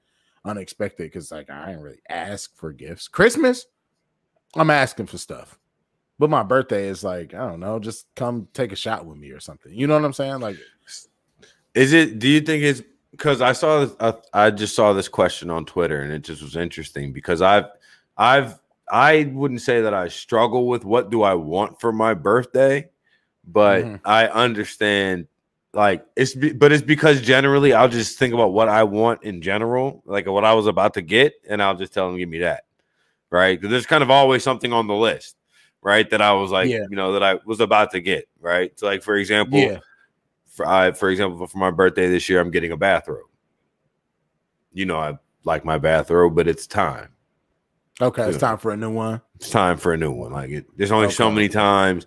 unexpected 0.47 1.05
because 1.05 1.31
like 1.31 1.51
I 1.51 1.67
didn't 1.67 1.83
really 1.83 2.01
ask 2.09 2.57
for 2.57 2.73
gifts. 2.73 3.09
Christmas, 3.09 3.67
I'm 4.55 4.71
asking 4.71 5.07
for 5.07 5.19
stuff. 5.19 5.59
But 6.19 6.31
my 6.31 6.43
birthday 6.43 6.89
is 6.89 7.05
like, 7.05 7.35
I 7.35 7.47
don't 7.47 7.61
know, 7.61 7.79
just 7.79 8.07
come 8.15 8.49
take 8.55 8.73
a 8.73 8.77
shot 8.77 9.05
with 9.05 9.19
me 9.19 9.31
or 9.33 9.41
something. 9.41 9.73
You 9.75 9.87
know 9.87 9.95
what 9.95 10.05
I'm 10.05 10.15
saying? 10.15 10.41
Like, 10.41 10.57
Is 11.75 11.93
it? 11.93 12.19
Do 12.19 12.27
you 12.29 12.41
think 12.41 12.63
it's 12.63 12.83
because 13.11 13.43
I 13.43 13.53
saw 13.53 13.81
this, 13.81 13.97
uh, 14.01 14.13
I 14.33 14.51
just 14.51 14.75
saw 14.75 14.93
this 14.93 15.09
question 15.09 15.51
on 15.51 15.67
Twitter 15.67 16.01
and 16.01 16.13
it 16.13 16.23
just 16.23 16.43
was 16.43 16.57
interesting 16.57 17.13
because 17.13 17.43
I've 17.43 17.67
I've 18.17 18.59
I 18.91 19.31
wouldn't 19.33 19.63
say 19.63 19.83
that 19.83 19.93
I 19.93 20.09
struggle 20.09 20.69
with 20.69 20.85
what 20.85 21.11
do 21.11 21.23
I 21.23 21.35
want 21.35 21.81
for 21.81 21.93
my 21.93 22.15
birthday, 22.15 22.89
but 23.45 23.85
Mhm. 23.85 24.01
I 24.05 24.29
understand 24.29 25.27
like 25.77 26.05
it's 26.17 26.35
be, 26.35 26.53
but 26.53 26.73
it's 26.73 26.83
because 26.83 27.21
generally 27.21 27.73
I'll 27.75 27.89
just 27.89 28.19
think 28.19 28.33
about 28.35 28.53
what 28.53 28.69
I 28.69 28.83
want 28.83 29.23
in 29.23 29.43
general, 29.43 30.03
like 30.07 30.27
what 30.27 30.45
I 30.45 30.55
was 30.55 30.67
about 30.67 30.95
to 30.95 31.03
get, 31.03 31.35
and 31.49 31.63
I'll 31.63 31.77
just 31.77 31.93
tell 31.93 32.09
them 32.09 32.17
give 32.19 32.29
me 32.29 32.39
that, 32.39 32.65
right? 33.31 33.61
Because 33.61 33.71
there's 33.71 33.87
kind 33.87 34.03
of 34.03 34.11
always 34.11 34.43
something 34.43 34.73
on 34.73 34.87
the 34.87 34.95
list, 34.95 35.37
right? 35.83 36.09
That 36.11 36.23
I 36.23 36.33
was 36.33 36.51
like, 36.51 36.69
Yeah. 36.69 36.87
you 36.89 36.97
know, 36.97 37.13
that 37.13 37.23
I 37.23 37.39
was 37.45 37.61
about 37.61 37.91
to 37.93 38.01
get, 38.01 38.27
right? 38.41 38.73
So 38.79 38.87
like 38.87 39.03
for 39.03 39.17
example, 39.17 39.59
yeah, 39.59 39.79
for 40.47 40.67
I, 40.67 40.93
for 40.93 41.11
example, 41.11 41.47
for 41.47 41.59
my 41.59 41.71
birthday 41.71 42.09
this 42.09 42.29
year, 42.29 42.41
I'm 42.41 42.51
getting 42.51 42.73
a 42.73 42.77
bathrobe. 42.77 43.27
You 44.73 44.87
know, 44.87 44.99
I 44.99 45.19
like 45.45 45.65
my 45.65 45.79
bathrobe, 45.79 46.35
but 46.35 46.49
it's 46.49 46.67
time. 46.67 47.11
okay, 48.01 48.29
it's 48.29 48.39
time 48.39 48.59
for 48.59 48.73
a 48.73 48.77
new 48.77 48.91
one. 48.91 49.21
It's 49.37 49.51
time 49.51 49.77
for 49.77 49.93
a 49.93 49.97
new 49.97 50.11
one. 50.13 50.33
Like 50.33 50.51
it, 50.51 50.67
there's 50.77 50.91
only 50.93 51.11
so 51.11 51.31
many 51.31 51.49
times, 51.49 52.07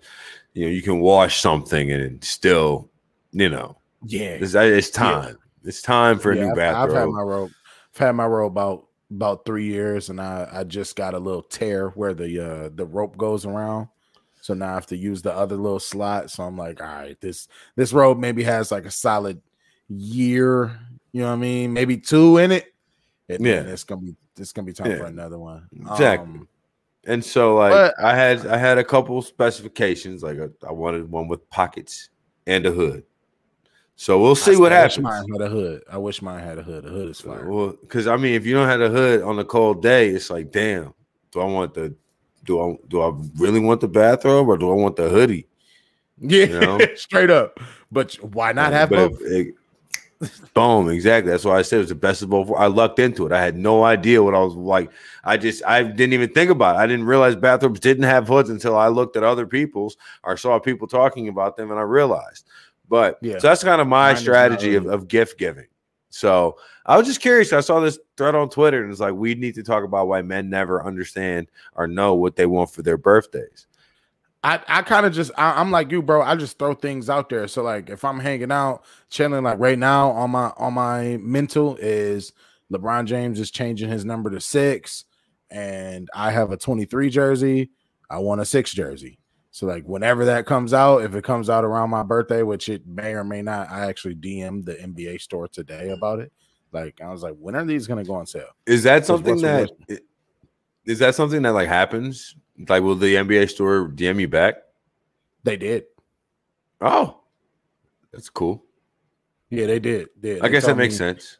you 0.54 0.64
know, 0.66 0.70
you 0.72 0.82
can 0.82 0.98
wash 1.00 1.40
something 1.40 1.90
and 1.92 2.22
still, 2.24 2.90
you 3.32 3.48
know, 3.48 3.76
Yeah, 4.04 4.38
it's, 4.40 4.54
it's 4.54 4.90
time. 4.90 5.36
It's 5.64 5.82
time 5.82 6.18
for 6.18 6.32
a 6.32 6.36
Yeah, 6.36 6.44
new 6.46 6.52
I've, 6.52 6.90
I've 6.90 6.92
had 6.92 7.08
my 7.08 7.22
robe. 7.22 7.50
I've 7.94 7.98
had 7.98 8.12
my 8.12 8.26
robe 8.26 8.52
about 8.52 8.86
about 9.10 9.44
three 9.44 9.66
years, 9.66 10.08
and 10.08 10.20
I 10.20 10.48
I 10.52 10.64
just 10.64 10.96
got 10.96 11.14
a 11.14 11.18
little 11.18 11.42
tear 11.42 11.90
where 11.90 12.14
the 12.14 12.38
uh 12.38 12.70
the 12.74 12.86
rope 12.86 13.16
goes 13.16 13.44
around. 13.44 13.88
So 14.40 14.54
now 14.54 14.70
I 14.70 14.74
have 14.74 14.86
to 14.86 14.96
use 14.96 15.20
the 15.20 15.34
other 15.34 15.56
little 15.56 15.80
slot. 15.80 16.30
So 16.30 16.44
I'm 16.44 16.56
like, 16.56 16.80
all 16.80 16.86
right, 16.86 17.20
this 17.20 17.46
this 17.76 17.92
robe 17.92 18.18
maybe 18.18 18.42
has 18.44 18.70
like 18.72 18.86
a 18.86 18.90
solid 18.90 19.42
year. 19.88 20.78
You 21.12 21.22
know 21.22 21.28
what 21.28 21.34
I 21.34 21.36
mean? 21.36 21.72
Maybe 21.72 21.98
two 21.98 22.38
in 22.38 22.52
it. 22.52 22.72
And 23.28 23.44
Yeah. 23.44 23.62
it's 23.62 23.84
gonna 23.84 24.00
be 24.00 24.16
it's 24.38 24.52
gonna 24.52 24.66
be 24.66 24.72
time 24.72 24.96
for 24.96 25.04
another 25.06 25.38
one. 25.38 25.68
Exactly. 25.76 26.26
Um, 26.40 26.48
and 27.04 27.24
so, 27.24 27.56
like, 27.56 27.72
But- 27.72 27.94
I 28.02 28.14
had 28.14 28.46
I 28.46 28.56
had 28.56 28.78
a 28.78 28.84
couple 28.84 29.20
specifications. 29.22 30.22
Like, 30.22 30.38
a, 30.38 30.50
I 30.66 30.72
wanted 30.72 31.10
one 31.10 31.28
with 31.28 31.48
pockets 31.50 32.10
and 32.46 32.64
a 32.66 32.70
hood. 32.70 33.04
So 34.00 34.18
we'll 34.18 34.34
see 34.34 34.54
I 34.54 34.56
what 34.56 34.72
wish 34.72 34.96
happens. 34.96 35.04
Mine 35.04 35.26
had 35.30 35.42
a 35.42 35.48
hood. 35.50 35.82
I 35.92 35.98
wish 35.98 36.22
mine 36.22 36.42
had 36.42 36.56
a 36.58 36.62
hood. 36.62 36.86
A 36.86 36.88
hood 36.88 37.10
is 37.10 37.20
fire. 37.20 37.46
Well, 37.50 37.74
because 37.82 38.06
I 38.06 38.16
mean, 38.16 38.32
if 38.32 38.46
you 38.46 38.54
don't 38.54 38.66
have 38.66 38.80
a 38.80 38.88
hood 38.88 39.20
on 39.20 39.38
a 39.38 39.44
cold 39.44 39.82
day, 39.82 40.08
it's 40.08 40.30
like, 40.30 40.50
damn. 40.50 40.94
Do 41.32 41.40
I 41.40 41.44
want 41.44 41.74
the? 41.74 41.94
Do 42.44 42.62
I 42.62 42.76
do 42.88 43.02
I 43.02 43.12
really 43.36 43.60
want 43.60 43.82
the 43.82 43.88
bathrobe 43.88 44.48
or 44.48 44.56
do 44.56 44.70
I 44.70 44.74
want 44.74 44.96
the 44.96 45.10
hoodie? 45.10 45.46
Yeah, 46.18 46.44
you 46.46 46.60
know? 46.60 46.78
straight 46.96 47.28
up. 47.28 47.60
But 47.92 48.14
why 48.14 48.52
not 48.52 48.72
have 48.72 48.88
But 48.88 49.10
both? 49.10 49.20
if 49.20 49.48
it- 49.48 49.54
boom, 50.54 50.88
exactly. 50.88 51.30
That's 51.30 51.44
why 51.44 51.58
I 51.58 51.62
said 51.62 51.76
it 51.76 51.80
was 51.80 51.88
the 51.90 51.94
best 51.94 52.22
of 52.22 52.30
both. 52.30 52.50
I 52.56 52.66
lucked 52.68 52.98
into 53.00 53.26
it. 53.26 53.32
I 53.32 53.42
had 53.42 53.56
no 53.56 53.84
idea 53.84 54.22
what 54.22 54.34
I 54.34 54.38
was 54.40 54.54
like. 54.54 54.90
I 55.24 55.36
just 55.36 55.62
I 55.66 55.82
didn't 55.82 56.14
even 56.14 56.30
think 56.32 56.50
about 56.50 56.76
it. 56.76 56.78
I 56.78 56.86
didn't 56.86 57.04
realize 57.04 57.36
bathrobes 57.36 57.80
didn't 57.80 58.04
have 58.04 58.28
hoods 58.28 58.48
until 58.48 58.78
I 58.78 58.88
looked 58.88 59.16
at 59.16 59.24
other 59.24 59.46
people's 59.46 59.98
or 60.24 60.38
saw 60.38 60.58
people 60.58 60.88
talking 60.88 61.28
about 61.28 61.58
them, 61.58 61.70
and 61.70 61.78
I 61.78 61.82
realized. 61.82 62.46
But 62.90 63.18
Yeah. 63.22 63.38
so 63.38 63.48
that's 63.48 63.64
kind 63.64 63.80
of 63.80 63.86
my 63.86 64.12
Mine 64.12 64.16
strategy 64.20 64.74
of, 64.74 64.84
really- 64.84 64.94
of 64.94 65.08
gift 65.08 65.38
giving. 65.38 65.66
So 66.10 66.56
I 66.84 66.98
was 66.98 67.06
just 67.06 67.20
curious. 67.20 67.52
I 67.52 67.60
saw 67.60 67.78
this 67.80 67.98
thread 68.16 68.34
on 68.34 68.50
Twitter, 68.50 68.82
and 68.82 68.90
it's 68.90 69.00
like 69.00 69.14
we 69.14 69.36
need 69.36 69.54
to 69.54 69.62
talk 69.62 69.84
about 69.84 70.08
why 70.08 70.20
men 70.22 70.50
never 70.50 70.84
understand 70.84 71.46
or 71.76 71.86
know 71.86 72.16
what 72.16 72.34
they 72.34 72.46
want 72.46 72.70
for 72.72 72.82
their 72.82 72.96
birthdays. 72.98 73.68
I, 74.42 74.58
I 74.66 74.82
kind 74.82 75.06
of 75.06 75.12
just 75.12 75.30
I, 75.38 75.52
I'm 75.60 75.70
like 75.70 75.92
you, 75.92 76.02
bro. 76.02 76.20
I 76.22 76.34
just 76.34 76.58
throw 76.58 76.74
things 76.74 77.08
out 77.08 77.28
there. 77.28 77.46
So 77.46 77.62
like 77.62 77.90
if 77.90 78.04
I'm 78.04 78.18
hanging 78.18 78.50
out, 78.50 78.82
chilling, 79.08 79.44
like 79.44 79.60
right 79.60 79.78
now 79.78 80.10
on 80.10 80.30
my 80.30 80.50
on 80.56 80.74
my 80.74 81.16
mental 81.20 81.76
is 81.76 82.32
LeBron 82.72 83.04
James 83.04 83.38
is 83.38 83.52
changing 83.52 83.88
his 83.90 84.04
number 84.04 84.30
to 84.30 84.40
six, 84.40 85.04
and 85.48 86.08
I 86.12 86.32
have 86.32 86.50
a 86.50 86.56
23 86.56 87.08
jersey. 87.10 87.70
I 88.08 88.18
want 88.18 88.40
a 88.40 88.44
six 88.44 88.72
jersey. 88.72 89.19
So 89.50 89.66
like 89.66 89.84
whenever 89.84 90.24
that 90.26 90.46
comes 90.46 90.72
out, 90.72 91.02
if 91.02 91.14
it 91.14 91.24
comes 91.24 91.50
out 91.50 91.64
around 91.64 91.90
my 91.90 92.02
birthday, 92.02 92.42
which 92.42 92.68
it 92.68 92.86
may 92.86 93.12
or 93.14 93.24
may 93.24 93.42
not, 93.42 93.70
I 93.70 93.86
actually 93.86 94.14
DM'd 94.14 94.64
the 94.64 94.74
NBA 94.74 95.20
store 95.20 95.48
today 95.48 95.90
about 95.90 96.20
it. 96.20 96.32
Like 96.72 97.00
I 97.00 97.10
was 97.10 97.22
like, 97.22 97.34
when 97.38 97.56
are 97.56 97.64
these 97.64 97.86
gonna 97.86 98.04
go 98.04 98.14
on 98.14 98.26
sale? 98.26 98.50
Is 98.66 98.84
that 98.84 99.04
something 99.06 99.40
that 99.42 99.70
is 100.84 100.98
that 101.00 101.14
something 101.14 101.42
that 101.42 101.52
like 101.52 101.68
happens? 101.68 102.36
Like, 102.68 102.82
will 102.82 102.94
the 102.94 103.14
NBA 103.14 103.48
store 103.50 103.88
DM 103.88 104.20
you 104.20 104.28
back? 104.28 104.56
They 105.44 105.56
did. 105.56 105.84
Oh, 106.80 107.20
that's 108.12 108.28
cool. 108.28 108.64
Yeah, 109.48 109.66
they 109.66 109.80
did. 109.80 110.08
Did. 110.20 110.38
I 110.40 110.42
They 110.42 110.52
guess 110.52 110.66
that 110.66 110.76
makes 110.76 110.94
me- 110.94 110.98
sense. 110.98 111.38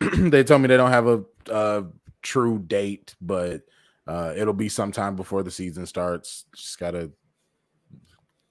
they 0.16 0.44
told 0.44 0.60
me 0.62 0.68
they 0.68 0.76
don't 0.76 0.90
have 0.90 1.06
a, 1.06 1.24
a 1.50 1.84
true 2.22 2.58
date, 2.58 3.14
but 3.20 3.62
uh, 4.06 4.32
it'll 4.36 4.52
be 4.54 4.68
sometime 4.68 5.16
before 5.16 5.42
the 5.42 5.50
season 5.50 5.86
starts. 5.86 6.44
Just 6.54 6.78
gotta 6.78 7.10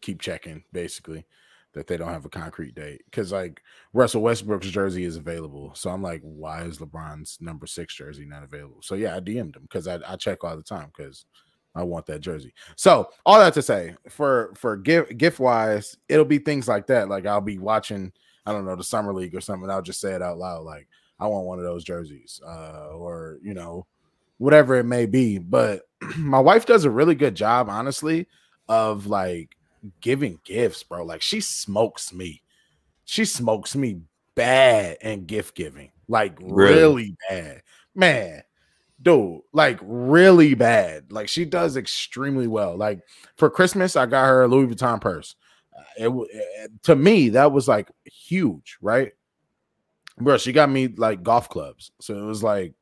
keep 0.07 0.21
checking, 0.21 0.63
basically, 0.71 1.25
that 1.73 1.85
they 1.85 1.97
don't 1.97 2.13
have 2.13 2.25
a 2.25 2.29
concrete 2.29 2.75
date. 2.75 3.01
Because 3.05 3.31
like 3.31 3.61
Russell 3.93 4.21
Westbrook's 4.21 4.69
jersey 4.69 5.03
is 5.03 5.17
available, 5.17 5.73
so 5.75 5.89
I'm 5.89 6.01
like, 6.01 6.21
why 6.21 6.63
is 6.63 6.79
LeBron's 6.79 7.37
number 7.41 7.67
six 7.67 7.93
jersey 7.93 8.25
not 8.25 8.43
available? 8.43 8.81
So 8.81 8.95
yeah, 8.95 9.15
I 9.15 9.19
DM'd 9.19 9.55
him 9.55 9.63
because 9.63 9.87
I, 9.87 9.99
I 10.07 10.15
check 10.15 10.43
all 10.43 10.55
the 10.55 10.63
time 10.63 10.91
because 10.95 11.25
I 11.75 11.83
want 11.83 12.05
that 12.05 12.21
jersey. 12.21 12.53
So 12.77 13.09
all 13.25 13.39
that 13.39 13.53
to 13.55 13.61
say, 13.61 13.95
for 14.09 14.53
for 14.55 14.77
gift 14.77 15.17
gift 15.17 15.39
wise, 15.39 15.97
it'll 16.07 16.25
be 16.25 16.39
things 16.39 16.67
like 16.67 16.87
that. 16.87 17.09
Like 17.09 17.25
I'll 17.25 17.41
be 17.41 17.59
watching, 17.59 18.13
I 18.45 18.53
don't 18.53 18.65
know, 18.65 18.77
the 18.77 18.83
summer 18.83 19.13
league 19.13 19.35
or 19.35 19.41
something. 19.41 19.69
I'll 19.69 19.81
just 19.81 19.99
say 19.99 20.13
it 20.13 20.21
out 20.21 20.37
loud, 20.37 20.63
like 20.63 20.87
I 21.19 21.27
want 21.27 21.45
one 21.45 21.59
of 21.59 21.65
those 21.65 21.83
jerseys, 21.83 22.39
uh, 22.47 22.91
or 22.93 23.39
you 23.43 23.53
know, 23.53 23.85
whatever 24.37 24.75
it 24.75 24.85
may 24.85 25.05
be. 25.05 25.37
But 25.37 25.81
my 26.17 26.39
wife 26.39 26.65
does 26.65 26.85
a 26.85 26.91
really 26.91 27.15
good 27.15 27.35
job, 27.35 27.69
honestly, 27.69 28.27
of 28.69 29.07
like 29.07 29.56
giving 30.01 30.39
gifts, 30.43 30.83
bro. 30.83 31.03
Like 31.03 31.21
she 31.21 31.41
smokes 31.41 32.13
me. 32.13 32.41
She 33.05 33.25
smokes 33.25 33.75
me 33.75 34.01
bad 34.35 34.97
in 35.01 35.25
gift 35.25 35.55
giving. 35.55 35.91
Like 36.07 36.37
really, 36.39 36.73
really 36.73 37.17
bad. 37.29 37.61
Man, 37.95 38.43
dude, 39.01 39.41
like 39.53 39.79
really 39.81 40.53
bad. 40.53 41.11
Like 41.11 41.27
she 41.27 41.45
does 41.45 41.77
extremely 41.77 42.47
well. 42.47 42.77
Like 42.77 43.01
for 43.35 43.49
Christmas, 43.49 43.95
I 43.95 44.05
got 44.05 44.27
her 44.27 44.43
a 44.43 44.47
Louis 44.47 44.67
Vuitton 44.67 45.01
purse. 45.01 45.35
Uh, 45.77 45.83
it, 45.97 46.27
it, 46.31 46.71
to 46.83 46.95
me 46.95 47.29
that 47.29 47.51
was 47.51 47.67
like 47.67 47.89
huge, 48.05 48.77
right? 48.81 49.11
Bro, 50.19 50.37
she 50.37 50.51
got 50.51 50.69
me 50.69 50.87
like 50.87 51.23
golf 51.23 51.49
clubs. 51.49 51.91
So 51.99 52.17
it 52.17 52.25
was 52.25 52.43
like, 52.43 52.73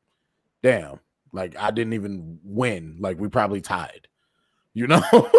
damn, 0.62 1.00
like 1.32 1.56
I 1.56 1.70
didn't 1.70 1.92
even 1.92 2.38
win. 2.42 2.96
Like 3.00 3.18
we 3.18 3.28
probably 3.28 3.60
tied. 3.60 4.08
You 4.72 4.86
know, 4.86 5.02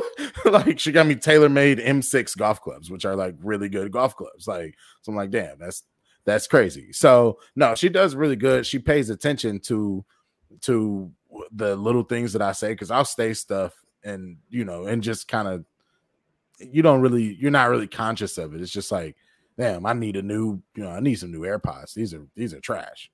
like 0.52 0.80
she 0.80 0.92
got 0.92 1.08
me 1.08 1.16
TaylorMade 1.16 1.86
M6 1.86 2.38
golf 2.38 2.62
clubs, 2.62 2.90
which 2.90 3.06
are 3.06 3.16
like 3.16 3.36
really 3.42 3.70
good 3.70 3.92
golf 3.92 4.16
clubs. 4.16 4.48
Like, 4.48 4.76
so 5.02 5.12
I'm 5.12 5.16
like, 5.16 5.32
damn, 5.32 5.60
that's 5.60 5.84
that's 6.26 6.48
crazy. 6.48 6.92
So 6.94 7.40
no, 7.56 7.76
she 7.76 7.90
does 7.90 8.16
really 8.16 8.36
good. 8.36 8.66
She 8.66 8.80
pays 8.80 9.10
attention 9.10 9.60
to 9.62 10.06
to 10.62 11.12
the 11.52 11.76
little 11.76 12.04
things 12.04 12.34
that 12.34 12.42
I 12.42 12.52
say 12.52 12.70
because 12.70 12.92
I'll 12.92 13.06
say 13.06 13.34
stuff 13.34 13.74
and 14.04 14.38
you 14.50 14.66
know, 14.66 14.86
and 14.86 15.04
just 15.04 15.28
kind 15.28 15.48
of 15.48 15.66
you 16.60 16.82
don't 16.82 17.02
really 17.02 17.36
you're 17.40 17.52
not 17.52 17.70
really 17.70 17.88
conscious 17.88 18.38
of 18.38 18.56
it. 18.56 18.62
It's 18.62 18.72
just 18.72 18.92
like, 18.92 19.16
damn, 19.58 19.86
I 19.86 19.94
need 19.94 20.16
a 20.16 20.22
new, 20.22 20.62
you 20.76 20.84
know, 20.84 20.92
I 20.92 21.00
need 21.00 21.16
some 21.16 21.32
new 21.32 21.42
AirPods. 21.42 21.94
These 21.94 22.14
are 22.14 22.26
these 22.36 22.54
are 22.54 22.62
trash. 22.62 23.12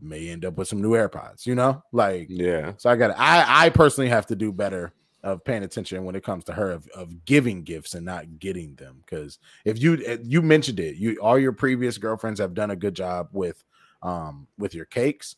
May 0.00 0.28
end 0.28 0.44
up 0.44 0.58
with 0.58 0.68
some 0.68 0.82
new 0.82 0.90
AirPods, 0.90 1.46
you 1.46 1.54
know? 1.54 1.82
Like, 1.90 2.26
yeah. 2.28 2.72
So 2.76 2.90
I 2.90 2.96
got 2.96 3.18
I 3.18 3.66
I 3.66 3.70
personally 3.70 4.10
have 4.10 4.26
to 4.26 4.36
do 4.36 4.52
better 4.52 4.92
of 5.26 5.42
paying 5.42 5.64
attention 5.64 6.04
when 6.04 6.14
it 6.14 6.22
comes 6.22 6.44
to 6.44 6.52
her 6.52 6.70
of, 6.70 6.86
of 6.94 7.24
giving 7.24 7.64
gifts 7.64 7.94
and 7.94 8.06
not 8.06 8.38
getting 8.38 8.76
them. 8.76 9.02
Because 9.04 9.40
if 9.64 9.82
you 9.82 10.00
eh, 10.06 10.18
you 10.22 10.40
mentioned 10.40 10.78
it 10.78 10.96
you 10.96 11.16
all 11.16 11.36
your 11.36 11.52
previous 11.52 11.98
girlfriends 11.98 12.38
have 12.38 12.54
done 12.54 12.70
a 12.70 12.76
good 12.76 12.94
job 12.94 13.28
with 13.32 13.64
um 14.02 14.46
with 14.56 14.72
your 14.72 14.84
cakes. 14.84 15.34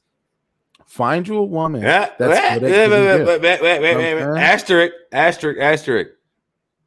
Find 0.86 1.26
you 1.26 1.38
a 1.38 1.44
woman 1.44 1.82
yeah, 1.82 2.10
asterisk 4.36 4.94
asterisk 5.10 5.58
asterisk. 5.58 6.10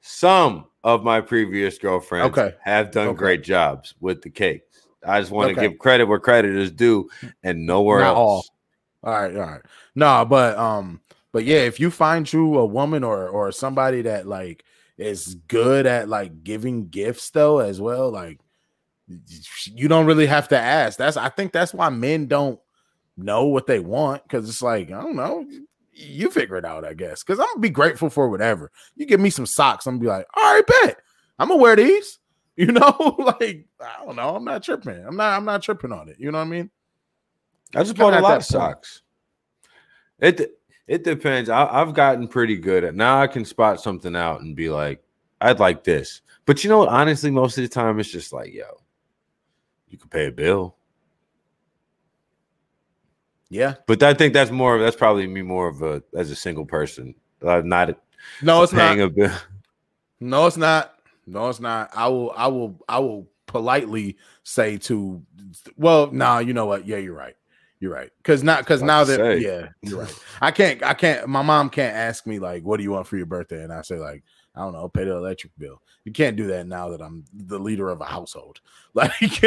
Some 0.02 0.68
of 0.84 1.04
my 1.04 1.22
previous 1.22 1.80
girlfriends 1.80 2.38
okay. 2.38 2.56
have 2.64 2.92
done 2.92 3.10
okay. 3.10 3.18
great 3.18 3.44
jobs 3.44 3.96
with 4.00 4.22
the 4.22 4.30
cakes. 4.30 4.86
I 5.06 5.20
just 5.20 5.32
want 5.32 5.56
to 5.56 5.60
give 5.60 5.80
credit 5.80 6.06
where 6.06 6.20
credit 6.20 6.56
is 6.56 6.72
due 6.72 7.10
and 7.44 7.66
nowhere 7.66 8.02
not 8.02 8.16
else. 8.16 8.52
all. 9.04 9.12
all 9.12 9.20
right 9.20 9.36
all 9.36 9.42
right. 9.42 9.62
No 9.96 10.24
but 10.24 10.56
um 10.58 11.02
but 11.32 11.46
yeah, 11.46 11.60
if 11.60 11.80
you 11.80 11.92
find 11.92 12.32
you 12.32 12.58
a 12.58 12.66
woman 12.66 13.04
or 13.04 13.28
or 13.28 13.52
somebody 13.52 14.02
that 14.04 14.28
like 14.28 14.64
is 14.98 15.36
good 15.48 15.86
at 15.86 16.10
like 16.10 16.44
giving 16.44 16.90
gifts 16.90 17.30
though 17.30 17.60
as 17.60 17.80
well, 17.80 18.12
like 18.12 18.40
you 19.66 19.88
don't 19.88 20.06
really 20.06 20.26
have 20.26 20.48
to 20.50 20.58
ask. 20.58 20.98
That's 20.98 21.18
I 21.18 21.30
think 21.30 21.52
that's 21.52 21.74
why 21.74 21.90
men 21.90 22.28
don't 22.28 22.60
know 23.18 23.46
what 23.46 23.68
they 23.68 23.80
want 23.80 24.24
because 24.24 24.48
it's 24.48 24.62
like 24.62 24.92
I 24.92 25.02
don't 25.02 25.16
know. 25.16 25.46
You 25.94 26.32
figure 26.32 26.56
it 26.56 26.66
out, 26.66 26.86
I 26.86 26.94
guess. 26.94 27.24
Because 27.24 27.40
I'm 27.40 27.48
gonna 27.48 27.60
be 27.60 27.70
grateful 27.70 28.10
for 28.10 28.30
whatever. 28.30 28.72
You 28.96 29.06
give 29.06 29.20
me 29.20 29.30
some 29.30 29.46
socks, 29.46 29.86
I'm 29.86 29.96
gonna 29.96 30.02
be 30.02 30.08
like, 30.08 30.28
all 30.36 30.56
right, 30.56 30.66
bet 30.66 30.98
I'm 31.40 31.48
gonna 31.48 31.62
wear 31.62 31.76
these. 31.76 32.18
You 32.58 32.68
know, 32.68 33.16
like 33.40 33.66
I 33.80 34.06
don't 34.06 34.18
know. 34.18 34.36
I'm 34.36 34.44
not 34.44 34.62
tripping. 34.62 35.04
I'm 35.08 35.16
not. 35.16 35.38
I'm 35.38 35.46
not 35.46 35.64
tripping 35.64 35.94
on 35.94 36.10
it. 36.10 36.18
You 36.20 36.32
know 36.32 36.38
what 36.38 36.48
I 36.48 36.50
mean? 36.50 36.70
I 37.74 37.82
just 37.82 37.96
bought 37.96 38.14
a 38.14 38.20
lot 38.20 38.38
of 38.38 38.46
socks. 38.46 39.02
It 40.20 40.60
it 40.92 41.06
depends. 41.06 41.50
I, 41.50 41.68
I've 41.68 41.94
gotten 41.94 42.28
pretty 42.28 42.58
good 42.58 42.84
at 42.84 42.96
now. 42.96 43.22
I 43.22 43.28
can 43.28 43.46
spot 43.46 43.80
something 43.80 44.14
out 44.14 44.42
and 44.42 44.58
be 44.58 44.70
like, 44.70 45.02
I'd 45.40 45.58
like 45.58 45.86
this. 45.86 46.20
But 46.46 46.66
you 46.66 46.70
know 46.70 46.80
what? 46.80 46.90
Honestly, 46.90 47.32
most 47.32 47.58
of 47.58 47.62
the 47.62 47.70
time 47.70 47.98
it's 47.98 48.12
just 48.12 48.34
like, 48.34 48.54
yo, 48.54 48.66
you 49.88 49.98
can 49.98 50.10
pay 50.10 50.26
a 50.26 50.32
bill. 50.34 50.76
Yeah, 53.50 53.76
but 53.88 54.04
I 54.04 54.14
think 54.14 54.34
that's 54.34 54.52
more. 54.52 54.80
That's 54.80 54.98
probably 54.98 55.28
me 55.28 55.42
more 55.42 55.70
of 55.70 55.82
a 55.82 56.04
as 56.14 56.30
a 56.30 56.36
single 56.36 56.66
person. 56.66 57.16
I'm 57.42 57.70
not. 57.70 57.98
No, 58.42 58.62
it's 58.62 58.74
not. 58.74 59.00
A 59.00 59.40
no, 60.20 60.46
it's 60.46 60.58
not. 60.58 60.96
No, 61.26 61.48
it's 61.48 61.62
not. 61.62 61.90
I 61.96 62.10
will. 62.10 62.34
I 62.36 62.48
will. 62.48 62.78
I 62.90 63.00
will 63.00 63.30
politely 63.46 64.18
say 64.44 64.78
to. 64.80 65.22
Well, 65.78 66.12
nah. 66.12 66.40
You 66.40 66.54
know 66.54 66.66
what? 66.66 66.86
Yeah, 66.86 66.98
you're 66.98 67.16
right. 67.16 67.36
You're 67.82 67.92
right. 67.92 68.10
Because 68.20 68.44
not 68.44 68.60
because 68.60 68.82
now 68.82 69.04
that 69.04 69.18
say. 69.18 69.40
yeah, 69.40 69.68
you're 69.82 70.02
right. 70.02 70.20
I 70.40 70.52
can't. 70.52 70.82
I 70.84 70.94
can't. 70.94 71.28
My 71.28 71.42
mom 71.42 71.70
can't 71.70 71.96
ask 71.96 72.26
me 72.26 72.40
like, 72.40 72.64
"What 72.64 72.78
do 72.78 72.84
you 72.84 72.92
want 72.92 73.08
for 73.08 73.18
your 73.18 73.26
birthday?" 73.26 73.64
And 73.64 73.74
I 73.74 73.82
say 73.82 73.98
like, 73.98 74.24
I 74.56 74.62
don't 74.62 74.74
know, 74.74 74.90
pay 74.90 75.06
the 75.06 75.16
electric 75.16 75.58
bill. 75.58 75.82
You 76.04 76.12
can't 76.12 76.36
do 76.36 76.48
that 76.48 76.68
now 76.68 76.90
that 76.90 77.02
I'm 77.02 77.24
the 77.34 77.60
leader 77.60 77.90
of 77.90 78.02
a 78.02 78.06
household. 78.06 78.60
Like, 78.94 79.42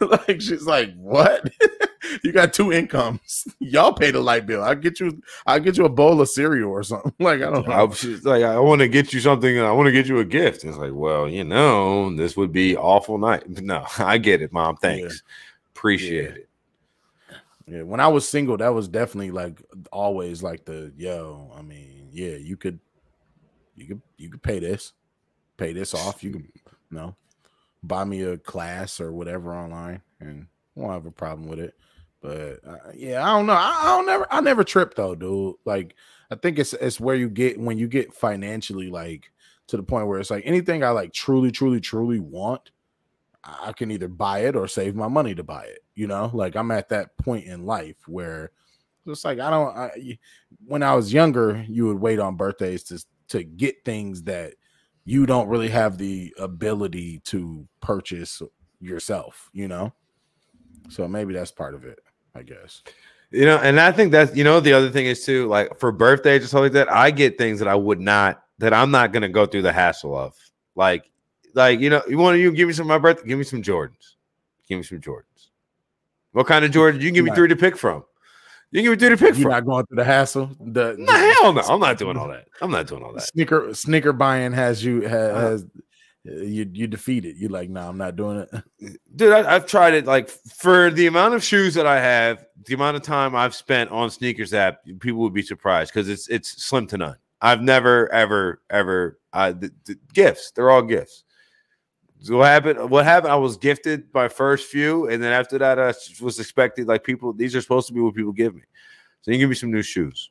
like 0.00 0.40
she's 0.40 0.62
like, 0.62 0.94
what? 0.94 1.50
you 2.22 2.30
got 2.30 2.52
two 2.52 2.72
incomes. 2.72 3.48
Y'all 3.58 3.92
pay 3.92 4.12
the 4.12 4.20
light 4.20 4.46
bill. 4.46 4.62
I'll 4.62 4.76
get 4.76 5.00
you. 5.00 5.20
I'll 5.44 5.58
get 5.58 5.76
you 5.76 5.84
a 5.84 5.88
bowl 5.88 6.20
of 6.20 6.28
cereal 6.28 6.70
or 6.70 6.84
something. 6.84 7.12
Like 7.18 7.42
I 7.42 7.50
don't 7.50 7.66
know. 7.66 7.72
I, 7.72 8.18
like 8.22 8.44
I 8.44 8.60
want 8.60 8.80
to 8.80 8.86
get 8.86 9.12
you 9.12 9.18
something. 9.18 9.58
I 9.58 9.72
want 9.72 9.86
to 9.86 9.92
get 9.92 10.06
you 10.06 10.20
a 10.20 10.24
gift. 10.24 10.62
It's 10.62 10.76
like, 10.76 10.92
well, 10.94 11.28
you 11.28 11.42
know, 11.42 12.14
this 12.14 12.36
would 12.36 12.52
be 12.52 12.76
awful 12.76 13.18
night. 13.18 13.48
No, 13.48 13.84
I 13.98 14.18
get 14.18 14.40
it, 14.40 14.52
mom. 14.52 14.76
Thanks. 14.76 15.22
Yeah. 15.26 15.32
Appreciate 15.74 16.22
yeah. 16.22 16.36
it. 16.36 16.48
Yeah, 17.66 17.82
when 17.82 18.00
I 18.00 18.08
was 18.08 18.28
single, 18.28 18.56
that 18.58 18.74
was 18.74 18.88
definitely 18.88 19.30
like 19.30 19.62
always 19.90 20.42
like 20.42 20.64
the 20.64 20.92
yo. 20.96 21.50
I 21.56 21.62
mean, 21.62 22.08
yeah, 22.12 22.36
you 22.36 22.56
could, 22.56 22.78
you 23.74 23.86
could, 23.86 24.02
you 24.18 24.30
could 24.30 24.42
pay 24.42 24.58
this, 24.58 24.92
pay 25.56 25.72
this 25.72 25.94
off. 25.94 26.22
You 26.22 26.32
can, 26.32 26.42
you 26.90 26.98
know, 26.98 27.16
buy 27.82 28.04
me 28.04 28.22
a 28.22 28.36
class 28.36 29.00
or 29.00 29.12
whatever 29.12 29.54
online, 29.54 30.02
and 30.20 30.46
won't 30.74 30.92
have 30.92 31.06
a 31.06 31.10
problem 31.10 31.48
with 31.48 31.58
it. 31.58 31.74
But 32.20 32.60
uh, 32.66 32.90
yeah, 32.94 33.22
I 33.22 33.36
don't 33.36 33.46
know. 33.46 33.52
I, 33.52 33.80
I 33.82 33.96
don't 33.96 34.06
never 34.06 34.26
I 34.30 34.40
never 34.40 34.64
trip 34.64 34.94
though, 34.94 35.14
dude. 35.14 35.56
Like 35.64 35.94
I 36.30 36.36
think 36.36 36.58
it's 36.58 36.72
it's 36.74 37.00
where 37.00 37.16
you 37.16 37.28
get 37.28 37.58
when 37.58 37.78
you 37.78 37.88
get 37.88 38.14
financially 38.14 38.90
like 38.90 39.30
to 39.68 39.76
the 39.76 39.82
point 39.82 40.06
where 40.06 40.18
it's 40.18 40.30
like 40.30 40.44
anything 40.46 40.84
I 40.84 40.90
like 40.90 41.12
truly, 41.12 41.50
truly, 41.50 41.80
truly 41.80 42.18
want, 42.18 42.70
I 43.44 43.72
can 43.72 43.90
either 43.90 44.08
buy 44.08 44.40
it 44.40 44.56
or 44.56 44.66
save 44.66 44.94
my 44.94 45.08
money 45.08 45.34
to 45.34 45.44
buy 45.44 45.64
it. 45.64 45.80
You 45.94 46.06
know, 46.06 46.30
like 46.32 46.56
I'm 46.56 46.70
at 46.70 46.88
that 46.88 47.16
point 47.18 47.46
in 47.46 47.66
life 47.66 47.96
where 48.06 48.50
it's 49.06 49.24
like 49.24 49.38
I 49.38 49.50
don't. 49.50 49.76
I, 49.76 50.18
when 50.66 50.82
I 50.82 50.94
was 50.94 51.12
younger, 51.12 51.64
you 51.68 51.86
would 51.86 52.00
wait 52.00 52.18
on 52.18 52.36
birthdays 52.36 52.84
to 52.84 53.04
to 53.28 53.44
get 53.44 53.84
things 53.84 54.22
that 54.24 54.54
you 55.04 55.26
don't 55.26 55.48
really 55.48 55.68
have 55.68 55.98
the 55.98 56.34
ability 56.38 57.20
to 57.26 57.68
purchase 57.80 58.40
yourself. 58.80 59.50
You 59.52 59.68
know, 59.68 59.92
so 60.88 61.06
maybe 61.06 61.34
that's 61.34 61.52
part 61.52 61.74
of 61.74 61.84
it. 61.84 61.98
I 62.34 62.42
guess. 62.42 62.82
You 63.30 63.46
know, 63.46 63.58
and 63.58 63.80
I 63.80 63.92
think 63.92 64.12
that's 64.12 64.34
you 64.36 64.44
know 64.44 64.60
the 64.60 64.72
other 64.72 64.90
thing 64.90 65.06
is 65.06 65.24
too 65.24 65.48
like 65.48 65.78
for 65.78 65.92
birthdays 65.92 66.44
or 66.44 66.46
something 66.46 66.64
like 66.64 66.72
that. 66.72 66.92
I 66.92 67.10
get 67.10 67.36
things 67.36 67.58
that 67.58 67.68
I 67.68 67.74
would 67.74 68.00
not 68.00 68.42
that 68.58 68.72
I'm 68.72 68.90
not 68.90 69.12
gonna 69.12 69.28
go 69.28 69.44
through 69.46 69.62
the 69.62 69.72
hassle 69.72 70.16
of. 70.16 70.34
Like, 70.76 71.10
like 71.54 71.80
you 71.80 71.90
know, 71.90 72.02
you 72.08 72.18
want 72.18 72.38
you 72.38 72.52
give 72.52 72.68
me 72.68 72.74
some 72.74 72.84
of 72.84 72.88
my 72.88 72.98
birthday, 72.98 73.28
give 73.28 73.38
me 73.38 73.44
some 73.44 73.62
Jordans, 73.62 74.16
give 74.68 74.78
me 74.78 74.82
some 74.82 75.00
Jordans. 75.00 75.48
What 76.32 76.46
kind 76.46 76.64
of 76.64 76.70
Jordans? 76.72 77.00
You 77.00 77.08
can 77.08 77.14
give 77.14 77.24
me 77.24 77.30
three 77.30 77.48
to 77.48 77.56
pick 77.56 77.76
from. 77.76 78.04
You 78.70 78.82
can 78.82 78.90
give 78.90 78.92
me 78.92 79.06
three 79.06 79.16
to 79.16 79.16
pick 79.16 79.38
You're 79.38 79.44
from. 79.44 79.52
Not 79.52 79.64
going 79.64 79.86
through 79.86 79.96
the 79.98 80.04
hassle. 80.04 80.50
The, 80.58 80.96
no, 80.98 81.12
hell 81.12 81.52
no. 81.52 81.60
I'm 81.60 81.78
not 81.78 81.96
doing 81.96 82.16
all 82.16 82.26
that. 82.28 82.46
I'm 82.60 82.72
not 82.72 82.88
doing 82.88 83.04
all 83.04 83.12
that. 83.12 83.22
Sneaker 83.22 83.72
sneaker 83.72 84.12
buying 84.12 84.52
has 84.52 84.84
you 84.84 85.02
has, 85.02 85.30
uh, 85.30 85.40
has 85.40 85.66
you 86.24 86.68
you 86.72 86.86
defeat 86.88 87.24
it. 87.24 87.36
You're 87.36 87.50
like, 87.50 87.70
no, 87.70 87.82
nah, 87.82 87.88
I'm 87.88 87.98
not 87.98 88.16
doing 88.16 88.38
it. 88.38 88.98
Dude, 89.16 89.32
I, 89.32 89.52
have 89.52 89.66
tried 89.66 89.94
it. 89.94 90.06
Like 90.06 90.28
for 90.28 90.90
the 90.90 91.06
amount 91.06 91.34
of 91.34 91.44
shoes 91.44 91.74
that 91.74 91.86
I 91.86 92.00
have, 92.00 92.44
the 92.64 92.74
amount 92.74 92.96
of 92.96 93.02
time 93.02 93.36
I've 93.36 93.54
spent 93.54 93.90
on 93.90 94.10
sneakers 94.10 94.52
app, 94.52 94.80
people 94.98 95.20
would 95.20 95.34
be 95.34 95.42
surprised 95.42 95.92
because 95.92 96.08
it's 96.08 96.26
it's 96.28 96.64
slim 96.64 96.88
to 96.88 96.98
none. 96.98 97.16
I've 97.40 97.62
never 97.62 98.12
ever 98.12 98.62
ever 98.70 99.20
uh, 99.32 99.52
the, 99.52 99.70
the 99.84 99.96
gifts. 100.12 100.50
They're 100.50 100.70
all 100.70 100.82
gifts. 100.82 101.22
So 102.24 102.38
what 102.38 102.46
happened? 102.46 102.88
What 102.88 103.04
happened? 103.04 103.34
I 103.34 103.36
was 103.36 103.58
gifted 103.58 104.06
my 104.14 104.28
first 104.28 104.68
few, 104.68 105.10
and 105.10 105.22
then 105.22 105.30
after 105.30 105.58
that, 105.58 105.78
I 105.78 105.92
was 106.24 106.40
expected 106.40 106.88
like 106.88 107.04
people. 107.04 107.34
These 107.34 107.54
are 107.54 107.60
supposed 107.60 107.86
to 107.88 107.92
be 107.92 108.00
what 108.00 108.14
people 108.14 108.32
give 108.32 108.54
me. 108.54 108.62
So 109.20 109.30
you 109.30 109.36
give 109.36 109.50
me 109.50 109.54
some 109.54 109.70
new 109.70 109.82
shoes. 109.82 110.30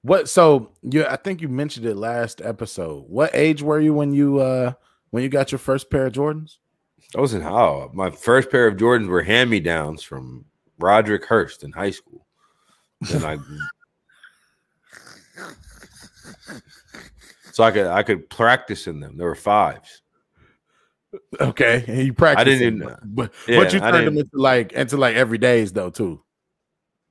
What? 0.00 0.30
So 0.30 0.72
you? 0.82 1.04
I 1.04 1.16
think 1.16 1.42
you 1.42 1.50
mentioned 1.50 1.84
it 1.84 1.96
last 1.96 2.40
episode. 2.40 3.04
What 3.10 3.28
age 3.34 3.60
were 3.60 3.78
you 3.78 3.92
when 3.92 4.14
you 4.14 4.40
uh 4.40 4.72
when 5.10 5.22
you 5.22 5.28
got 5.28 5.52
your 5.52 5.58
first 5.58 5.90
pair 5.90 6.06
of 6.06 6.14
Jordans? 6.14 6.56
I 7.14 7.20
was 7.20 7.34
in 7.34 7.42
how 7.42 7.90
my 7.92 8.08
first 8.08 8.50
pair 8.50 8.66
of 8.66 8.78
Jordans 8.78 9.08
were 9.08 9.20
hand 9.20 9.50
me 9.50 9.60
downs 9.60 10.02
from 10.02 10.46
Roderick 10.78 11.26
Hurst 11.26 11.62
in 11.62 11.72
high 11.72 11.90
school. 11.90 12.24
Then 13.02 13.22
I 13.22 13.36
so 17.52 17.64
I 17.64 17.70
could 17.70 17.86
I 17.86 18.02
could 18.02 18.30
practice 18.30 18.86
in 18.86 18.98
them. 18.98 19.18
There 19.18 19.26
were 19.26 19.34
fives. 19.34 20.01
Okay, 21.40 21.84
and 21.86 21.98
you 21.98 22.12
practice. 22.14 22.40
I 22.40 22.44
didn't, 22.44 22.82
even, 22.82 22.96
but 23.04 23.32
yeah, 23.46 23.58
but 23.58 23.72
you 23.72 23.80
turned 23.80 24.06
them 24.06 24.18
into 24.18 24.36
like 24.38 24.72
into 24.72 24.96
like 24.96 25.14
every 25.16 25.38
days 25.38 25.72
though 25.72 25.90
too. 25.90 26.22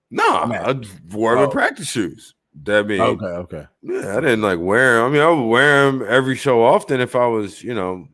No, 0.10 0.24
I 0.24 0.80
wore 1.12 1.36
them 1.36 1.45
oh. 1.45 1.49
practice 1.49 1.89
shoes. 1.89 2.36
That 2.64 2.86
mean 2.88 2.99
Okay, 2.99 3.26
okay. 3.26 3.68
Yeah, 3.82 4.18
I 4.18 4.22
didn't 4.22 4.41
like 4.41 4.60
wear 4.60 4.97
them. 4.97 5.06
I 5.06 5.10
mean, 5.14 5.22
I 5.22 5.30
would 5.30 5.47
wear 5.47 5.86
them 5.86 6.06
every 6.08 6.36
so 6.36 6.64
often 6.64 6.99
if 6.99 7.16
I 7.16 7.26
was, 7.26 7.64
you 7.64 7.74
know, 7.74 8.08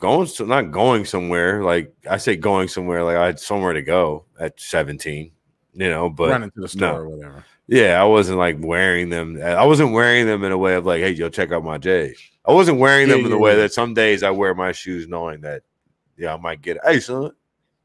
going 0.00 0.26
so 0.26 0.44
not 0.44 0.72
going 0.72 1.04
somewhere. 1.04 1.62
Like 1.62 1.94
I 2.10 2.16
say, 2.16 2.36
going 2.36 2.68
somewhere. 2.68 3.04
Like 3.04 3.16
I 3.16 3.26
had 3.26 3.38
somewhere 3.38 3.72
to 3.72 3.82
go 3.82 4.24
at 4.40 4.60
seventeen. 4.60 5.32
You 5.72 5.90
know, 5.90 6.08
but 6.08 6.30
Running 6.30 6.50
to 6.52 6.60
the 6.62 6.68
store 6.68 6.92
no. 6.92 6.96
or 6.96 7.08
whatever. 7.10 7.44
Yeah, 7.68 8.00
I 8.00 8.04
wasn't 8.04 8.38
like 8.38 8.56
wearing 8.60 9.08
them. 9.08 9.40
I 9.42 9.64
wasn't 9.64 9.92
wearing 9.92 10.26
them 10.26 10.44
in 10.44 10.52
a 10.52 10.58
way 10.58 10.74
of 10.74 10.86
like, 10.86 11.00
hey, 11.00 11.10
yo, 11.10 11.28
check 11.28 11.52
out 11.52 11.64
my 11.64 11.78
J's. 11.78 12.18
I 12.44 12.52
wasn't 12.52 12.78
wearing 12.78 13.08
them 13.08 13.18
Yeah, 13.20 13.24
in 13.24 13.30
the 13.30 13.36
yeah, 13.36 13.42
way 13.42 13.50
yeah. 13.52 13.62
that 13.62 13.72
some 13.72 13.94
days 13.94 14.22
I 14.22 14.30
wear 14.30 14.54
my 14.54 14.72
shoes 14.72 15.08
knowing 15.08 15.40
that, 15.40 15.62
yeah, 16.16 16.34
I 16.34 16.36
might 16.36 16.62
get, 16.62 16.78
hey, 16.84 17.00
son, 17.00 17.32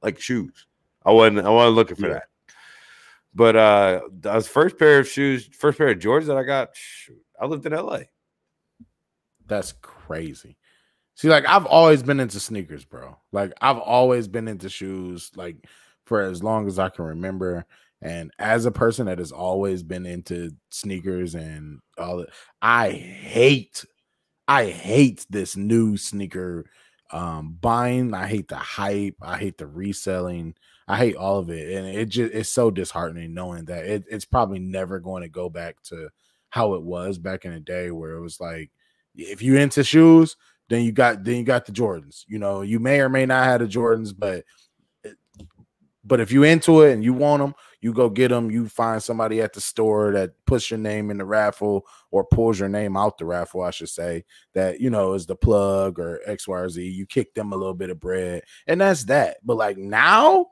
like 0.04 0.20
shoes. 0.20 0.68
I 1.04 1.12
wasn't, 1.12 1.46
I 1.46 1.50
wasn't 1.50 1.76
looking 1.76 1.96
for 1.96 2.10
that. 2.10 2.24
But 3.34 3.56
uh, 3.56 4.02
the 4.12 4.42
first 4.42 4.78
pair 4.78 5.00
of 5.00 5.08
shoes, 5.08 5.50
first 5.58 5.78
pair 5.78 5.88
of 5.90 6.00
Jordans 6.00 6.28
that 6.28 6.38
I 6.38 6.44
got, 6.44 6.76
shoot, 6.76 7.22
I 7.40 7.46
lived 7.46 7.66
in 7.66 7.74
LA. 7.74 8.02
That's 9.48 9.74
crazy. 9.82 10.58
See, 11.16 11.30
like 11.30 11.48
I've 11.48 11.66
always 11.66 12.04
been 12.04 12.20
into 12.20 12.40
sneakers, 12.40 12.86
bro. 12.86 13.18
Like 13.32 13.54
I've 13.62 13.78
always 13.78 14.28
been 14.28 14.48
into 14.48 14.70
shoes, 14.70 15.32
like 15.36 15.58
for 16.06 16.22
as 16.22 16.44
long 16.44 16.68
as 16.68 16.80
I 16.80 16.90
can 16.90 17.06
remember. 17.06 17.66
And 18.02 18.32
as 18.40 18.66
a 18.66 18.72
person 18.72 19.06
that 19.06 19.20
has 19.20 19.32
always 19.32 19.84
been 19.84 20.06
into 20.06 20.52
sneakers 20.70 21.36
and 21.36 21.80
all 21.98 22.18
that, 22.18 22.30
I 22.62 22.92
hate, 22.92 23.86
I 24.48 24.66
hate 24.66 25.26
this 25.30 25.56
new 25.56 25.98
sneaker 25.98 26.66
um 27.12 27.58
buying. 27.60 28.14
I 28.14 28.28
hate 28.28 28.48
the 28.48 28.56
hype. 28.56 29.18
I 29.22 29.38
hate 29.38 29.58
the 29.58 29.68
reselling. 29.68 30.56
I 30.88 30.98
hate 30.98 31.16
all 31.16 31.40
of 31.40 31.50
it. 31.50 31.74
And 31.74 31.86
it 31.88 32.10
just 32.10 32.34
it's 32.34 32.50
so 32.50 32.72
disheartening 32.72 33.34
knowing 33.34 33.66
that 33.66 33.86
it, 33.86 34.04
it's 34.10 34.26
probably 34.26 34.60
never 34.60 35.00
going 35.00 35.24
to 35.24 35.30
go 35.30 35.50
back 35.50 35.82
to 35.84 36.10
how 36.50 36.74
it 36.74 36.84
was 36.84 37.18
back 37.18 37.46
in 37.46 37.54
the 37.54 37.60
day 37.60 37.92
where 37.92 38.12
it 38.12 38.22
was 38.22 38.40
like 38.40 38.72
if 39.16 39.42
you 39.42 39.58
into 39.58 39.84
shoes, 39.84 40.38
then 40.70 40.84
you 40.84 40.92
got 40.92 41.24
then 41.24 41.36
you 41.36 41.44
got 41.44 41.66
the 41.66 41.72
Jordans. 41.72 42.24
You 42.28 42.40
know, 42.40 42.62
you 42.62 42.80
may 42.80 43.02
or 43.02 43.10
may 43.10 43.26
not 43.26 43.44
have 43.44 43.62
the 43.62 43.68
Jordans, 43.68 44.14
but 44.18 44.46
but 46.04 46.20
if 46.20 46.32
you 46.32 46.44
into 46.44 46.82
it 46.82 46.94
and 46.94 47.04
you 47.04 47.14
want 47.14 47.42
them, 47.42 47.54
you 47.82 47.94
go 47.94 48.10
get 48.10 48.30
them. 48.30 48.52
You 48.52 48.68
find 48.70 49.02
somebody 49.02 49.42
at 49.42 49.54
the 49.54 49.62
store 49.62 50.12
that 50.14 50.32
puts 50.46 50.70
your 50.70 50.78
name 50.80 51.10
in 51.10 51.18
the 51.18 51.26
raffle 51.26 51.86
or 52.12 52.24
pulls 52.24 52.60
your 52.60 52.70
name 52.70 52.96
out 52.96 53.18
the 53.18 53.26
raffle, 53.26 53.62
I 53.62 53.72
should 53.72 53.90
say, 53.90 54.24
that 54.54 54.80
you 54.80 54.90
know 54.90 55.14
is 55.14 55.26
the 55.26 55.36
plug 55.36 56.00
or 56.00 56.20
X, 56.26 56.48
Y, 56.48 56.58
or 56.60 56.70
Z. 56.70 56.82
You 56.84 57.06
kick 57.06 57.34
them 57.34 57.52
a 57.54 57.58
little 57.58 57.74
bit 57.74 57.90
of 57.90 58.00
bread, 58.00 58.44
and 58.68 58.80
that's 58.82 59.06
that. 59.06 59.38
But 59.44 59.58
like 59.58 59.78
now, 59.78 60.48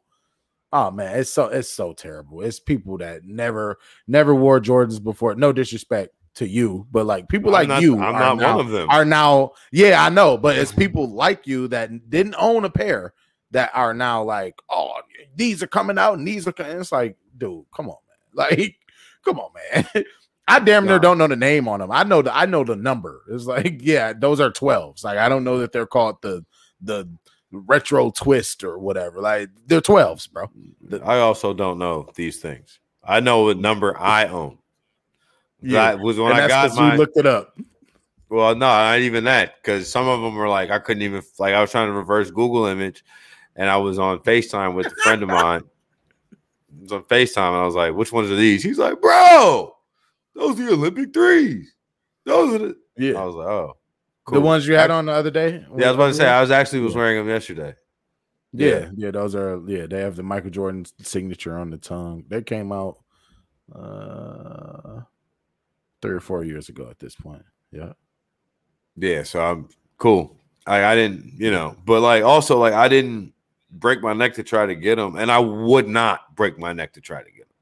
oh 0.73 0.91
man, 0.91 1.19
it's 1.19 1.29
so 1.31 1.45
it's 1.45 1.69
so 1.69 1.93
terrible. 1.93 2.41
It's 2.41 2.59
people 2.59 2.97
that 2.97 3.23
never 3.25 3.77
never 4.07 4.33
wore 4.35 4.59
Jordans 4.59 5.01
before. 5.01 5.35
No 5.35 5.51
disrespect 5.53 6.09
to 6.35 6.47
you, 6.47 6.87
but 6.91 7.05
like 7.05 7.27
people 7.27 7.49
I'm 7.49 7.53
like 7.53 7.67
not- 7.67 7.81
you, 7.81 7.95
I'm 7.95 8.15
are 8.15 8.19
not 8.19 8.37
now- 8.37 8.57
one 8.57 8.65
of 8.65 8.71
them. 8.71 8.89
Are 8.89 9.03
now, 9.05 9.51
yeah, 9.71 10.03
I 10.03 10.09
know, 10.09 10.37
but 10.37 10.57
it's 10.57 10.71
people 10.71 11.09
like 11.11 11.45
you 11.47 11.67
that 11.69 12.09
didn't 12.09 12.35
own 12.39 12.65
a 12.65 12.69
pair 12.69 13.13
that 13.51 13.71
are 13.73 13.93
now 13.93 14.23
like, 14.23 14.55
oh, 14.69 14.93
these 15.35 15.61
are 15.63 15.67
coming 15.67 15.97
out 15.97 16.17
and 16.17 16.27
these 16.27 16.47
are. 16.47 16.51
coming. 16.51 16.79
It's 16.79 16.91
like, 16.91 17.17
dude, 17.37 17.65
come 17.75 17.89
on, 17.89 17.97
man, 18.35 18.47
like, 18.57 18.75
come 19.23 19.39
on, 19.39 19.51
man. 19.73 19.85
I 20.47 20.59
damn 20.59 20.85
near 20.85 20.95
Nah. 20.95 20.99
don't 21.01 21.17
know 21.19 21.27
the 21.27 21.35
name 21.35 21.67
on 21.67 21.79
them. 21.79 21.91
I 21.91 22.03
know 22.03 22.23
the 22.23 22.35
I 22.35 22.47
know 22.47 22.63
the 22.63 22.75
number. 22.75 23.21
It's 23.29 23.45
like, 23.45 23.77
yeah, 23.81 24.13
those 24.13 24.39
are 24.39 24.49
12s. 24.49 25.03
Like, 25.03 25.19
I 25.19 25.29
don't 25.29 25.43
know 25.43 25.59
that 25.59 25.71
they're 25.71 25.85
called 25.85 26.21
the 26.23 26.43
the 26.81 27.07
retro 27.51 28.09
twist 28.09 28.63
or 28.63 28.79
whatever. 28.79 29.19
Like, 29.21 29.49
they're 29.67 29.81
12s, 29.81 30.31
bro. 30.31 30.49
The- 30.81 31.03
I 31.03 31.19
also 31.19 31.53
don't 31.53 31.77
know 31.77 32.09
these 32.15 32.39
things. 32.39 32.79
I 33.03 33.19
know 33.19 33.43
what 33.43 33.57
number 33.57 33.97
I 33.99 34.25
own. 34.27 34.57
That 35.61 35.99
was 35.99 36.17
when 36.17 36.31
I 36.31 36.47
got 36.47 36.73
my. 36.75 36.93
you 36.93 36.97
looked 36.97 37.17
it 37.17 37.25
up. 37.25 37.57
Well, 38.29 38.53
no, 38.53 38.67
not 38.67 38.99
even 38.99 39.23
that, 39.25 39.55
because 39.61 39.91
some 39.91 40.07
of 40.07 40.21
them 40.21 40.35
were 40.35 40.47
like 40.47 40.69
I 40.69 40.79
couldn't 40.79 41.03
even 41.03 41.21
like 41.39 41.53
I 41.53 41.61
was 41.61 41.71
trying 41.71 41.87
to 41.87 41.93
reverse 41.93 42.29
Google 42.31 42.65
image, 42.67 43.03
and 43.59 43.69
I 43.69 43.77
was 43.77 43.99
on 43.99 44.19
Facetime 44.19 44.73
with 44.73 44.87
a 44.87 44.95
friend 45.03 45.21
of 45.21 45.29
mine. 45.29 45.61
It 46.31 46.81
was 46.83 46.91
on 46.93 47.03
Facetime, 47.03 47.49
and 47.49 47.57
I 47.57 47.65
was 47.65 47.75
like, 47.75 47.93
"Which 47.93 48.11
ones 48.11 48.31
are 48.31 48.35
these?" 48.35 48.63
He's 48.63 48.79
like, 48.79 48.99
"Bro, 49.01 49.75
those 50.33 50.59
are 50.59 50.65
the 50.65 50.71
Olympic 50.73 51.13
threes. 51.13 51.73
Those 52.25 52.55
are 52.55 52.57
the." 52.59 52.77
Yeah. 52.97 53.21
I 53.21 53.25
was 53.25 53.35
like, 53.35 53.47
"Oh, 53.47 53.75
Cool. 54.25 54.39
The 54.41 54.45
ones 54.45 54.67
you 54.67 54.75
had 54.75 54.91
on 54.91 55.07
the 55.07 55.11
other 55.11 55.31
day? 55.31 55.65
Yeah, 55.75 55.87
I 55.87 55.91
was 55.91 55.95
about 55.95 56.07
to 56.09 56.13
say 56.13 56.27
I 56.27 56.39
was 56.41 56.51
actually 56.51 56.81
was 56.81 56.93
wearing 56.95 57.17
them 57.17 57.27
yesterday. 57.29 57.73
Yeah, 58.53 58.67
Yeah. 58.67 58.89
yeah, 58.95 59.11
those 59.11 59.33
are 59.35 59.59
yeah, 59.65 59.87
they 59.87 60.01
have 60.01 60.15
the 60.15 60.21
Michael 60.23 60.51
Jordan 60.51 60.85
signature 61.01 61.57
on 61.57 61.71
the 61.71 61.77
tongue. 61.79 62.25
They 62.27 62.41
came 62.43 62.71
out 62.71 62.97
uh 63.75 65.01
three 66.01 66.13
or 66.15 66.19
four 66.19 66.43
years 66.43 66.69
ago 66.69 66.87
at 66.89 66.99
this 66.99 67.15
point. 67.15 67.43
Yeah. 67.71 67.93
Yeah, 68.95 69.23
so 69.23 69.41
I'm 69.41 69.69
cool. 69.97 70.35
I 70.67 70.83
I 70.85 70.95
didn't, 70.95 71.33
you 71.37 71.49
know, 71.51 71.75
but 71.85 72.01
like 72.01 72.23
also 72.23 72.59
like 72.59 72.73
I 72.73 72.87
didn't 72.87 73.33
break 73.71 74.01
my 74.01 74.13
neck 74.13 74.33
to 74.35 74.43
try 74.43 74.65
to 74.65 74.75
get 74.75 74.95
them, 74.95 75.15
and 75.15 75.31
I 75.31 75.39
would 75.39 75.87
not 75.87 76.35
break 76.35 76.57
my 76.57 76.73
neck 76.73 76.93
to 76.93 77.01
try 77.01 77.21
to 77.23 77.31
get 77.31 77.47
them. 77.47 77.55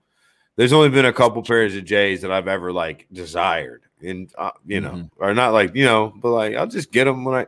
There's 0.55 0.73
only 0.73 0.89
been 0.89 1.05
a 1.05 1.13
couple 1.13 1.41
pairs 1.43 1.75
of 1.75 1.85
J's 1.85 2.21
that 2.21 2.31
I've 2.31 2.47
ever 2.47 2.71
like 2.71 3.07
desired, 3.11 3.83
and 4.01 4.31
uh, 4.37 4.51
you 4.65 4.81
know, 4.81 4.91
Mhm. 4.91 5.09
or 5.17 5.33
not 5.33 5.53
like 5.53 5.75
you 5.75 5.85
know, 5.85 6.13
but 6.15 6.29
like 6.31 6.55
I'll 6.55 6.67
just 6.67 6.91
get 6.91 7.05
them 7.05 7.25
when 7.25 7.35
I 7.35 7.45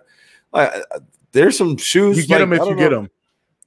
like. 0.51 0.71
uh, 0.91 0.99
There's 1.31 1.57
some 1.57 1.77
shoes 1.77 2.17
You 2.17 2.23
get 2.27 2.39
like, 2.39 2.49
them 2.49 2.53
if 2.53 2.59
you 2.59 2.65
don't 2.65 2.77
get 2.77 2.89
them. 2.89 3.09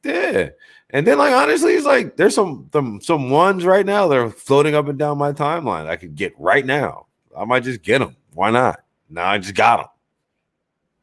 Yeah. 0.05 0.49
And 0.91 1.07
then 1.07 1.17
like 1.17 1.33
honestly, 1.33 1.75
it's 1.75 1.87
like 1.87 2.17
there's 2.17 2.35
some 2.35 2.69
some 2.73 3.01
some 3.01 3.31
ones 3.31 3.65
right 3.65 3.87
now 3.87 4.09
that 4.09 4.19
are 4.19 4.31
floating 4.31 4.75
up 4.75 4.89
and 4.89 4.99
down 4.99 5.17
my 5.17 5.33
timeline 5.33 5.87
I 5.87 5.97
could 5.97 6.15
get 6.17 6.35
right 6.39 6.67
now. 6.67 7.07
I 7.37 7.45
might 7.47 7.63
just 7.63 7.83
get 7.83 8.01
them. 8.01 8.17
Why 8.35 8.51
not? 8.51 8.81
Now 9.09 9.27
I 9.27 9.39
just 9.39 9.55
got 9.55 9.91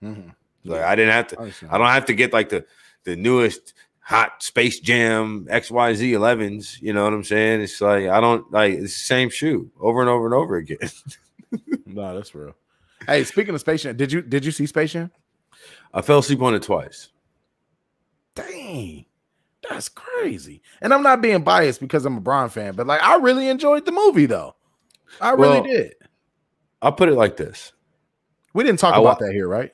them. 0.02 0.16
Mhm. 0.16 0.36
Like 0.66 0.82
I 0.82 0.96
didn't 0.96 1.14
have 1.14 1.28
to. 1.28 1.54
I 1.72 1.78
don't 1.78 1.88
have 1.88 2.06
to 2.06 2.14
get 2.14 2.34
like 2.34 2.50
the 2.50 2.66
the 3.06 3.16
newest 3.16 3.74
hot 4.10 4.41
Space 4.41 4.80
Jam 4.80 5.45
XYZ 5.51 6.12
11s. 6.14 6.82
You 6.82 6.93
know 6.93 7.03
what 7.03 7.14
I'm 7.14 7.24
saying? 7.24 7.62
It's 7.62 7.80
like 7.80 8.07
I 8.07 8.20
don't 8.20 8.51
like 8.51 8.74
it's 8.74 8.82
the 8.93 9.05
same 9.05 9.30
shoe 9.30 9.72
over 9.80 10.01
and 10.01 10.10
over 10.10 10.26
and 10.26 10.34
over 10.34 10.57
again. 10.57 10.78
No, 11.86 12.14
that's 12.16 12.36
real. 12.36 12.53
Hey, 13.07 13.24
speaking 13.24 13.55
of 13.55 13.62
Space 13.62 13.82
Jam, 13.82 13.97
did 13.97 14.12
you 14.12 14.22
did 14.22 14.45
you 14.45 14.51
see 14.51 14.68
Space 14.68 14.91
Jam? 14.93 15.10
I 15.91 16.03
fell 16.03 16.20
asleep 16.20 16.39
on 16.43 16.53
it 16.53 16.62
twice. 16.62 17.10
Dang, 18.36 19.05
that's 19.68 19.89
crazy. 19.89 20.62
And 20.82 20.93
I'm 20.93 21.01
not 21.01 21.20
being 21.22 21.41
biased 21.43 21.80
because 21.82 22.05
I'm 22.05 22.18
a 22.18 22.22
Bron 22.22 22.49
fan, 22.49 22.76
but 22.76 22.86
like 22.86 23.01
I 23.01 23.16
really 23.18 23.47
enjoyed 23.49 23.86
the 23.86 23.91
movie 23.91 24.28
though. 24.28 24.55
I 25.20 25.32
really 25.32 25.62
Well, 25.62 25.64
did. 25.64 25.93
I'll 26.84 26.91
put 26.91 27.10
it 27.10 27.16
like 27.16 27.36
this. 27.38 27.74
We 28.53 28.64
didn't 28.64 28.80
talk 28.80 28.93
I 28.93 28.99
wa- 28.99 29.10
about 29.12 29.20
that 29.22 29.34
here, 29.34 29.47
right? 29.47 29.72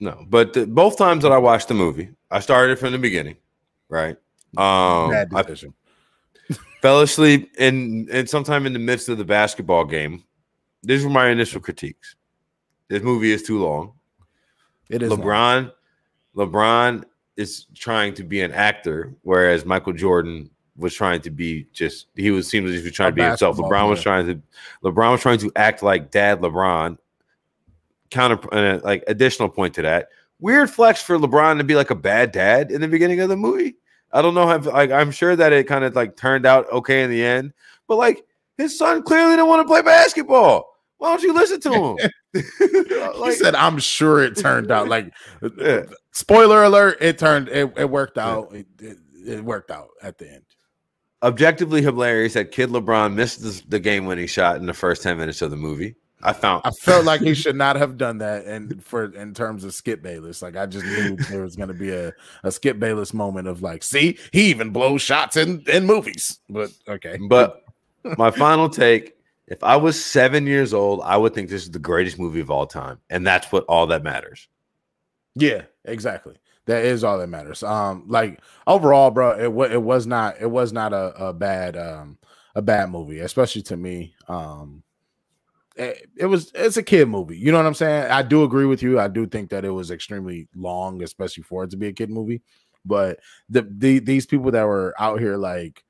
No, 0.00 0.24
but 0.28 0.52
the, 0.52 0.66
both 0.66 0.98
times 0.98 1.22
that 1.22 1.30
I 1.30 1.38
watched 1.38 1.68
the 1.68 1.74
movie, 1.74 2.10
I 2.30 2.40
started 2.40 2.78
from 2.80 2.90
the 2.90 2.98
beginning, 2.98 3.36
right? 3.92 4.16
Um, 4.56 5.10
Bad 5.10 5.28
I 5.34 5.42
decision. 5.42 5.74
fell 6.80 7.02
asleep 7.02 7.54
in 7.58 8.08
and 8.10 8.28
sometime 8.28 8.66
in 8.66 8.72
the 8.72 8.78
midst 8.78 9.08
of 9.08 9.18
the 9.18 9.24
basketball 9.24 9.84
game. 9.84 10.24
These 10.82 11.04
were 11.04 11.10
my 11.10 11.28
initial 11.28 11.60
critiques. 11.60 12.16
This 12.88 13.02
movie 13.02 13.32
is 13.32 13.42
too 13.42 13.62
long. 13.62 13.92
It 14.90 15.02
is 15.02 15.10
long. 15.10 15.20
LeBron, 15.20 15.72
LeBron 16.36 17.04
is 17.36 17.66
trying 17.74 18.14
to 18.14 18.24
be 18.24 18.40
an 18.40 18.52
actor, 18.52 19.14
whereas 19.22 19.64
Michael 19.64 19.92
Jordan 19.92 20.50
was 20.76 20.94
trying 20.94 21.20
to 21.20 21.30
be 21.30 21.66
just 21.72 22.06
he 22.16 22.30
was 22.30 22.48
seemed 22.48 22.66
as 22.66 22.74
if 22.74 22.80
he 22.80 22.86
was 22.88 22.96
trying 22.96 23.08
A 23.08 23.12
to 23.12 23.16
be 23.16 23.22
himself. 23.22 23.56
LeBron 23.58 23.88
was 23.88 24.02
trying 24.02 24.26
to 24.26 24.42
LeBron 24.82 25.12
was 25.12 25.20
trying 25.20 25.38
to 25.38 25.52
act 25.54 25.82
like 25.82 26.10
dad 26.10 26.40
LeBron. 26.40 26.98
Counter 28.10 28.54
uh, 28.54 28.80
like 28.82 29.04
additional 29.06 29.48
point 29.48 29.74
to 29.74 29.82
that. 29.82 30.08
Weird 30.40 30.68
flex 30.68 31.00
for 31.00 31.16
LeBron 31.18 31.58
to 31.58 31.64
be 31.64 31.76
like 31.76 31.90
a 31.90 31.94
bad 31.94 32.32
dad 32.32 32.72
in 32.72 32.80
the 32.80 32.88
beginning 32.88 33.20
of 33.20 33.28
the 33.28 33.36
movie. 33.36 33.76
I 34.12 34.22
don't 34.22 34.34
know 34.34 34.50
if 34.50 34.66
like 34.66 34.90
I'm 34.90 35.10
sure 35.10 35.34
that 35.36 35.52
it 35.52 35.66
kind 35.66 35.84
of 35.84 35.94
like 35.94 36.16
turned 36.16 36.46
out 36.46 36.70
okay 36.70 37.02
in 37.02 37.10
the 37.10 37.24
end, 37.24 37.52
but 37.88 37.96
like 37.96 38.24
his 38.58 38.76
son 38.76 39.02
clearly 39.02 39.32
didn't 39.32 39.48
want 39.48 39.62
to 39.66 39.70
play 39.72 39.82
basketball. 39.82 40.66
Why 40.98 41.08
don't 41.08 41.22
you 41.22 41.32
listen 41.34 41.60
to 41.62 41.96
him? 41.98 42.10
he 43.24 43.32
said, 43.32 43.54
"I'm 43.54 43.78
sure 43.78 44.22
it 44.22 44.36
turned 44.36 44.70
out 44.70 44.88
like." 44.88 45.12
Yeah. 45.58 45.82
Spoiler 46.12 46.62
alert! 46.64 46.98
It 47.00 47.18
turned. 47.18 47.48
It, 47.48 47.72
it 47.76 47.88
worked 47.90 48.18
out. 48.18 48.54
It, 48.54 48.66
it, 48.80 48.98
it 49.26 49.44
worked 49.44 49.70
out 49.70 49.88
at 50.02 50.18
the 50.18 50.30
end. 50.30 50.44
objectively 51.22 51.80
hilarious 51.82 52.34
that 52.34 52.52
Kid 52.52 52.70
LeBron 52.70 53.14
missed 53.14 53.42
the, 53.42 53.62
the 53.68 53.80
game 53.80 54.04
winning 54.06 54.26
shot 54.26 54.56
in 54.56 54.66
the 54.66 54.74
first 54.74 55.02
10 55.02 55.16
minutes 55.18 55.40
of 55.42 55.50
the 55.50 55.56
movie. 55.56 55.94
I 56.22 56.32
found 56.32 56.62
I 56.64 56.70
felt 56.70 57.04
like 57.04 57.20
he 57.20 57.34
should 57.34 57.56
not 57.56 57.76
have 57.76 57.96
done 57.96 58.18
that, 58.18 58.44
and 58.44 58.82
for 58.84 59.04
in 59.14 59.34
terms 59.34 59.64
of 59.64 59.74
Skip 59.74 60.02
Bayless, 60.02 60.42
like 60.42 60.56
I 60.56 60.66
just 60.66 60.86
knew 60.86 61.16
there 61.30 61.42
was 61.42 61.56
going 61.56 61.68
to 61.68 61.74
be 61.74 61.90
a, 61.90 62.12
a 62.44 62.52
Skip 62.52 62.78
Bayless 62.78 63.12
moment 63.12 63.48
of 63.48 63.62
like, 63.62 63.82
see, 63.82 64.18
he 64.32 64.50
even 64.50 64.70
blows 64.70 65.02
shots 65.02 65.36
in 65.36 65.64
in 65.68 65.86
movies. 65.86 66.38
But 66.48 66.70
okay, 66.88 67.18
but 67.28 67.64
my 68.16 68.30
final 68.30 68.68
take 68.68 69.16
if 69.52 69.62
I 69.62 69.76
was 69.76 70.02
seven 70.02 70.46
years 70.46 70.72
old, 70.72 71.02
I 71.04 71.16
would 71.16 71.34
think 71.34 71.50
this 71.50 71.62
is 71.62 71.70
the 71.70 71.78
greatest 71.78 72.18
movie 72.18 72.40
of 72.40 72.50
all 72.50 72.66
time. 72.66 72.98
And 73.10 73.26
that's 73.26 73.52
what 73.52 73.64
all 73.68 73.86
that 73.88 74.02
matters. 74.02 74.48
Yeah, 75.34 75.62
exactly. 75.84 76.36
That 76.66 76.84
is 76.84 77.02
all 77.02 77.18
that 77.18 77.26
matters. 77.26 77.62
Um, 77.62 78.04
like 78.06 78.40
overall, 78.66 79.10
bro, 79.10 79.38
it 79.38 79.52
was 79.52 79.70
it 79.70 79.82
was 79.82 80.06
not 80.06 80.40
it 80.40 80.50
was 80.50 80.72
not 80.72 80.92
a, 80.92 81.26
a 81.26 81.32
bad 81.32 81.76
um 81.76 82.18
a 82.54 82.62
bad 82.62 82.90
movie, 82.90 83.18
especially 83.18 83.62
to 83.62 83.76
me. 83.76 84.14
Um, 84.28 84.82
it 85.76 86.26
was 86.28 86.50
it's 86.54 86.76
a 86.76 86.82
kid 86.82 87.08
movie. 87.08 87.38
You 87.38 87.52
know 87.52 87.58
what 87.58 87.66
I'm 87.66 87.74
saying? 87.74 88.10
I 88.10 88.22
do 88.22 88.44
agree 88.44 88.66
with 88.66 88.82
you. 88.82 89.00
I 89.00 89.08
do 89.08 89.26
think 89.26 89.50
that 89.50 89.64
it 89.64 89.70
was 89.70 89.90
extremely 89.90 90.48
long, 90.54 91.02
especially 91.02 91.42
for 91.44 91.64
it 91.64 91.70
to 91.70 91.76
be 91.76 91.88
a 91.88 91.92
kid 91.92 92.10
movie. 92.10 92.42
But 92.84 93.20
the, 93.48 93.66
the 93.70 93.98
these 94.00 94.26
people 94.26 94.50
that 94.50 94.64
were 94.64 94.94
out 94.98 95.20
here 95.20 95.36
like 95.36 95.84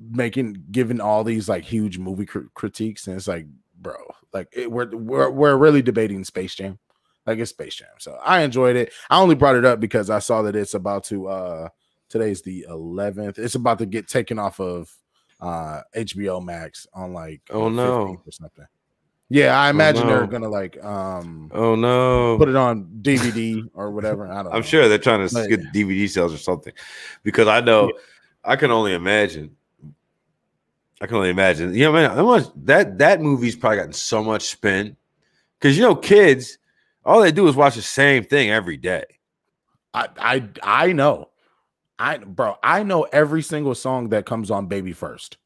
making 0.00 0.64
giving 0.70 1.00
all 1.00 1.24
these 1.24 1.48
like 1.48 1.64
huge 1.64 1.98
movie 1.98 2.26
cr- 2.26 2.50
critiques, 2.54 3.06
and 3.06 3.16
it's 3.16 3.28
like, 3.28 3.46
bro, 3.76 3.96
like 4.32 4.48
it, 4.52 4.70
we're 4.70 4.88
we're 4.90 5.30
we're 5.30 5.56
really 5.56 5.82
debating 5.82 6.24
Space 6.24 6.54
Jam, 6.54 6.78
like 7.26 7.38
it's 7.38 7.50
Space 7.50 7.76
Jam. 7.76 7.88
So 7.98 8.18
I 8.22 8.42
enjoyed 8.42 8.76
it. 8.76 8.92
I 9.10 9.20
only 9.20 9.34
brought 9.34 9.56
it 9.56 9.64
up 9.64 9.80
because 9.80 10.10
I 10.10 10.18
saw 10.20 10.42
that 10.42 10.56
it's 10.56 10.74
about 10.74 11.04
to 11.04 11.28
uh 11.28 11.68
today's 12.08 12.42
the 12.42 12.66
11th. 12.70 13.38
It's 13.38 13.56
about 13.56 13.78
to 13.78 13.86
get 13.86 14.08
taken 14.08 14.38
off 14.38 14.60
of 14.60 14.90
uh 15.40 15.80
HBO 15.96 16.44
Max 16.44 16.86
on 16.94 17.12
like 17.12 17.42
oh 17.50 17.68
no 17.68 18.16
or 18.24 18.32
something. 18.32 18.66
Yeah, 19.30 19.58
I 19.58 19.70
imagine 19.70 20.04
oh, 20.04 20.08
no. 20.08 20.16
they're 20.18 20.26
gonna 20.26 20.48
like 20.48 20.82
um 20.84 21.50
oh 21.54 21.74
no 21.74 22.36
put 22.38 22.48
it 22.48 22.56
on 22.56 22.84
DVD 23.00 23.68
or 23.74 23.90
whatever. 23.90 24.28
I 24.28 24.42
don't 24.42 24.52
I'm 24.52 24.60
know. 24.60 24.66
sure 24.66 24.88
they're 24.88 24.98
trying 24.98 25.26
to 25.26 25.34
but, 25.34 25.48
get 25.48 25.72
DVD 25.72 26.08
sales 26.08 26.34
or 26.34 26.38
something 26.38 26.72
because 27.22 27.48
I 27.48 27.60
know 27.60 27.86
yeah. 27.86 28.00
I 28.44 28.56
can 28.56 28.70
only 28.70 28.92
imagine. 28.92 29.56
I 31.00 31.06
can 31.06 31.16
only 31.16 31.30
imagine. 31.30 31.74
You 31.74 31.84
know, 31.84 31.92
man, 31.92 32.24
much, 32.24 32.46
that 32.64 32.98
that 32.98 33.20
movie's 33.20 33.56
probably 33.56 33.78
gotten 33.78 33.92
so 33.92 34.22
much 34.22 34.42
spin 34.42 34.96
because 35.58 35.76
you 35.76 35.82
know, 35.82 35.96
kids, 35.96 36.58
all 37.04 37.22
they 37.22 37.32
do 37.32 37.48
is 37.48 37.56
watch 37.56 37.76
the 37.76 37.82
same 37.82 38.24
thing 38.24 38.50
every 38.50 38.76
day. 38.76 39.04
I 39.94 40.08
I 40.18 40.48
I 40.62 40.92
know. 40.92 41.30
I 41.98 42.18
bro, 42.18 42.56
I 42.62 42.82
know 42.82 43.04
every 43.04 43.42
single 43.42 43.74
song 43.74 44.10
that 44.10 44.26
comes 44.26 44.50
on 44.50 44.66
Baby 44.66 44.92
First. 44.92 45.38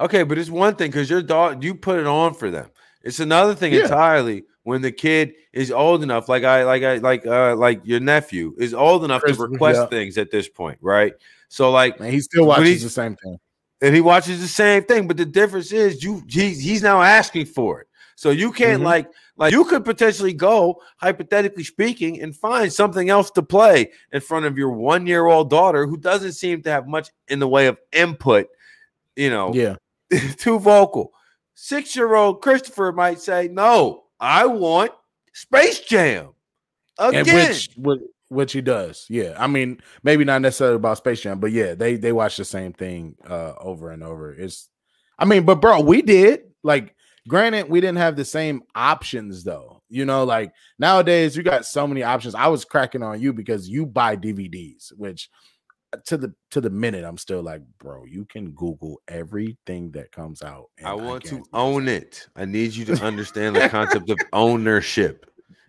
Okay, 0.00 0.22
but 0.22 0.38
it's 0.38 0.50
one 0.50 0.76
thing 0.76 0.90
because 0.90 1.10
your 1.10 1.22
dog, 1.22 1.62
you 1.64 1.74
put 1.74 1.98
it 1.98 2.06
on 2.06 2.34
for 2.34 2.50
them. 2.50 2.70
It's 3.02 3.20
another 3.20 3.54
thing 3.54 3.72
yeah. 3.72 3.82
entirely 3.82 4.44
when 4.62 4.82
the 4.82 4.92
kid 4.92 5.34
is 5.52 5.70
old 5.70 6.02
enough, 6.02 6.28
like 6.28 6.44
I, 6.44 6.64
like 6.64 6.82
I, 6.82 6.96
like, 6.96 7.26
uh, 7.26 7.56
like 7.56 7.80
your 7.84 8.00
nephew 8.00 8.54
is 8.58 8.74
old 8.74 9.04
enough 9.04 9.22
Chris, 9.22 9.36
to 9.36 9.46
request 9.46 9.80
yeah. 9.80 9.86
things 9.86 10.18
at 10.18 10.30
this 10.30 10.48
point, 10.48 10.78
right? 10.82 11.14
So, 11.48 11.70
like, 11.70 11.98
Man, 11.98 12.12
he 12.12 12.20
still 12.20 12.46
watches 12.46 12.82
the 12.82 12.90
same 12.90 13.16
thing, 13.16 13.38
and 13.80 13.94
he 13.94 14.00
watches 14.00 14.40
the 14.40 14.48
same 14.48 14.84
thing. 14.84 15.08
But 15.08 15.16
the 15.16 15.24
difference 15.24 15.72
is, 15.72 16.02
you, 16.02 16.22
he, 16.28 16.50
he's 16.50 16.82
now 16.82 17.00
asking 17.00 17.46
for 17.46 17.80
it. 17.80 17.88
So 18.18 18.30
you 18.30 18.50
can't 18.50 18.78
mm-hmm. 18.78 18.84
like 18.84 19.10
like 19.36 19.52
you 19.52 19.64
could 19.64 19.84
potentially 19.84 20.32
go, 20.32 20.82
hypothetically 20.96 21.62
speaking, 21.62 22.20
and 22.20 22.34
find 22.34 22.72
something 22.72 23.08
else 23.08 23.30
to 23.30 23.42
play 23.42 23.92
in 24.12 24.20
front 24.20 24.44
of 24.44 24.58
your 24.58 24.70
one 24.70 25.06
year 25.06 25.26
old 25.26 25.50
daughter 25.50 25.86
who 25.86 25.96
doesn't 25.96 26.32
seem 26.32 26.60
to 26.62 26.70
have 26.70 26.88
much 26.88 27.10
in 27.28 27.38
the 27.38 27.46
way 27.46 27.68
of 27.68 27.78
input. 27.92 28.48
You 29.18 29.30
know, 29.30 29.52
yeah, 29.52 29.76
too 30.36 30.58
vocal. 30.58 31.12
Six 31.54 31.96
year 31.96 32.14
old 32.14 32.40
Christopher 32.40 32.92
might 32.92 33.20
say, 33.20 33.48
"No, 33.48 34.04
I 34.20 34.46
want 34.46 34.92
Space 35.34 35.80
Jam 35.80 36.30
again." 36.98 37.48
which, 37.48 37.70
which, 37.76 38.00
which 38.28 38.52
he 38.52 38.60
does. 38.60 39.06
Yeah, 39.08 39.34
I 39.36 39.48
mean, 39.48 39.80
maybe 40.02 40.24
not 40.24 40.40
necessarily 40.40 40.76
about 40.76 40.98
Space 40.98 41.20
Jam, 41.20 41.40
but 41.40 41.52
yeah, 41.52 41.74
they 41.74 41.96
they 41.96 42.12
watch 42.12 42.36
the 42.36 42.44
same 42.44 42.72
thing 42.72 43.16
uh 43.28 43.54
over 43.58 43.90
and 43.90 44.04
over. 44.04 44.32
It's, 44.32 44.68
I 45.18 45.24
mean, 45.24 45.44
but 45.44 45.56
bro, 45.56 45.80
we 45.80 46.00
did 46.00 46.42
like 46.62 46.94
Granted, 47.28 47.68
we 47.68 47.80
didn't 47.80 47.98
have 47.98 48.16
the 48.16 48.24
same 48.24 48.62
options 48.74 49.44
though. 49.44 49.82
You 49.90 50.06
know, 50.06 50.24
like 50.24 50.52
nowadays 50.78 51.36
you 51.36 51.42
got 51.42 51.66
so 51.66 51.86
many 51.86 52.02
options. 52.02 52.34
I 52.34 52.48
was 52.48 52.64
cracking 52.64 53.02
on 53.02 53.20
you 53.20 53.32
because 53.32 53.68
you 53.68 53.84
buy 53.84 54.16
DVDs, 54.16 54.92
which 54.96 55.28
to 56.04 56.16
the 56.16 56.34
to 56.50 56.60
the 56.60 56.70
minute 56.70 57.04
I'm 57.04 57.18
still 57.18 57.42
like, 57.42 57.62
bro, 57.78 58.04
you 58.04 58.24
can 58.26 58.50
Google 58.52 59.00
everything 59.08 59.90
that 59.92 60.12
comes 60.12 60.42
out. 60.42 60.70
I 60.84 60.94
want 60.94 61.26
I 61.26 61.28
to 61.30 61.44
own 61.52 61.88
it. 61.88 62.26
I 62.36 62.44
need 62.44 62.74
you 62.74 62.84
to 62.86 63.02
understand 63.04 63.56
the 63.56 63.68
concept 63.68 64.10
of 64.10 64.18
ownership. 64.32 65.24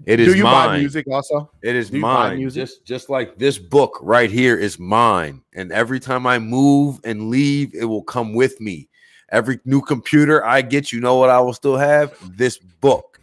It 0.06 0.20
is 0.20 0.32
Do 0.32 0.38
you 0.38 0.44
mine. 0.44 0.70
buy 0.70 0.78
music 0.78 1.08
also? 1.12 1.52
It 1.62 1.76
is 1.76 1.92
mine. 1.92 2.50
Just 2.50 2.86
just 2.86 3.10
like 3.10 3.38
this 3.38 3.58
book 3.58 4.00
right 4.02 4.32
here 4.32 4.58
is 4.58 4.80
mine. 4.80 5.42
And 5.54 5.72
every 5.72 6.00
time 6.00 6.26
I 6.26 6.40
move 6.40 7.00
and 7.04 7.30
leave, 7.30 7.74
it 7.76 7.86
will 7.86 8.04
come 8.04 8.34
with 8.34 8.60
me. 8.62 8.88
Every 9.32 9.60
new 9.66 9.82
computer 9.82 10.44
I 10.44 10.62
get, 10.62 10.92
you 10.92 11.00
know 11.00 11.16
what 11.16 11.30
I 11.30 11.40
will 11.40 11.54
still 11.54 11.78
have? 11.78 12.16
This 12.38 12.58
book. 12.58 13.20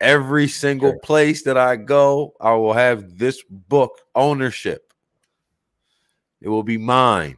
Every 0.00 0.48
single 0.48 0.98
place 1.00 1.42
that 1.42 1.58
I 1.58 1.76
go, 1.76 2.34
I 2.40 2.54
will 2.54 2.72
have 2.72 3.18
this 3.18 3.42
book 3.42 4.00
ownership. 4.14 4.89
It 6.40 6.48
will 6.48 6.62
be 6.62 6.78
mine. 6.78 7.36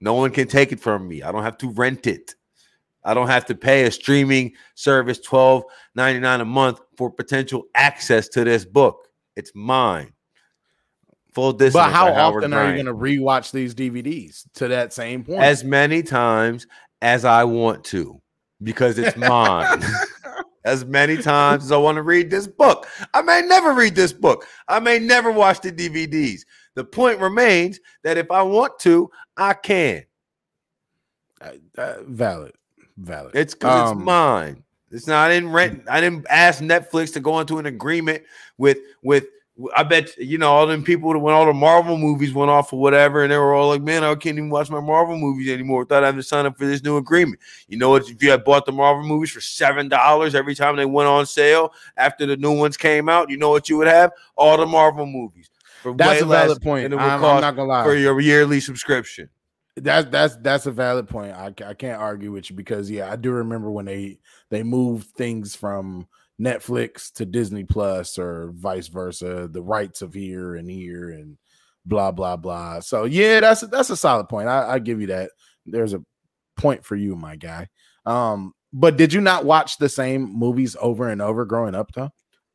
No 0.00 0.14
one 0.14 0.30
can 0.30 0.48
take 0.48 0.72
it 0.72 0.80
from 0.80 1.06
me. 1.08 1.22
I 1.22 1.32
don't 1.32 1.44
have 1.44 1.58
to 1.58 1.70
rent 1.70 2.06
it. 2.06 2.34
I 3.04 3.14
don't 3.14 3.28
have 3.28 3.46
to 3.46 3.54
pay 3.54 3.84
a 3.84 3.90
streaming 3.90 4.52
service 4.74 5.18
$12.99 5.26 6.40
a 6.40 6.44
month 6.44 6.80
for 6.96 7.10
potential 7.10 7.64
access 7.74 8.28
to 8.28 8.44
this 8.44 8.64
book. 8.64 9.08
It's 9.36 9.52
mine. 9.54 10.12
Full 11.34 11.52
distance. 11.54 11.84
But 11.84 11.92
how 11.92 12.12
often 12.12 12.52
are 12.52 12.68
you 12.68 12.82
going 12.82 12.86
to 12.86 12.94
rewatch 12.94 13.52
these 13.52 13.74
DVDs 13.74 14.44
to 14.54 14.68
that 14.68 14.92
same 14.92 15.24
point? 15.24 15.42
As 15.42 15.64
many 15.64 16.02
times 16.02 16.66
as 17.00 17.24
I 17.24 17.44
want 17.44 17.84
to 17.84 18.20
because 18.62 18.98
it's 18.98 19.16
mine. 19.16 19.82
as 20.64 20.84
many 20.84 21.16
times 21.16 21.64
as 21.64 21.72
I 21.72 21.76
want 21.76 21.96
to 21.96 22.02
read 22.02 22.30
this 22.30 22.46
book. 22.46 22.86
I 23.14 23.22
may 23.22 23.42
never 23.42 23.72
read 23.72 23.94
this 23.94 24.12
book. 24.12 24.46
I 24.68 24.78
may 24.78 24.98
never 24.98 25.32
watch 25.32 25.60
the 25.60 25.72
DVDs. 25.72 26.42
The 26.74 26.84
point 26.84 27.20
remains 27.20 27.80
that 28.02 28.16
if 28.16 28.30
I 28.30 28.42
want 28.42 28.78
to, 28.80 29.10
I 29.36 29.54
can. 29.54 30.04
Uh, 31.40 31.50
uh, 31.76 31.94
valid, 32.06 32.52
valid. 32.96 33.34
It's 33.34 33.54
because 33.54 33.90
um, 33.90 33.98
it's 33.98 34.04
mine. 34.04 34.64
It's 34.90 35.06
not 35.06 35.30
in 35.30 35.50
rent. 35.50 35.84
I 35.88 36.00
didn't 36.00 36.26
ask 36.28 36.62
Netflix 36.62 37.12
to 37.14 37.20
go 37.20 37.40
into 37.40 37.58
an 37.58 37.66
agreement 37.66 38.22
with 38.58 38.78
with 39.02 39.26
I 39.76 39.82
bet 39.82 40.16
you 40.16 40.38
know 40.38 40.50
all 40.50 40.66
them 40.66 40.82
people 40.82 41.16
when 41.18 41.34
all 41.34 41.44
the 41.44 41.52
Marvel 41.52 41.98
movies 41.98 42.32
went 42.32 42.50
off 42.50 42.72
or 42.72 42.80
whatever, 42.80 43.22
and 43.22 43.30
they 43.30 43.36
were 43.36 43.52
all 43.52 43.68
like, 43.68 43.82
"Man, 43.82 44.02
I 44.02 44.14
can't 44.14 44.38
even 44.38 44.48
watch 44.48 44.70
my 44.70 44.80
Marvel 44.80 45.18
movies 45.18 45.50
anymore 45.50 45.80
without 45.80 46.02
having 46.02 46.20
to 46.20 46.22
sign 46.22 46.46
up 46.46 46.56
for 46.56 46.64
this 46.64 46.82
new 46.82 46.96
agreement." 46.96 47.38
You 47.68 47.76
know 47.76 47.90
what? 47.90 48.08
If 48.08 48.22
you 48.22 48.30
had 48.30 48.44
bought 48.44 48.64
the 48.64 48.72
Marvel 48.72 49.04
movies 49.04 49.30
for 49.30 49.42
seven 49.42 49.88
dollars 49.88 50.34
every 50.34 50.54
time 50.54 50.76
they 50.76 50.86
went 50.86 51.08
on 51.08 51.26
sale 51.26 51.74
after 51.98 52.24
the 52.24 52.36
new 52.36 52.56
ones 52.56 52.78
came 52.78 53.10
out, 53.10 53.28
you 53.28 53.36
know 53.36 53.50
what 53.50 53.68
you 53.68 53.76
would 53.76 53.88
have? 53.88 54.12
All 54.36 54.56
the 54.56 54.66
Marvel 54.66 55.06
movies. 55.06 55.50
That's 55.96 56.22
a 56.22 56.26
valid 56.26 56.62
point. 56.62 56.92
I'm, 56.92 56.98
I'm 56.98 57.20
not 57.20 57.56
gonna 57.56 57.64
lie 57.64 57.84
for 57.84 57.94
your 57.94 58.18
yearly 58.20 58.60
subscription. 58.60 59.28
That's 59.76 60.08
that's 60.10 60.36
that's 60.36 60.66
a 60.66 60.70
valid 60.70 61.08
point. 61.08 61.32
I, 61.32 61.52
I 61.64 61.74
can't 61.74 62.00
argue 62.00 62.32
with 62.32 62.50
you 62.50 62.56
because 62.56 62.90
yeah, 62.90 63.10
I 63.10 63.16
do 63.16 63.30
remember 63.30 63.70
when 63.70 63.86
they 63.86 64.18
they 64.50 64.62
moved 64.62 65.10
things 65.16 65.56
from 65.56 66.06
Netflix 66.40 67.12
to 67.14 67.24
Disney 67.24 67.64
Plus 67.64 68.18
or 68.18 68.52
vice 68.54 68.88
versa, 68.88 69.48
the 69.50 69.62
rights 69.62 70.02
of 70.02 70.12
here 70.12 70.56
and 70.56 70.68
here 70.68 71.10
and 71.10 71.38
blah 71.86 72.10
blah 72.10 72.36
blah. 72.36 72.80
So 72.80 73.04
yeah, 73.04 73.40
that's 73.40 73.62
a, 73.62 73.66
that's 73.66 73.90
a 73.90 73.96
solid 73.96 74.28
point. 74.28 74.48
I, 74.48 74.72
I 74.72 74.78
give 74.78 75.00
you 75.00 75.06
that. 75.08 75.30
There's 75.64 75.94
a 75.94 76.02
point 76.56 76.84
for 76.84 76.96
you, 76.96 77.16
my 77.16 77.36
guy. 77.36 77.68
Um, 78.04 78.52
but 78.72 78.96
did 78.96 79.12
you 79.12 79.20
not 79.20 79.44
watch 79.44 79.78
the 79.78 79.88
same 79.88 80.32
movies 80.38 80.76
over 80.80 81.08
and 81.08 81.22
over 81.22 81.44
growing 81.44 81.74
up 81.74 81.92
though? 81.94 82.10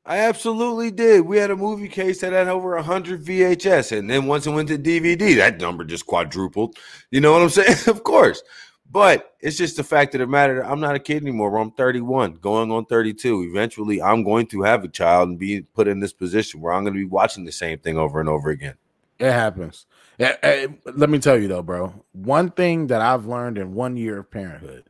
I 0.08 0.20
absolutely 0.20 0.90
did. 0.90 1.26
We 1.26 1.38
had 1.38 1.52
a 1.52 1.56
movie 1.56 1.90
case 1.90 2.22
that 2.22 2.32
had 2.32 2.48
over 2.48 2.76
100 2.76 3.26
VHS, 3.26 3.98
and 3.98 4.10
then 4.10 4.26
once 4.26 4.48
it 4.48 4.52
went 4.52 4.70
to 4.70 4.78
DVD, 4.78 5.36
that 5.36 5.60
number 5.60 5.84
just 5.84 6.08
quadrupled. 6.08 6.78
You 7.12 7.20
know 7.20 7.34
what 7.34 7.42
I'm 7.42 7.50
saying? 7.50 7.76
of 7.88 8.04
course. 8.06 8.42
But 8.90 9.36
it's 9.42 9.58
just 9.58 9.76
the 9.76 9.84
fact 9.84 10.16
of 10.16 10.20
the 10.20 10.28
matter. 10.28 10.64
I'm 10.64 10.80
not 10.80 10.96
a 10.96 11.00
kid 11.00 11.22
anymore. 11.22 11.58
I'm 11.58 11.72
31, 11.72 12.36
going 12.36 12.72
on 12.72 12.86
32. 12.86 13.50
Eventually, 13.52 14.02
I'm 14.02 14.24
going 14.24 14.48
to 14.48 14.62
have 14.62 14.86
a 14.86 14.88
child 14.88 15.28
and 15.28 15.38
be 15.38 15.64
put 15.64 15.90
in 15.90 16.00
this 16.00 16.14
position 16.14 16.62
where 16.62 16.72
I'm 16.72 16.84
going 16.84 16.94
to 16.94 17.00
be 17.00 17.06
watching 17.06 17.44
the 17.44 17.52
same 17.52 17.78
thing 17.80 17.98
over 17.98 18.22
and 18.22 18.30
over 18.30 18.50
again. 18.50 18.76
It 19.20 19.34
happens. 19.34 19.88
Eh, 20.20 20.36
eh, 20.42 20.68
let 20.96 21.10
me 21.10 21.20
tell 21.20 21.38
you 21.38 21.50
though, 21.50 21.62
bro. 21.64 21.94
One 22.14 22.50
thing 22.52 22.88
that 22.88 23.02
I've 23.02 23.26
learned 23.26 23.58
in 23.58 23.74
one 23.74 23.98
year 23.98 24.20
of 24.20 24.32
parenthood, 24.32 24.86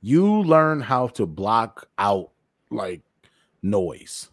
you 0.00 0.42
learn 0.42 0.80
how 0.80 1.06
to 1.08 1.26
block 1.26 1.88
out 1.96 2.30
like 2.70 3.02
noise 3.62 4.30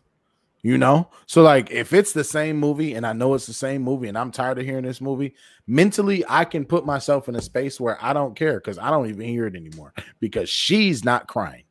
you 0.65 0.77
know? 0.77 1.09
So 1.27 1.43
like 1.43 1.71
if 1.71 1.93
it's 1.93 2.11
the 2.11 2.23
same 2.23 2.57
movie 2.57 2.95
and 2.95 3.05
i 3.05 3.13
know 3.13 3.33
it's 3.33 3.45
the 3.45 3.53
same 3.53 3.81
movie 3.81 4.07
and 4.07 4.17
i'm 4.17 4.31
tired 4.31 4.57
of 4.57 4.65
hearing 4.65 4.85
this 4.85 5.01
movie 5.01 5.35
mentally 5.67 6.23
i 6.27 6.43
can 6.43 6.65
put 6.65 6.85
myself 6.85 7.29
in 7.29 7.35
a 7.35 7.41
space 7.41 7.79
where 7.79 8.03
i 8.03 8.13
don't 8.13 8.35
care 8.35 8.59
because 8.59 8.77
i 8.77 8.89
don't 8.89 9.09
even 9.09 9.27
hear 9.27 9.45
it 9.47 9.55
anymore 9.55 9.93
because 10.19 10.49
she's 10.49 11.03
not 11.03 11.27
crying 11.27 11.63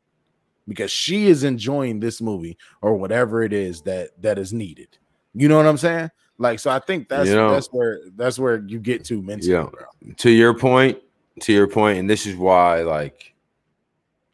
because 0.67 0.91
she 0.91 1.27
is 1.27 1.45
enjoying 1.45 2.01
this 2.01 2.21
movie 2.21 2.57
or 2.81 2.97
whatever 2.97 3.43
it 3.43 3.53
is 3.53 3.83
that 3.83 4.11
that 4.23 4.39
is 4.39 4.53
needed. 4.53 4.89
You 5.35 5.49
know 5.49 5.57
what 5.57 5.67
i'm 5.67 5.79
saying? 5.79 6.11
Like 6.39 6.59
so 6.59 6.71
i 6.71 6.79
think 6.79 7.09
that's 7.09 7.29
you 7.29 7.37
know, 7.37 7.53
that's 7.53 7.69
where 7.69 8.01
that's 8.17 8.39
where 8.39 8.63
you 8.67 8.79
get 8.79 9.05
to 9.07 9.23
mentally 9.23 9.53
yeah. 9.53 10.15
to 10.17 10.31
your 10.31 10.55
point 10.55 10.99
to 11.41 11.53
your 11.53 11.69
point 11.69 11.99
and 11.99 12.11
this 12.11 12.27
is 12.27 12.37
why 12.37 12.83
like 12.83 13.35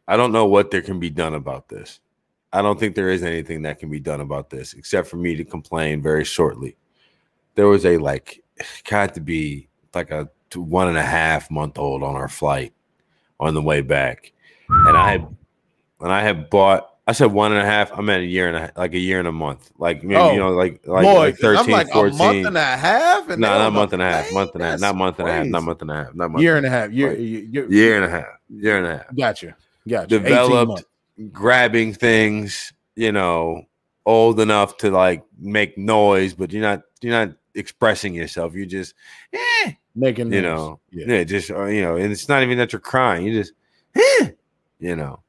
i 0.09 0.17
don't 0.17 0.33
know 0.33 0.47
what 0.47 0.71
there 0.71 0.83
can 0.83 0.99
be 0.99 1.11
done 1.11 1.35
about 1.35 1.69
this 1.69 2.01
I 2.53 2.62
don't 2.62 2.78
think 2.80 2.94
there 2.94 3.11
is 3.11 3.22
anything 3.22 3.62
that 3.62 3.78
can 3.78 3.90
be 3.90 4.01
done 4.01 4.20
about 4.20 4.51
this 4.51 4.72
except 4.74 5.09
for 5.09 5.16
me 5.16 5.36
to 5.36 5.44
complain 5.44 6.03
very 6.03 6.24
shortly. 6.24 6.76
There 7.55 7.68
was 7.68 7.86
a 7.86 7.96
like, 7.98 8.42
got 8.88 9.14
to 9.14 9.20
be 9.20 9.68
like 9.94 10.11
a 10.11 10.28
one 10.55 10.88
and 10.88 10.98
a 10.98 11.03
half 11.03 11.51
month 11.51 11.78
old 11.78 12.03
on 12.03 12.16
our 12.16 12.28
flight 12.28 12.72
on 13.38 13.55
the 13.55 13.62
way 13.62 13.80
back, 13.80 14.32
and 14.68 14.96
I 14.96 15.12
had 15.12 15.36
and 16.01 16.12
I 16.12 16.22
had 16.22 16.51
bought. 16.51 16.86
I 17.07 17.12
said 17.12 17.32
one 17.32 17.51
and 17.53 17.61
a 17.61 17.64
half. 17.64 17.90
I'm 17.96 18.09
at 18.11 18.20
a 18.20 18.24
year 18.24 18.48
and 18.48 18.57
a 18.57 18.72
like 18.76 18.94
a 18.94 18.98
year 18.98 19.18
and 19.18 19.26
a 19.26 19.32
month. 19.32 19.70
Like 19.78 20.05
maybe 20.05 20.16
Oh, 20.16 20.32
you 20.32 20.38
know, 20.38 20.51
like 20.51 20.86
like, 20.86 21.03
Boy, 21.05 21.18
like 21.18 21.38
13, 21.38 21.64
I'm 21.64 21.70
like 21.70 21.88
14. 21.92 22.14
a 22.14 22.18
month 22.18 22.46
and 22.46 22.57
a 22.57 22.76
half. 22.76 23.26
no, 23.26 23.34
And 23.34 23.42
they 23.42 23.48
not 23.48 23.66
a 23.66 23.70
month 23.70 23.92
and 23.92 24.03
a 24.03 24.05
half. 24.05 24.32
Month 24.32 24.55
and 24.55 24.62
a 24.62 24.66
half. 24.66 24.80
Not 24.80 24.96
month 24.96 25.18
and 25.18 25.28
a 25.28 25.32
half. 25.32 25.46
Not 25.46 25.62
month 25.62 25.82
and 25.82 25.90
a 25.90 25.94
half. 25.94 26.14
Not 26.14 26.30
month. 26.30 26.42
year 26.42 26.57
and 26.57 26.66
a 26.66 26.70
half. 26.70 26.92
Year, 26.92 27.16
year, 27.16 27.68
year, 27.70 27.96
and 27.96 28.05
a 28.05 28.11
half. 28.11 28.26
Year 28.48 28.78
and 28.78 28.86
a 28.86 28.96
half. 28.98 29.16
Gotcha. 29.16 29.57
Gotcha. 29.88 30.14
18 30.14 30.22
Developed. 30.22 30.84
Grabbing 31.33 31.93
things, 31.93 32.73
you 32.97 33.12
know, 33.12 33.62
old 34.07 34.41
enough 34.41 34.77
to 34.79 34.91
like 34.91 35.25
make 35.39 35.77
noise, 35.77 36.35
but 36.35 36.53
you're 36.53 36.62
not 36.62 36.83
you're 37.01 37.12
not 37.27 37.37
expressing 37.55 38.14
yourself. 38.14 38.55
You're 38.55 38.66
just 38.66 38.95
eh, 39.33 39.73
making 39.95 40.33
you 40.33 40.43
noise. 40.43 40.43
know, 40.43 40.81
Yeah. 40.91 41.07
yeah, 41.09 41.25
just 41.25 41.51
uh, 41.51 41.66
you 41.66 41.83
know, 41.83 41.97
and 41.97 42.12
it's 42.12 42.29
not 42.29 42.43
even 42.43 42.59
that 42.59 42.73
you're 42.73 42.81
crying. 42.81 43.27
You 43.27 43.33
just 43.43 43.53
eh, 43.95 44.31
you 44.79 44.97
know. 44.97 45.23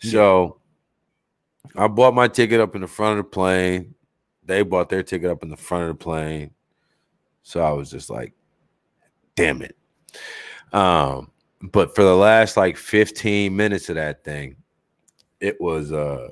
So 0.00 0.58
I 1.76 1.86
bought 1.86 2.12
my 2.14 2.26
ticket 2.26 2.60
up 2.60 2.74
in 2.74 2.80
the 2.80 2.88
front 2.88 3.18
of 3.20 3.24
the 3.24 3.30
plane. 3.30 3.94
They 4.44 4.62
bought 4.62 4.88
their 4.88 5.04
ticket 5.04 5.30
up 5.30 5.44
in 5.44 5.48
the 5.48 5.56
front 5.56 5.84
of 5.84 5.96
the 5.98 6.02
plane. 6.02 6.50
So 7.44 7.60
I 7.62 7.70
was 7.70 7.88
just 7.90 8.10
like, 8.10 8.32
damn 9.36 9.62
it. 9.62 9.76
Um, 10.72 11.30
but 11.60 11.94
for 11.94 12.02
the 12.02 12.16
last 12.16 12.56
like 12.56 12.76
15 12.76 13.54
minutes 13.54 13.88
of 13.88 13.94
that 13.94 14.24
thing, 14.24 14.56
it 15.42 15.60
was 15.60 15.92
uh 15.92 16.28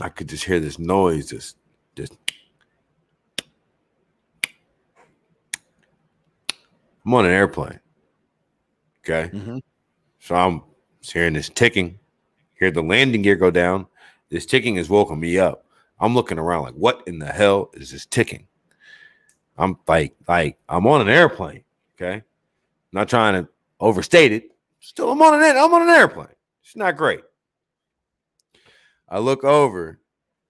I 0.00 0.08
could 0.10 0.28
just 0.28 0.44
hear 0.44 0.60
this 0.60 0.78
noise 0.78 1.30
just 1.30 1.56
just 1.94 2.12
I'm 7.06 7.14
on 7.14 7.26
an 7.26 7.32
airplane. 7.32 7.80
Okay. 9.00 9.30
Mhm. 9.34 9.62
So 10.18 10.34
I'm 10.34 10.62
hearing 11.00 11.34
this 11.34 11.48
ticking, 11.50 11.98
hear 12.58 12.70
the 12.70 12.82
landing 12.82 13.22
gear 13.22 13.36
go 13.36 13.50
down. 13.50 13.86
This 14.30 14.46
ticking 14.46 14.76
is 14.76 14.88
woken 14.88 15.20
me 15.20 15.38
up. 15.38 15.66
I'm 16.00 16.14
looking 16.14 16.38
around 16.38 16.62
like, 16.62 16.74
what 16.74 17.02
in 17.06 17.18
the 17.18 17.26
hell 17.32 17.70
is 17.74 17.90
this 17.90 18.06
ticking? 18.06 18.48
I'm 19.58 19.78
like, 19.86 20.14
like 20.26 20.58
I'm 20.68 20.86
on 20.86 21.02
an 21.02 21.08
airplane. 21.08 21.62
Okay. 21.94 22.22
Not 22.90 23.08
trying 23.08 23.34
to 23.44 23.48
overstate 23.80 24.32
it. 24.32 24.50
Still, 24.80 25.10
I'm 25.12 25.22
on 25.22 25.34
an 25.34 25.56
I'm 25.56 25.72
on 25.72 25.82
an 25.82 25.88
airplane. 25.90 26.28
It's 26.62 26.74
not 26.74 26.96
great. 26.96 27.20
I 29.14 29.18
look 29.18 29.44
over 29.44 30.00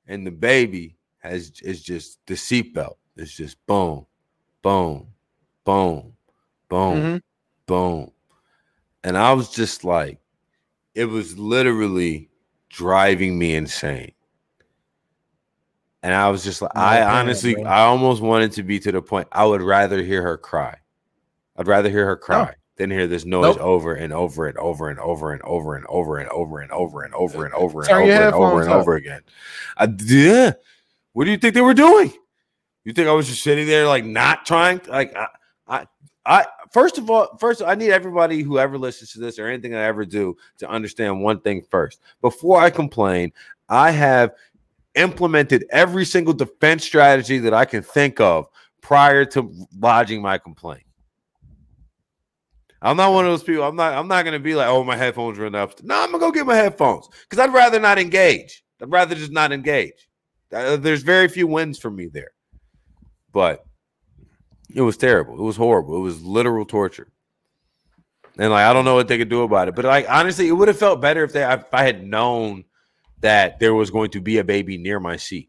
and 0.06 0.26
the 0.26 0.30
baby 0.30 0.96
has 1.18 1.52
is 1.62 1.82
just 1.82 2.18
the 2.26 2.32
seatbelt. 2.32 2.94
It's 3.14 3.36
just 3.36 3.58
boom, 3.66 4.06
boom, 4.62 5.08
boom, 5.64 6.14
boom, 6.70 6.96
Mhm. 6.96 7.20
boom. 7.66 8.10
And 9.04 9.18
I 9.18 9.34
was 9.34 9.50
just 9.50 9.84
like, 9.84 10.18
it 10.94 11.04
was 11.04 11.38
literally 11.38 12.30
driving 12.70 13.38
me 13.38 13.54
insane. 13.54 14.12
And 16.02 16.14
I 16.14 16.30
was 16.30 16.42
just 16.42 16.62
like, 16.62 16.72
I 16.74 17.00
damn, 17.00 17.10
honestly, 17.16 17.52
bro. 17.56 17.64
I 17.64 17.80
almost 17.80 18.22
wanted 18.22 18.52
to 18.52 18.62
be 18.62 18.80
to 18.80 18.92
the 18.92 19.02
point. 19.02 19.28
I 19.30 19.44
would 19.44 19.60
rather 19.60 20.02
hear 20.02 20.22
her 20.22 20.38
cry. 20.38 20.78
I'd 21.58 21.68
rather 21.68 21.90
hear 21.90 22.06
her 22.06 22.16
cry 22.16 22.54
than 22.76 22.90
hear 22.90 23.06
this 23.06 23.24
noise 23.24 23.56
over 23.58 23.94
and 23.94 24.12
over 24.12 24.46
and 24.46 24.58
over 24.58 24.90
and 24.90 24.98
over 24.98 25.32
and 25.32 25.42
over 25.42 25.74
and 25.76 25.84
over 25.86 26.16
and 26.18 26.28
over 26.28 26.60
and 26.60 26.70
over 26.72 27.02
and 27.04 27.14
over 27.14 27.44
and 27.44 27.54
over 27.54 27.82
and 27.82 27.90
over 27.92 28.10
and 28.10 28.34
over 28.34 28.60
and 28.62 28.70
over 28.72 28.94
again. 28.96 29.22
I, 29.76 29.94
yeah. 30.04 30.52
What 31.12 31.24
do 31.24 31.30
you 31.30 31.36
think 31.36 31.54
they 31.54 31.60
were 31.60 31.74
doing? 31.74 32.12
You 32.84 32.92
think 32.92 33.08
I 33.08 33.12
was 33.12 33.28
just 33.28 33.42
sitting 33.42 33.66
there 33.66 33.86
like 33.86 34.04
not 34.04 34.44
trying? 34.44 34.80
Like 34.88 35.16
I, 35.16 35.28
I, 35.66 35.86
I. 36.26 36.46
First 36.72 36.98
of 36.98 37.08
all, 37.08 37.36
first 37.38 37.62
I 37.62 37.76
need 37.76 37.92
everybody 37.92 38.42
who 38.42 38.58
ever 38.58 38.76
listens 38.76 39.12
to 39.12 39.20
this 39.20 39.38
or 39.38 39.46
anything 39.46 39.74
I 39.74 39.84
ever 39.84 40.04
do 40.04 40.36
to 40.58 40.68
understand 40.68 41.22
one 41.22 41.40
thing 41.40 41.62
first. 41.70 42.00
Before 42.20 42.60
I 42.60 42.70
complain, 42.70 43.32
I 43.68 43.92
have 43.92 44.34
implemented 44.96 45.66
every 45.70 46.04
single 46.04 46.34
defense 46.34 46.84
strategy 46.84 47.38
that 47.38 47.54
I 47.54 47.64
can 47.64 47.82
think 47.82 48.20
of 48.20 48.48
prior 48.80 49.24
to 49.26 49.52
lodging 49.78 50.20
my 50.20 50.36
complaint. 50.38 50.83
I'm 52.84 52.98
not 52.98 53.14
one 53.14 53.24
of 53.24 53.32
those 53.32 53.42
people. 53.42 53.64
I'm 53.64 53.76
not. 53.76 53.94
I'm 53.94 54.08
not 54.08 54.26
gonna 54.26 54.38
be 54.38 54.54
like, 54.54 54.68
oh, 54.68 54.84
my 54.84 54.94
headphones 54.94 55.38
are 55.38 55.46
enough. 55.46 55.82
No, 55.82 56.02
I'm 56.02 56.12
gonna 56.12 56.18
go 56.18 56.30
get 56.30 56.46
my 56.46 56.54
headphones 56.54 57.08
because 57.22 57.42
I'd 57.42 57.54
rather 57.54 57.80
not 57.80 57.98
engage. 57.98 58.62
I'd 58.80 58.92
rather 58.92 59.14
just 59.14 59.32
not 59.32 59.52
engage. 59.52 60.06
Uh, 60.52 60.76
there's 60.76 61.02
very 61.02 61.28
few 61.28 61.46
wins 61.46 61.78
for 61.78 61.90
me 61.90 62.08
there, 62.08 62.32
but 63.32 63.64
it 64.74 64.82
was 64.82 64.98
terrible. 64.98 65.34
It 65.34 65.42
was 65.42 65.56
horrible. 65.56 65.96
It 65.96 66.00
was 66.00 66.22
literal 66.22 66.66
torture. 66.66 67.08
And 68.36 68.52
like, 68.52 68.66
I 68.66 68.72
don't 68.74 68.84
know 68.84 68.94
what 68.94 69.08
they 69.08 69.16
could 69.16 69.30
do 69.30 69.42
about 69.42 69.68
it. 69.68 69.74
But 69.74 69.86
like, 69.86 70.06
honestly, 70.08 70.48
it 70.48 70.52
would 70.52 70.68
have 70.68 70.78
felt 70.78 71.00
better 71.00 71.24
if 71.24 71.32
they 71.32 71.44
if 71.44 71.72
I 71.72 71.84
had 71.84 72.06
known 72.06 72.64
that 73.20 73.60
there 73.60 73.74
was 73.74 73.90
going 73.90 74.10
to 74.10 74.20
be 74.20 74.38
a 74.38 74.44
baby 74.44 74.76
near 74.76 75.00
my 75.00 75.16
seat. 75.16 75.48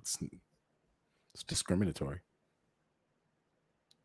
It's, 0.00 0.18
it's 1.34 1.44
discriminatory. 1.44 2.20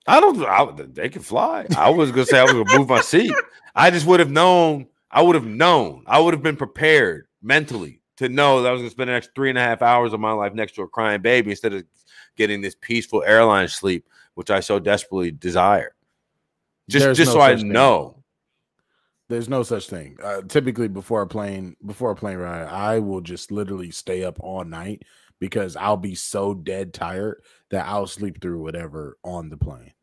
I 0.08 0.20
don't. 0.20 0.43
I, 0.45 0.72
they 0.72 1.10
can 1.10 1.22
fly. 1.22 1.66
I 1.76 1.89
was 1.89 2.12
gonna 2.12 2.26
say 2.26 2.39
I 2.39 2.43
was 2.43 2.53
gonna 2.53 2.78
move 2.78 2.89
my 2.89 3.01
seat. 3.01 3.34
I 3.76 3.89
just 3.89 4.06
would 4.06 4.20
have 4.20 4.32
known. 4.32 4.88
I 5.10 5.22
would 5.22 5.36
have 5.36 5.45
known. 5.45 6.03
I 6.06 6.20
would 6.20 6.34
have 6.34 6.43
been 6.43 6.58
prepared 6.58 7.28
mentally 7.41 8.01
to 8.18 8.30
know 8.30 8.62
that 8.62 8.70
I 8.70 8.72
was 8.72 8.82
gonna 8.82 8.91
spend 8.91 9.10
the 9.10 9.14
next 9.14 9.32
three 9.36 9.49
and 9.49 9.58
a 9.58 9.62
half 9.62 9.82
hours 9.82 10.14
of 10.14 10.20
my 10.20 10.32
life 10.32 10.53
next 10.53 10.76
to 10.76 10.84
a 10.84 10.88
crying 10.88 11.22
baby 11.22 11.51
instead 11.51 11.74
of 11.74 11.84
getting 12.36 12.62
this 12.62 12.76
peaceful 12.80 13.24
airline 13.24 13.68
sleep, 13.68 14.08
which 14.36 14.51
I 14.51 14.60
so 14.60 14.80
desperately 14.80 15.32
desire. 15.32 15.95
Just, 16.88 17.06
There's 17.06 17.18
just 17.18 17.30
no 17.30 17.34
so 17.36 17.41
I 17.41 17.56
thing. 17.56 17.70
know. 17.70 18.24
There's 19.28 19.49
no 19.49 19.64
such 19.64 19.89
thing. 19.89 20.18
Uh, 20.22 20.43
typically, 20.47 20.88
before 20.88 21.24
a 21.24 21.28
plane 21.28 21.76
before 21.84 22.12
a 22.12 22.16
plane 22.16 22.38
ride, 22.38 22.68
I 22.68 22.99
will 22.99 23.22
just 23.22 23.51
literally 23.51 23.89
stay 23.89 24.24
up 24.24 24.39
all 24.39 24.64
night 24.64 25.01
because 25.39 25.76
I'll 25.76 25.97
be 25.97 26.14
so 26.14 26.53
dead 26.53 26.93
tired 26.93 27.41
that 27.72 27.88
I'll 27.88 28.06
sleep 28.08 28.39
through 28.39 28.62
whatever 28.62 29.18
on 29.24 29.49
the 29.49 29.58
plane. 29.58 29.93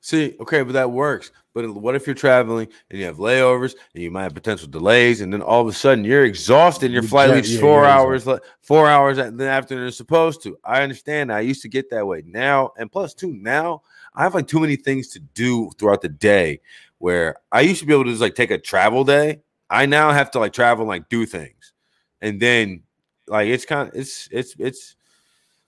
See, 0.00 0.36
okay, 0.40 0.62
but 0.62 0.72
that 0.72 0.90
works. 0.90 1.32
But 1.54 1.74
what 1.74 1.94
if 1.94 2.06
you're 2.06 2.14
traveling 2.14 2.68
and 2.90 2.98
you 2.98 3.06
have 3.06 3.16
layovers 3.16 3.74
and 3.94 4.02
you 4.02 4.10
might 4.10 4.24
have 4.24 4.34
potential 4.34 4.68
delays, 4.68 5.22
and 5.22 5.32
then 5.32 5.40
all 5.40 5.62
of 5.62 5.68
a 5.68 5.72
sudden 5.72 6.04
you're 6.04 6.24
exhausted 6.24 6.92
your 6.92 7.02
flight 7.02 7.30
leaves 7.30 7.54
yeah, 7.54 7.60
four 7.60 7.80
you're 7.80 7.86
hours, 7.86 8.26
le- 8.26 8.40
four 8.60 8.88
hours 8.88 9.18
after 9.18 9.74
they're 9.74 9.90
supposed 9.90 10.42
to? 10.42 10.58
I 10.64 10.82
understand. 10.82 11.32
I 11.32 11.40
used 11.40 11.62
to 11.62 11.68
get 11.68 11.88
that 11.90 12.06
way 12.06 12.22
now, 12.26 12.72
and 12.76 12.92
plus 12.92 13.14
two 13.14 13.32
now 13.32 13.82
I 14.14 14.22
have 14.22 14.34
like 14.34 14.46
too 14.46 14.60
many 14.60 14.76
things 14.76 15.08
to 15.08 15.18
do 15.18 15.70
throughout 15.78 16.02
the 16.02 16.10
day. 16.10 16.60
Where 16.98 17.36
I 17.50 17.62
used 17.62 17.80
to 17.80 17.86
be 17.86 17.92
able 17.92 18.04
to 18.04 18.10
just 18.10 18.22
like 18.22 18.34
take 18.34 18.50
a 18.50 18.58
travel 18.58 19.04
day, 19.04 19.40
I 19.70 19.86
now 19.86 20.12
have 20.12 20.30
to 20.32 20.38
like 20.38 20.52
travel 20.52 20.82
and 20.82 20.88
like 20.88 21.08
do 21.08 21.24
things, 21.24 21.72
and 22.20 22.38
then 22.38 22.82
like 23.28 23.48
it's 23.48 23.64
kind 23.64 23.88
of 23.88 23.94
it's 23.94 24.28
it's 24.30 24.54
it's 24.58 24.94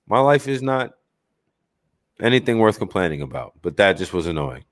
my 0.06 0.20
life 0.20 0.48
is 0.48 0.62
not 0.62 0.92
anything 2.20 2.58
worth 2.58 2.78
complaining 2.78 3.22
about. 3.22 3.54
But 3.62 3.76
that 3.78 3.94
just 3.98 4.12
was 4.12 4.26
annoying. 4.26 4.64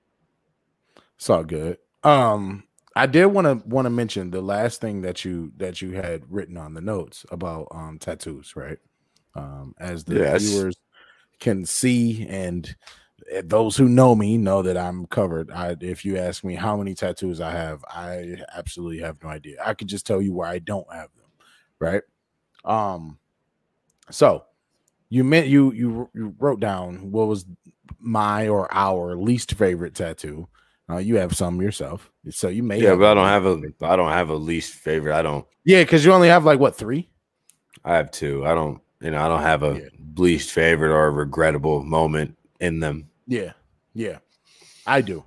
It's 1.16 1.30
all 1.30 1.44
good. 1.44 1.78
Um, 2.02 2.64
I 2.94 3.06
did 3.06 3.26
want 3.26 3.46
to 3.46 3.68
want 3.68 3.86
to 3.86 3.90
mention 3.90 4.30
the 4.30 4.40
last 4.40 4.80
thing 4.80 5.02
that 5.02 5.24
you 5.24 5.52
that 5.56 5.82
you 5.82 5.92
had 5.92 6.22
written 6.30 6.56
on 6.56 6.74
the 6.74 6.80
notes 6.80 7.26
about 7.30 7.68
um 7.70 7.98
tattoos, 7.98 8.54
right? 8.56 8.78
Um, 9.34 9.74
as 9.78 10.04
the 10.04 10.14
Yes. 10.14 10.32
viewers 10.34 10.76
can 11.40 11.66
see, 11.66 12.26
and 12.28 12.74
eh, 13.32 13.42
those 13.44 13.76
who 13.76 13.88
know 13.88 14.14
me 14.16 14.38
know 14.38 14.62
that 14.62 14.76
I'm 14.78 15.06
covered. 15.06 15.50
I, 15.52 15.76
if 15.80 16.04
you 16.04 16.18
ask 16.18 16.44
me 16.44 16.54
how 16.56 16.76
many 16.76 16.94
tattoos 16.94 17.40
I 17.40 17.52
have, 17.52 17.84
I 17.90 18.36
absolutely 18.56 19.00
have 19.00 19.22
no 19.22 19.30
idea. 19.30 19.58
I 19.64 19.74
could 19.74 19.88
just 19.88 20.06
tell 20.06 20.22
you 20.22 20.34
where 20.34 20.48
I 20.48 20.58
don't 20.60 20.92
have 20.92 21.10
them, 21.16 21.30
right? 21.80 22.02
Um, 22.64 23.18
so 24.10 24.44
you 25.08 25.24
meant 25.24 25.46
you 25.46 25.72
you 25.72 26.08
you 26.14 26.34
wrote 26.38 26.60
down 26.60 27.10
what 27.12 27.28
was 27.28 27.44
my 28.00 28.48
or 28.48 28.72
our 28.72 29.16
least 29.16 29.54
favorite 29.54 29.94
tattoo. 29.94 30.48
Uh, 30.88 30.98
you 30.98 31.16
have 31.16 31.36
some 31.36 31.60
yourself, 31.60 32.10
so 32.30 32.48
you 32.48 32.62
may. 32.62 32.80
Yeah, 32.80 32.94
but 32.94 33.10
I 33.10 33.14
don't 33.14 33.26
have 33.26 33.46
a 33.46 33.60
I 33.82 33.96
don't 33.96 34.12
have 34.12 34.28
a 34.28 34.36
least 34.36 34.74
favorite. 34.74 35.14
I 35.16 35.22
don't 35.22 35.44
Yeah, 35.64 35.82
because 35.82 36.04
you 36.04 36.12
only 36.12 36.28
have 36.28 36.44
like 36.44 36.60
what 36.60 36.76
three? 36.76 37.08
I 37.84 37.94
have 37.96 38.10
two. 38.10 38.46
I 38.46 38.54
don't 38.54 38.80
you 39.00 39.10
know, 39.10 39.20
I 39.20 39.28
don't 39.28 39.42
have 39.42 39.62
a 39.62 39.74
Yeah. 39.80 39.88
least 40.16 40.52
favorite 40.52 40.92
or 40.92 41.06
a 41.06 41.10
regrettable 41.10 41.82
moment 41.82 42.36
in 42.60 42.80
them. 42.80 43.10
Yeah, 43.26 43.52
yeah, 43.94 44.18
I 44.86 45.00
do. 45.02 45.24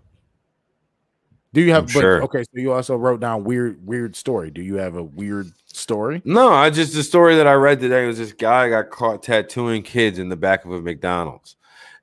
Do 1.53 1.61
you 1.61 1.71
have? 1.71 1.85
But, 1.85 1.91
sure. 1.91 2.23
Okay, 2.23 2.43
so 2.43 2.49
you 2.53 2.71
also 2.71 2.95
wrote 2.95 3.19
down 3.19 3.43
weird, 3.43 3.85
weird 3.85 4.15
story. 4.15 4.51
Do 4.51 4.61
you 4.61 4.75
have 4.75 4.95
a 4.95 5.03
weird 5.03 5.47
story? 5.89 6.21
No, 6.23 6.49
I 6.53 6.69
just 6.69 6.93
the 6.93 7.01
story 7.01 7.35
that 7.37 7.47
I 7.47 7.53
read 7.53 7.79
today 7.79 8.05
was 8.05 8.19
this 8.19 8.31
guy 8.31 8.69
got 8.69 8.91
caught 8.91 9.23
tattooing 9.23 9.81
kids 9.81 10.19
in 10.19 10.29
the 10.29 10.35
back 10.35 10.63
of 10.63 10.71
a 10.71 10.79
McDonald's. 10.79 11.55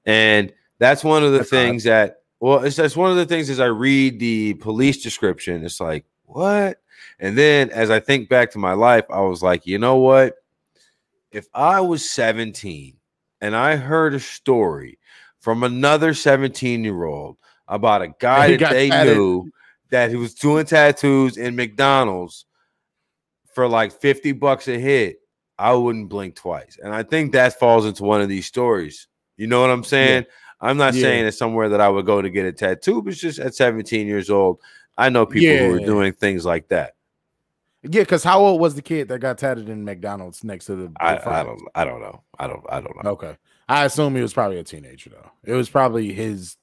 And 0.04 0.52
that's 0.80 1.04
one 1.04 1.22
of 1.22 1.30
the 1.30 1.38
That's 1.38 1.52
odd. 1.52 1.56
things 1.56 1.84
that 1.84 2.16
well, 2.40 2.64
it's 2.64 2.74
that's 2.74 2.96
one 2.96 3.12
of 3.12 3.16
the 3.16 3.26
things 3.26 3.48
as 3.48 3.60
I 3.60 3.66
read 3.66 4.18
the 4.18 4.54
police 4.54 5.02
description, 5.02 5.64
it's 5.64 5.80
like, 5.80 6.04
what? 6.24 6.78
And 7.20 7.38
then 7.38 7.70
as 7.70 7.88
I 7.90 8.00
think 8.00 8.28
back 8.28 8.50
to 8.52 8.58
my 8.58 8.72
life, 8.72 9.04
I 9.08 9.20
was 9.20 9.40
like, 9.40 9.66
you 9.66 9.78
know 9.78 9.98
what? 9.98 10.34
If 11.30 11.46
I 11.54 11.80
was 11.80 12.08
17 12.10 12.96
and 13.40 13.54
I 13.54 13.76
heard 13.76 14.14
a 14.14 14.20
story 14.20 14.98
from 15.38 15.62
another 15.62 16.12
17 16.12 16.82
year 16.82 17.04
old 17.04 17.36
about 17.68 18.02
a 18.02 18.08
guy 18.18 18.56
that 18.56 18.72
they 18.72 18.90
tatted. 18.90 19.16
knew 19.16 19.48
that 19.90 20.10
he 20.10 20.16
was 20.16 20.34
doing 20.34 20.66
tattoos 20.66 21.36
in 21.36 21.54
McDonald's 21.54 22.46
for 23.56 23.66
like 23.66 23.90
50 23.90 24.32
bucks 24.32 24.68
a 24.68 24.78
hit, 24.78 25.22
I 25.58 25.72
wouldn't 25.72 26.10
blink 26.10 26.34
twice. 26.34 26.78
And 26.82 26.92
I 26.92 27.02
think 27.02 27.32
that 27.32 27.58
falls 27.58 27.86
into 27.86 28.04
one 28.04 28.20
of 28.20 28.28
these 28.28 28.44
stories. 28.44 29.08
You 29.38 29.46
know 29.46 29.62
what 29.62 29.70
I'm 29.70 29.82
saying? 29.82 30.24
Yeah. 30.24 30.68
I'm 30.68 30.76
not 30.76 30.92
yeah. 30.92 31.00
saying 31.00 31.26
it's 31.26 31.38
somewhere 31.38 31.70
that 31.70 31.80
I 31.80 31.88
would 31.88 32.04
go 32.04 32.20
to 32.20 32.28
get 32.28 32.44
a 32.44 32.52
tattoo, 32.52 33.00
but 33.00 33.14
it's 33.14 33.20
just 33.20 33.38
at 33.38 33.54
17 33.54 34.06
years 34.06 34.28
old, 34.28 34.60
I 34.98 35.08
know 35.08 35.24
people 35.24 35.48
yeah. 35.48 35.68
who 35.68 35.74
are 35.74 35.80
doing 35.80 36.12
things 36.12 36.44
like 36.44 36.68
that. 36.68 36.96
Yeah, 37.82 38.02
because 38.02 38.22
how 38.22 38.40
old 38.40 38.60
was 38.60 38.74
the 38.74 38.82
kid 38.82 39.08
that 39.08 39.20
got 39.20 39.38
tatted 39.38 39.70
in 39.70 39.86
McDonald's 39.86 40.44
next 40.44 40.66
to 40.66 40.76
the? 40.76 40.88
the 40.88 41.02
I, 41.02 41.40
I, 41.40 41.42
don't. 41.42 41.62
I 41.74 41.84
don't 41.86 42.00
know. 42.02 42.20
I 42.38 42.46
don't. 42.46 42.64
I 42.68 42.80
don't 42.82 43.04
know. 43.04 43.10
Okay, 43.12 43.38
I 43.70 43.86
assume 43.86 44.14
he 44.16 44.22
was 44.22 44.34
probably 44.34 44.58
a 44.58 44.64
teenager 44.64 45.10
though. 45.10 45.30
It 45.44 45.54
was 45.54 45.70
probably 45.70 46.12
his. 46.12 46.56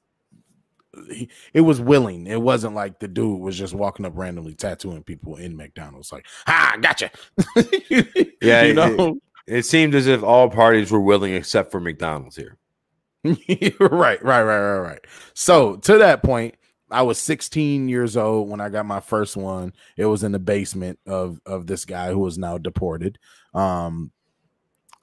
He, 1.09 1.29
it 1.53 1.61
was 1.61 1.81
willing. 1.81 2.27
It 2.27 2.41
wasn't 2.41 2.75
like 2.75 2.99
the 2.99 3.07
dude 3.07 3.39
was 3.39 3.57
just 3.57 3.73
walking 3.73 4.05
up 4.05 4.13
randomly 4.15 4.53
tattooing 4.53 5.03
people 5.03 5.37
in 5.37 5.55
McDonald's. 5.55 6.11
Like, 6.11 6.25
ha, 6.45 6.77
gotcha. 6.81 7.11
yeah, 8.41 8.63
you 8.63 8.73
know. 8.73 9.19
It, 9.47 9.57
it 9.57 9.65
seemed 9.65 9.95
as 9.95 10.07
if 10.07 10.23
all 10.23 10.49
parties 10.49 10.91
were 10.91 11.01
willing 11.01 11.33
except 11.33 11.71
for 11.71 11.79
McDonald's 11.79 12.35
here. 12.35 12.57
right, 13.23 13.39
right, 13.79 14.19
right, 14.21 14.43
right, 14.43 14.79
right. 14.79 15.05
So 15.33 15.77
to 15.77 15.97
that 15.99 16.23
point, 16.23 16.55
I 16.91 17.01
was 17.01 17.17
16 17.19 17.89
years 17.89 18.15
old 18.15 18.49
when 18.49 18.61
I 18.61 18.69
got 18.69 18.85
my 18.85 18.99
first 18.99 19.35
one. 19.35 19.73
It 19.97 20.05
was 20.05 20.23
in 20.23 20.31
the 20.31 20.39
basement 20.39 20.99
of 21.07 21.39
of 21.45 21.65
this 21.67 21.85
guy 21.85 22.11
who 22.11 22.19
was 22.19 22.37
now 22.37 22.57
deported. 22.57 23.17
Um, 23.53 24.11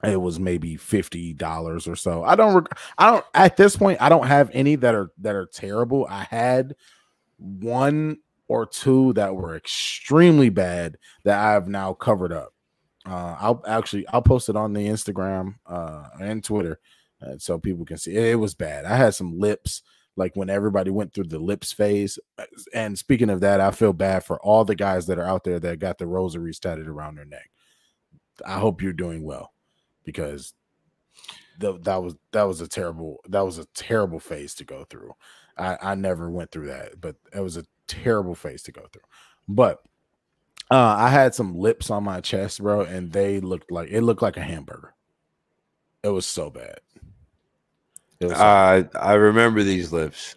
it 0.02 0.20
was 0.20 0.40
maybe 0.40 0.76
fifty 0.76 1.34
dollars 1.34 1.86
or 1.86 1.96
so. 1.96 2.24
I 2.24 2.34
don't. 2.34 2.66
I 2.96 3.10
don't. 3.10 3.24
At 3.34 3.56
this 3.56 3.76
point, 3.76 4.00
I 4.00 4.08
don't 4.08 4.26
have 4.26 4.50
any 4.52 4.76
that 4.76 4.94
are 4.94 5.10
that 5.18 5.34
are 5.34 5.46
terrible. 5.46 6.06
I 6.08 6.24
had 6.24 6.74
one 7.38 8.18
or 8.48 8.66
two 8.66 9.12
that 9.14 9.34
were 9.34 9.54
extremely 9.54 10.48
bad 10.48 10.96
that 11.24 11.38
I 11.38 11.52
have 11.52 11.68
now 11.68 11.92
covered 11.92 12.32
up. 12.32 12.54
Uh, 13.06 13.36
I'll 13.38 13.62
actually 13.66 14.06
I'll 14.08 14.22
post 14.22 14.48
it 14.48 14.56
on 14.56 14.72
the 14.72 14.86
Instagram 14.86 15.56
uh, 15.66 16.04
and 16.20 16.42
Twitter 16.42 16.80
uh, 17.24 17.34
so 17.38 17.58
people 17.58 17.84
can 17.84 17.98
see. 17.98 18.16
It, 18.16 18.24
it 18.24 18.34
was 18.36 18.54
bad. 18.54 18.86
I 18.86 18.96
had 18.96 19.14
some 19.14 19.38
lips 19.38 19.82
like 20.16 20.34
when 20.34 20.50
everybody 20.50 20.90
went 20.90 21.12
through 21.12 21.24
the 21.24 21.38
lips 21.38 21.72
phase. 21.72 22.18
And 22.74 22.98
speaking 22.98 23.30
of 23.30 23.40
that, 23.40 23.60
I 23.60 23.70
feel 23.70 23.92
bad 23.92 24.24
for 24.24 24.40
all 24.40 24.64
the 24.64 24.74
guys 24.74 25.06
that 25.06 25.18
are 25.18 25.24
out 25.24 25.44
there 25.44 25.60
that 25.60 25.78
got 25.78 25.98
the 25.98 26.06
rosaries 26.06 26.58
tatted 26.58 26.88
around 26.88 27.16
their 27.16 27.24
neck. 27.24 27.50
I 28.44 28.58
hope 28.58 28.82
you're 28.82 28.92
doing 28.92 29.22
well 29.22 29.52
because 30.12 30.54
the, 31.58 31.78
that 31.80 32.02
was 32.02 32.16
that 32.32 32.42
was 32.44 32.60
a 32.60 32.68
terrible 32.68 33.20
that 33.28 33.42
was 33.42 33.58
a 33.58 33.66
terrible 33.74 34.18
phase 34.18 34.54
to 34.56 34.64
go 34.64 34.84
through. 34.88 35.12
I, 35.56 35.76
I 35.80 35.94
never 35.94 36.30
went 36.30 36.50
through 36.50 36.68
that, 36.68 37.00
but 37.00 37.16
it 37.34 37.40
was 37.40 37.56
a 37.56 37.64
terrible 37.86 38.34
phase 38.34 38.62
to 38.64 38.72
go 38.72 38.86
through. 38.92 39.02
But 39.46 39.78
uh, 40.70 40.96
I 40.98 41.08
had 41.10 41.34
some 41.34 41.54
lips 41.54 41.90
on 41.90 42.04
my 42.04 42.20
chest, 42.20 42.62
bro, 42.62 42.82
and 42.82 43.12
they 43.12 43.40
looked 43.40 43.70
like 43.70 43.90
it 43.90 44.02
looked 44.02 44.22
like 44.22 44.36
a 44.36 44.42
hamburger. 44.42 44.94
It 46.02 46.08
was 46.08 46.26
so 46.26 46.50
bad. 46.50 46.80
Uh, 48.22 48.84
I 48.98 49.14
remember 49.14 49.62
these 49.62 49.92
lips. 49.92 50.36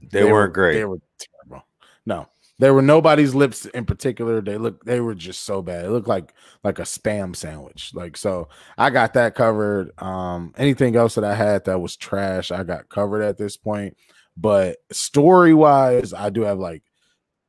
They, 0.00 0.20
they 0.20 0.24
weren't 0.24 0.50
were, 0.50 0.54
great. 0.54 0.74
They 0.74 0.84
were 0.84 1.00
terrible. 1.18 1.66
No, 2.04 2.28
there 2.58 2.72
were 2.72 2.82
nobody's 2.82 3.34
lips 3.34 3.66
in 3.66 3.84
particular. 3.84 4.40
They 4.40 4.56
look 4.56 4.84
they 4.84 5.00
were 5.00 5.14
just 5.14 5.44
so 5.44 5.62
bad. 5.62 5.84
It 5.84 5.90
looked 5.90 6.08
like 6.08 6.32
like 6.64 6.78
a 6.78 6.82
spam 6.82 7.36
sandwich. 7.36 7.92
Like 7.94 8.16
so 8.16 8.48
I 8.78 8.90
got 8.90 9.14
that 9.14 9.34
covered. 9.34 9.90
Um 10.02 10.54
anything 10.56 10.96
else 10.96 11.14
that 11.16 11.24
I 11.24 11.34
had 11.34 11.64
that 11.66 11.80
was 11.80 11.96
trash, 11.96 12.50
I 12.50 12.64
got 12.64 12.88
covered 12.88 13.22
at 13.22 13.38
this 13.38 13.56
point. 13.56 13.96
But 14.36 14.78
story 14.92 15.54
wise, 15.54 16.12
I 16.14 16.30
do 16.30 16.42
have 16.42 16.58
like 16.58 16.82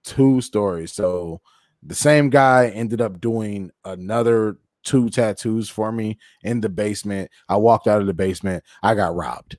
two 0.03 0.41
stories. 0.41 0.93
So 0.93 1.41
the 1.83 1.95
same 1.95 2.29
guy 2.29 2.67
ended 2.67 3.01
up 3.01 3.21
doing 3.21 3.71
another 3.85 4.57
two 4.83 5.09
tattoos 5.09 5.69
for 5.69 5.91
me 5.91 6.17
in 6.43 6.61
the 6.61 6.69
basement. 6.69 7.29
I 7.47 7.57
walked 7.57 7.87
out 7.87 8.01
of 8.01 8.07
the 8.07 8.13
basement. 8.13 8.63
I 8.83 8.95
got 8.95 9.15
robbed. 9.15 9.57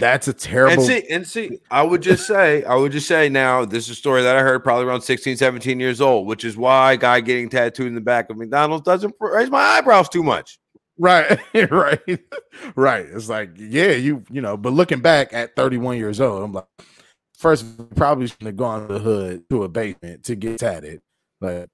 That's 0.00 0.28
a 0.28 0.32
terrible. 0.32 0.72
And 0.72 0.82
see, 0.82 1.08
and 1.10 1.26
see, 1.26 1.58
I 1.70 1.82
would 1.82 2.00
just 2.00 2.26
say, 2.26 2.64
I 2.64 2.74
would 2.74 2.90
just 2.90 3.06
say 3.06 3.28
now, 3.28 3.64
this 3.64 3.84
is 3.84 3.90
a 3.90 3.94
story 3.94 4.22
that 4.22 4.34
I 4.34 4.40
heard 4.40 4.64
probably 4.64 4.86
around 4.86 5.02
16, 5.02 5.36
17 5.36 5.78
years 5.78 6.00
old, 6.00 6.26
which 6.26 6.44
is 6.44 6.56
why 6.56 6.94
a 6.94 6.96
guy 6.96 7.20
getting 7.20 7.50
tattooed 7.50 7.86
in 7.86 7.94
the 7.94 8.00
back 8.00 8.30
of 8.30 8.38
McDonald's 8.38 8.84
doesn't 8.84 9.14
raise 9.20 9.50
my 9.50 9.60
eyebrows 9.60 10.08
too 10.08 10.22
much. 10.22 10.58
Right, 10.98 11.38
right, 11.70 12.20
right. 12.74 13.06
It's 13.06 13.28
like, 13.28 13.50
yeah, 13.56 13.92
you, 13.92 14.24
you 14.30 14.40
know, 14.40 14.56
but 14.56 14.72
looking 14.72 15.00
back 15.00 15.32
at 15.32 15.54
31 15.54 15.98
years 15.98 16.20
old, 16.20 16.42
I'm 16.42 16.52
like, 16.52 16.66
first, 17.36 17.94
probably 17.94 18.26
shouldn't 18.26 18.46
have 18.46 18.56
gone 18.56 18.88
to 18.88 18.94
the 18.94 19.00
hood 19.00 19.44
to 19.50 19.64
a 19.64 19.68
basement 19.68 20.24
to 20.24 20.34
get 20.34 20.58
tatted. 20.58 21.00
But 21.40 21.68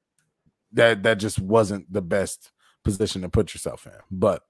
that 0.73 1.03
that 1.05 1.19
just 1.19 1.41
wasn't 1.41 1.93
the 1.93 2.03
best 2.03 2.51
position 2.85 3.23
to 3.23 3.29
put 3.29 3.55
yourself 3.55 3.87
in. 3.87 3.93
But 4.11 4.43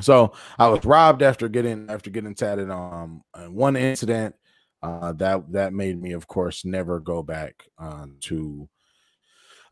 so 0.00 0.32
I 0.58 0.68
was 0.68 0.84
robbed 0.84 1.22
after 1.22 1.48
getting 1.48 1.88
after 1.90 2.10
getting 2.10 2.34
tatted 2.34 2.70
um 2.70 3.22
one 3.48 3.76
incident 3.76 4.34
uh 4.82 5.12
that 5.12 5.50
that 5.52 5.72
made 5.72 6.00
me 6.00 6.12
of 6.12 6.26
course 6.26 6.64
never 6.64 7.00
go 7.00 7.22
back 7.22 7.64
uh, 7.78 8.06
to 8.20 8.68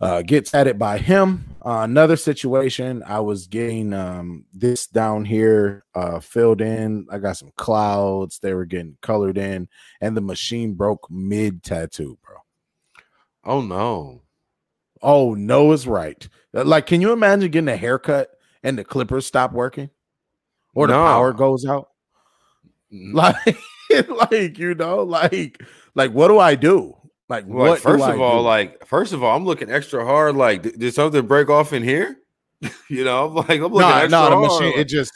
uh 0.01 0.22
get 0.22 0.47
tatted 0.47 0.79
by 0.79 0.99
him. 0.99 1.45
Uh, 1.64 1.81
another 1.83 2.16
situation 2.16 3.03
i 3.05 3.18
was 3.18 3.49
getting 3.49 3.93
um 3.93 4.45
this 4.53 4.87
down 4.87 5.24
here 5.24 5.85
uh 5.95 6.20
filled 6.20 6.61
in. 6.61 7.07
I 7.11 7.18
got 7.18 7.37
some 7.37 7.51
clouds. 7.57 8.39
They 8.39 8.55
were 8.55 8.66
getting 8.66 8.97
colored 9.03 9.39
in 9.39 9.68
and 10.01 10.16
the 10.16 10.20
machine 10.20 10.74
broke 10.74 11.11
mid 11.11 11.62
tattoo 11.62 12.18
bro. 12.24 12.37
Oh 13.45 13.61
no. 13.61 14.22
Oh, 15.03 15.35
no 15.35 15.72
is 15.72 15.87
right. 15.87 16.29
Like, 16.53 16.87
can 16.87 17.01
you 17.01 17.12
imagine 17.12 17.51
getting 17.51 17.68
a 17.68 17.76
haircut 17.76 18.31
and 18.62 18.79
the 18.79 18.85
clippers 18.85 19.26
stop 19.26 19.53
working, 19.53 19.91
or 20.79 20.87
the 20.87 20.93
no. 20.93 21.05
power 21.05 21.33
goes 21.33 21.66
out? 21.66 21.89
Like, 22.91 23.59
like 24.09 24.59
you 24.59 24.74
know, 24.74 25.03
like, 25.03 25.62
like 25.95 26.12
what 26.12 26.29
do 26.29 26.39
I 26.39 26.55
do? 26.55 26.97
Like, 27.29 27.45
what? 27.45 27.81
First 27.81 28.05
of 28.05 28.20
all, 28.20 28.39
do? 28.39 28.47
like, 28.47 28.87
first 28.87 29.12
of 29.12 29.22
all, 29.22 29.37
I'm 29.37 29.45
looking 29.45 29.70
extra 29.70 30.05
hard. 30.05 30.37
Like, 30.37 30.62
did 30.62 30.95
something 30.95 31.26
break 31.26 31.51
off 31.51 31.74
in 31.74 31.83
here? 31.83 32.16
you 32.89 33.05
know, 33.05 33.26
I'm 33.26 33.35
like, 33.35 33.51
I'm 33.51 33.72
looking 33.72 33.81
no, 33.81 33.95
extra 33.95 34.09
no, 34.09 34.31
the 34.31 34.37
hard. 34.37 34.62
machine. 34.62 34.79
It 34.79 34.85
just 34.85 35.12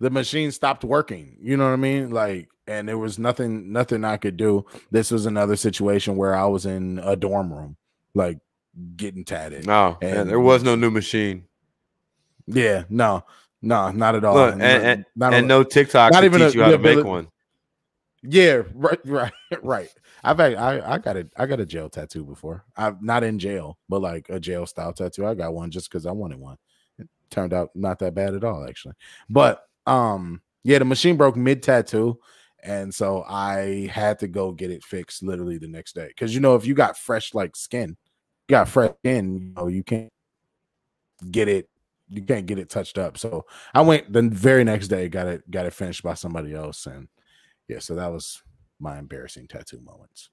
the 0.00 0.10
machine 0.10 0.50
stopped 0.50 0.82
working. 0.82 1.36
You 1.40 1.56
know 1.56 1.64
what 1.64 1.72
I 1.72 1.76
mean? 1.76 2.10
Like, 2.10 2.48
and 2.66 2.88
there 2.88 2.98
was 2.98 3.18
nothing, 3.18 3.72
nothing 3.72 4.04
I 4.04 4.16
could 4.16 4.36
do. 4.36 4.66
This 4.90 5.10
was 5.10 5.26
another 5.26 5.56
situation 5.56 6.16
where 6.16 6.34
I 6.34 6.46
was 6.46 6.66
in 6.66 7.00
a 7.04 7.14
dorm 7.14 7.52
room, 7.52 7.76
like 8.14 8.38
getting 8.96 9.24
tatted. 9.24 9.66
No, 9.66 9.98
and 10.02 10.28
there 10.28 10.40
was 10.40 10.64
no 10.64 10.74
new 10.74 10.90
machine. 10.90 11.44
Yeah, 12.46 12.84
no, 12.88 13.24
no, 13.62 13.90
not 13.90 14.14
at 14.14 14.24
all. 14.24 14.34
Look, 14.34 14.54
and, 14.54 14.62
and, 14.62 15.04
not 15.16 15.32
and 15.34 15.48
no 15.48 15.62
TikTok 15.62 16.12
not 16.12 16.24
even 16.24 16.40
teach 16.40 16.54
a, 16.54 16.58
you 16.58 16.62
how 16.64 16.70
to 16.70 16.78
make 16.78 17.04
one. 17.04 17.28
Yeah, 18.22 18.62
right, 18.74 19.00
right, 19.04 19.32
right. 19.62 19.88
I've 20.24 20.38
had, 20.38 20.54
I 20.54 20.94
I 20.94 20.98
got 20.98 21.16
a 21.16 21.28
I 21.36 21.46
got 21.46 21.60
a 21.60 21.66
jail 21.66 21.88
tattoo 21.88 22.24
before. 22.24 22.64
I'm 22.76 22.98
not 23.00 23.24
in 23.24 23.38
jail, 23.38 23.78
but 23.88 24.00
like 24.00 24.28
a 24.28 24.38
jail 24.38 24.66
style 24.66 24.92
tattoo. 24.92 25.26
I 25.26 25.34
got 25.34 25.54
one 25.54 25.70
just 25.70 25.90
because 25.90 26.06
I 26.06 26.12
wanted 26.12 26.38
one. 26.38 26.58
It 26.98 27.08
turned 27.30 27.52
out 27.52 27.70
not 27.74 27.98
that 28.00 28.14
bad 28.14 28.34
at 28.34 28.44
all, 28.44 28.66
actually. 28.68 28.94
But 29.28 29.64
um, 29.86 30.42
yeah, 30.64 30.78
the 30.78 30.84
machine 30.84 31.16
broke 31.16 31.36
mid 31.36 31.62
tattoo. 31.62 32.18
And 32.64 32.94
so 32.94 33.24
I 33.28 33.90
had 33.92 34.20
to 34.20 34.28
go 34.28 34.52
get 34.52 34.70
it 34.70 34.84
fixed 34.84 35.22
literally 35.24 35.58
the 35.58 35.66
next 35.66 35.94
day. 35.94 36.12
Cause 36.16 36.32
you 36.32 36.38
know, 36.38 36.54
if 36.54 36.64
you 36.64 36.74
got 36.74 36.96
fresh 36.96 37.34
like 37.34 37.56
skin, 37.56 37.96
you 38.48 38.52
got 38.52 38.68
fresh 38.68 38.92
in, 39.02 39.34
you 39.34 39.52
know, 39.56 39.66
you 39.66 39.82
can't 39.82 40.12
get 41.28 41.48
it, 41.48 41.68
you 42.12 42.22
can't 42.22 42.46
get 42.46 42.58
it 42.58 42.68
touched 42.68 42.98
up. 42.98 43.18
So 43.18 43.46
I 43.74 43.80
went 43.80 44.12
the 44.12 44.22
very 44.22 44.64
next 44.64 44.88
day, 44.88 45.08
got 45.08 45.26
it, 45.26 45.50
got 45.50 45.66
it 45.66 45.72
finished 45.72 46.02
by 46.02 46.14
somebody 46.14 46.54
else, 46.54 46.86
and 46.86 47.08
yeah, 47.68 47.78
so 47.78 47.94
that 47.94 48.12
was 48.12 48.42
my 48.78 48.98
embarrassing 48.98 49.48
tattoo 49.48 49.80
moments. 49.80 50.30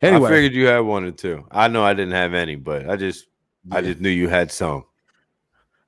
Anyway, 0.00 0.28
I 0.28 0.32
figured 0.32 0.52
you 0.52 0.66
had 0.66 0.80
one 0.80 1.04
or 1.04 1.10
two. 1.10 1.44
I 1.50 1.68
know 1.68 1.84
I 1.84 1.92
didn't 1.92 2.12
have 2.12 2.32
any, 2.32 2.54
but 2.54 2.88
I 2.88 2.96
just, 2.96 3.26
yeah. 3.68 3.78
I 3.78 3.80
just 3.82 4.00
knew 4.00 4.08
you 4.08 4.28
had 4.28 4.52
some. 4.52 4.84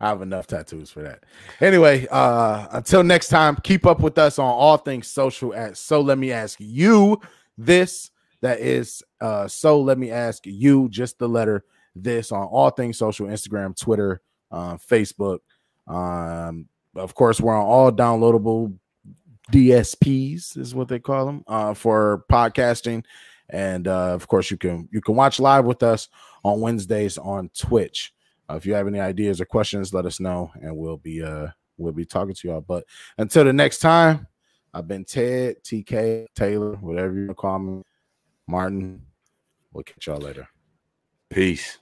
I 0.00 0.08
have 0.08 0.22
enough 0.22 0.46
tattoos 0.46 0.90
for 0.90 1.02
that. 1.02 1.24
Anyway, 1.60 2.06
uh 2.10 2.66
until 2.72 3.02
next 3.04 3.28
time, 3.28 3.56
keep 3.62 3.86
up 3.86 4.00
with 4.00 4.18
us 4.18 4.38
on 4.38 4.50
all 4.50 4.78
things 4.78 5.06
social 5.08 5.54
at 5.54 5.76
so 5.76 6.00
let 6.00 6.18
me 6.18 6.32
ask 6.32 6.58
you 6.58 7.20
this 7.58 8.10
that 8.40 8.60
is 8.60 9.02
uh 9.20 9.46
so 9.46 9.80
let 9.80 9.98
me 9.98 10.10
ask 10.10 10.46
you 10.46 10.88
just 10.88 11.18
the 11.18 11.28
letter 11.28 11.64
this 11.94 12.32
on 12.32 12.44
all 12.44 12.70
things 12.70 12.98
social 12.98 13.26
Instagram, 13.26 13.78
Twitter, 13.78 14.22
uh, 14.50 14.76
Facebook. 14.76 15.40
Um, 15.86 16.68
of 16.94 17.14
course, 17.14 17.40
we're 17.40 17.56
on 17.56 17.66
all 17.66 17.92
downloadable 17.92 18.76
DSPs, 19.52 20.56
is 20.56 20.74
what 20.74 20.88
they 20.88 20.98
call 20.98 21.26
them, 21.26 21.44
uh, 21.46 21.74
for 21.74 22.24
podcasting. 22.30 23.04
And 23.48 23.88
uh, 23.88 24.14
of 24.14 24.28
course, 24.28 24.50
you 24.50 24.56
can 24.56 24.88
you 24.92 25.00
can 25.00 25.16
watch 25.16 25.40
live 25.40 25.64
with 25.64 25.82
us 25.82 26.08
on 26.44 26.60
Wednesdays 26.60 27.18
on 27.18 27.50
Twitch. 27.56 28.12
Uh, 28.48 28.54
if 28.54 28.64
you 28.64 28.74
have 28.74 28.86
any 28.86 29.00
ideas 29.00 29.40
or 29.40 29.44
questions, 29.44 29.92
let 29.92 30.06
us 30.06 30.20
know, 30.20 30.50
and 30.62 30.76
we'll 30.76 30.98
be 30.98 31.22
uh 31.22 31.48
we'll 31.76 31.92
be 31.92 32.04
talking 32.04 32.34
to 32.34 32.48
y'all. 32.48 32.60
But 32.60 32.84
until 33.18 33.44
the 33.44 33.52
next 33.52 33.78
time, 33.78 34.28
I've 34.72 34.86
been 34.86 35.04
Ted, 35.04 35.56
TK, 35.64 36.26
Taylor, 36.34 36.74
whatever 36.76 37.14
you 37.14 37.34
call 37.34 37.58
me. 37.58 37.82
Martin. 38.50 39.02
We'll 39.72 39.84
catch 39.84 40.08
y'all 40.08 40.18
later. 40.18 40.48
Peace. 41.30 41.78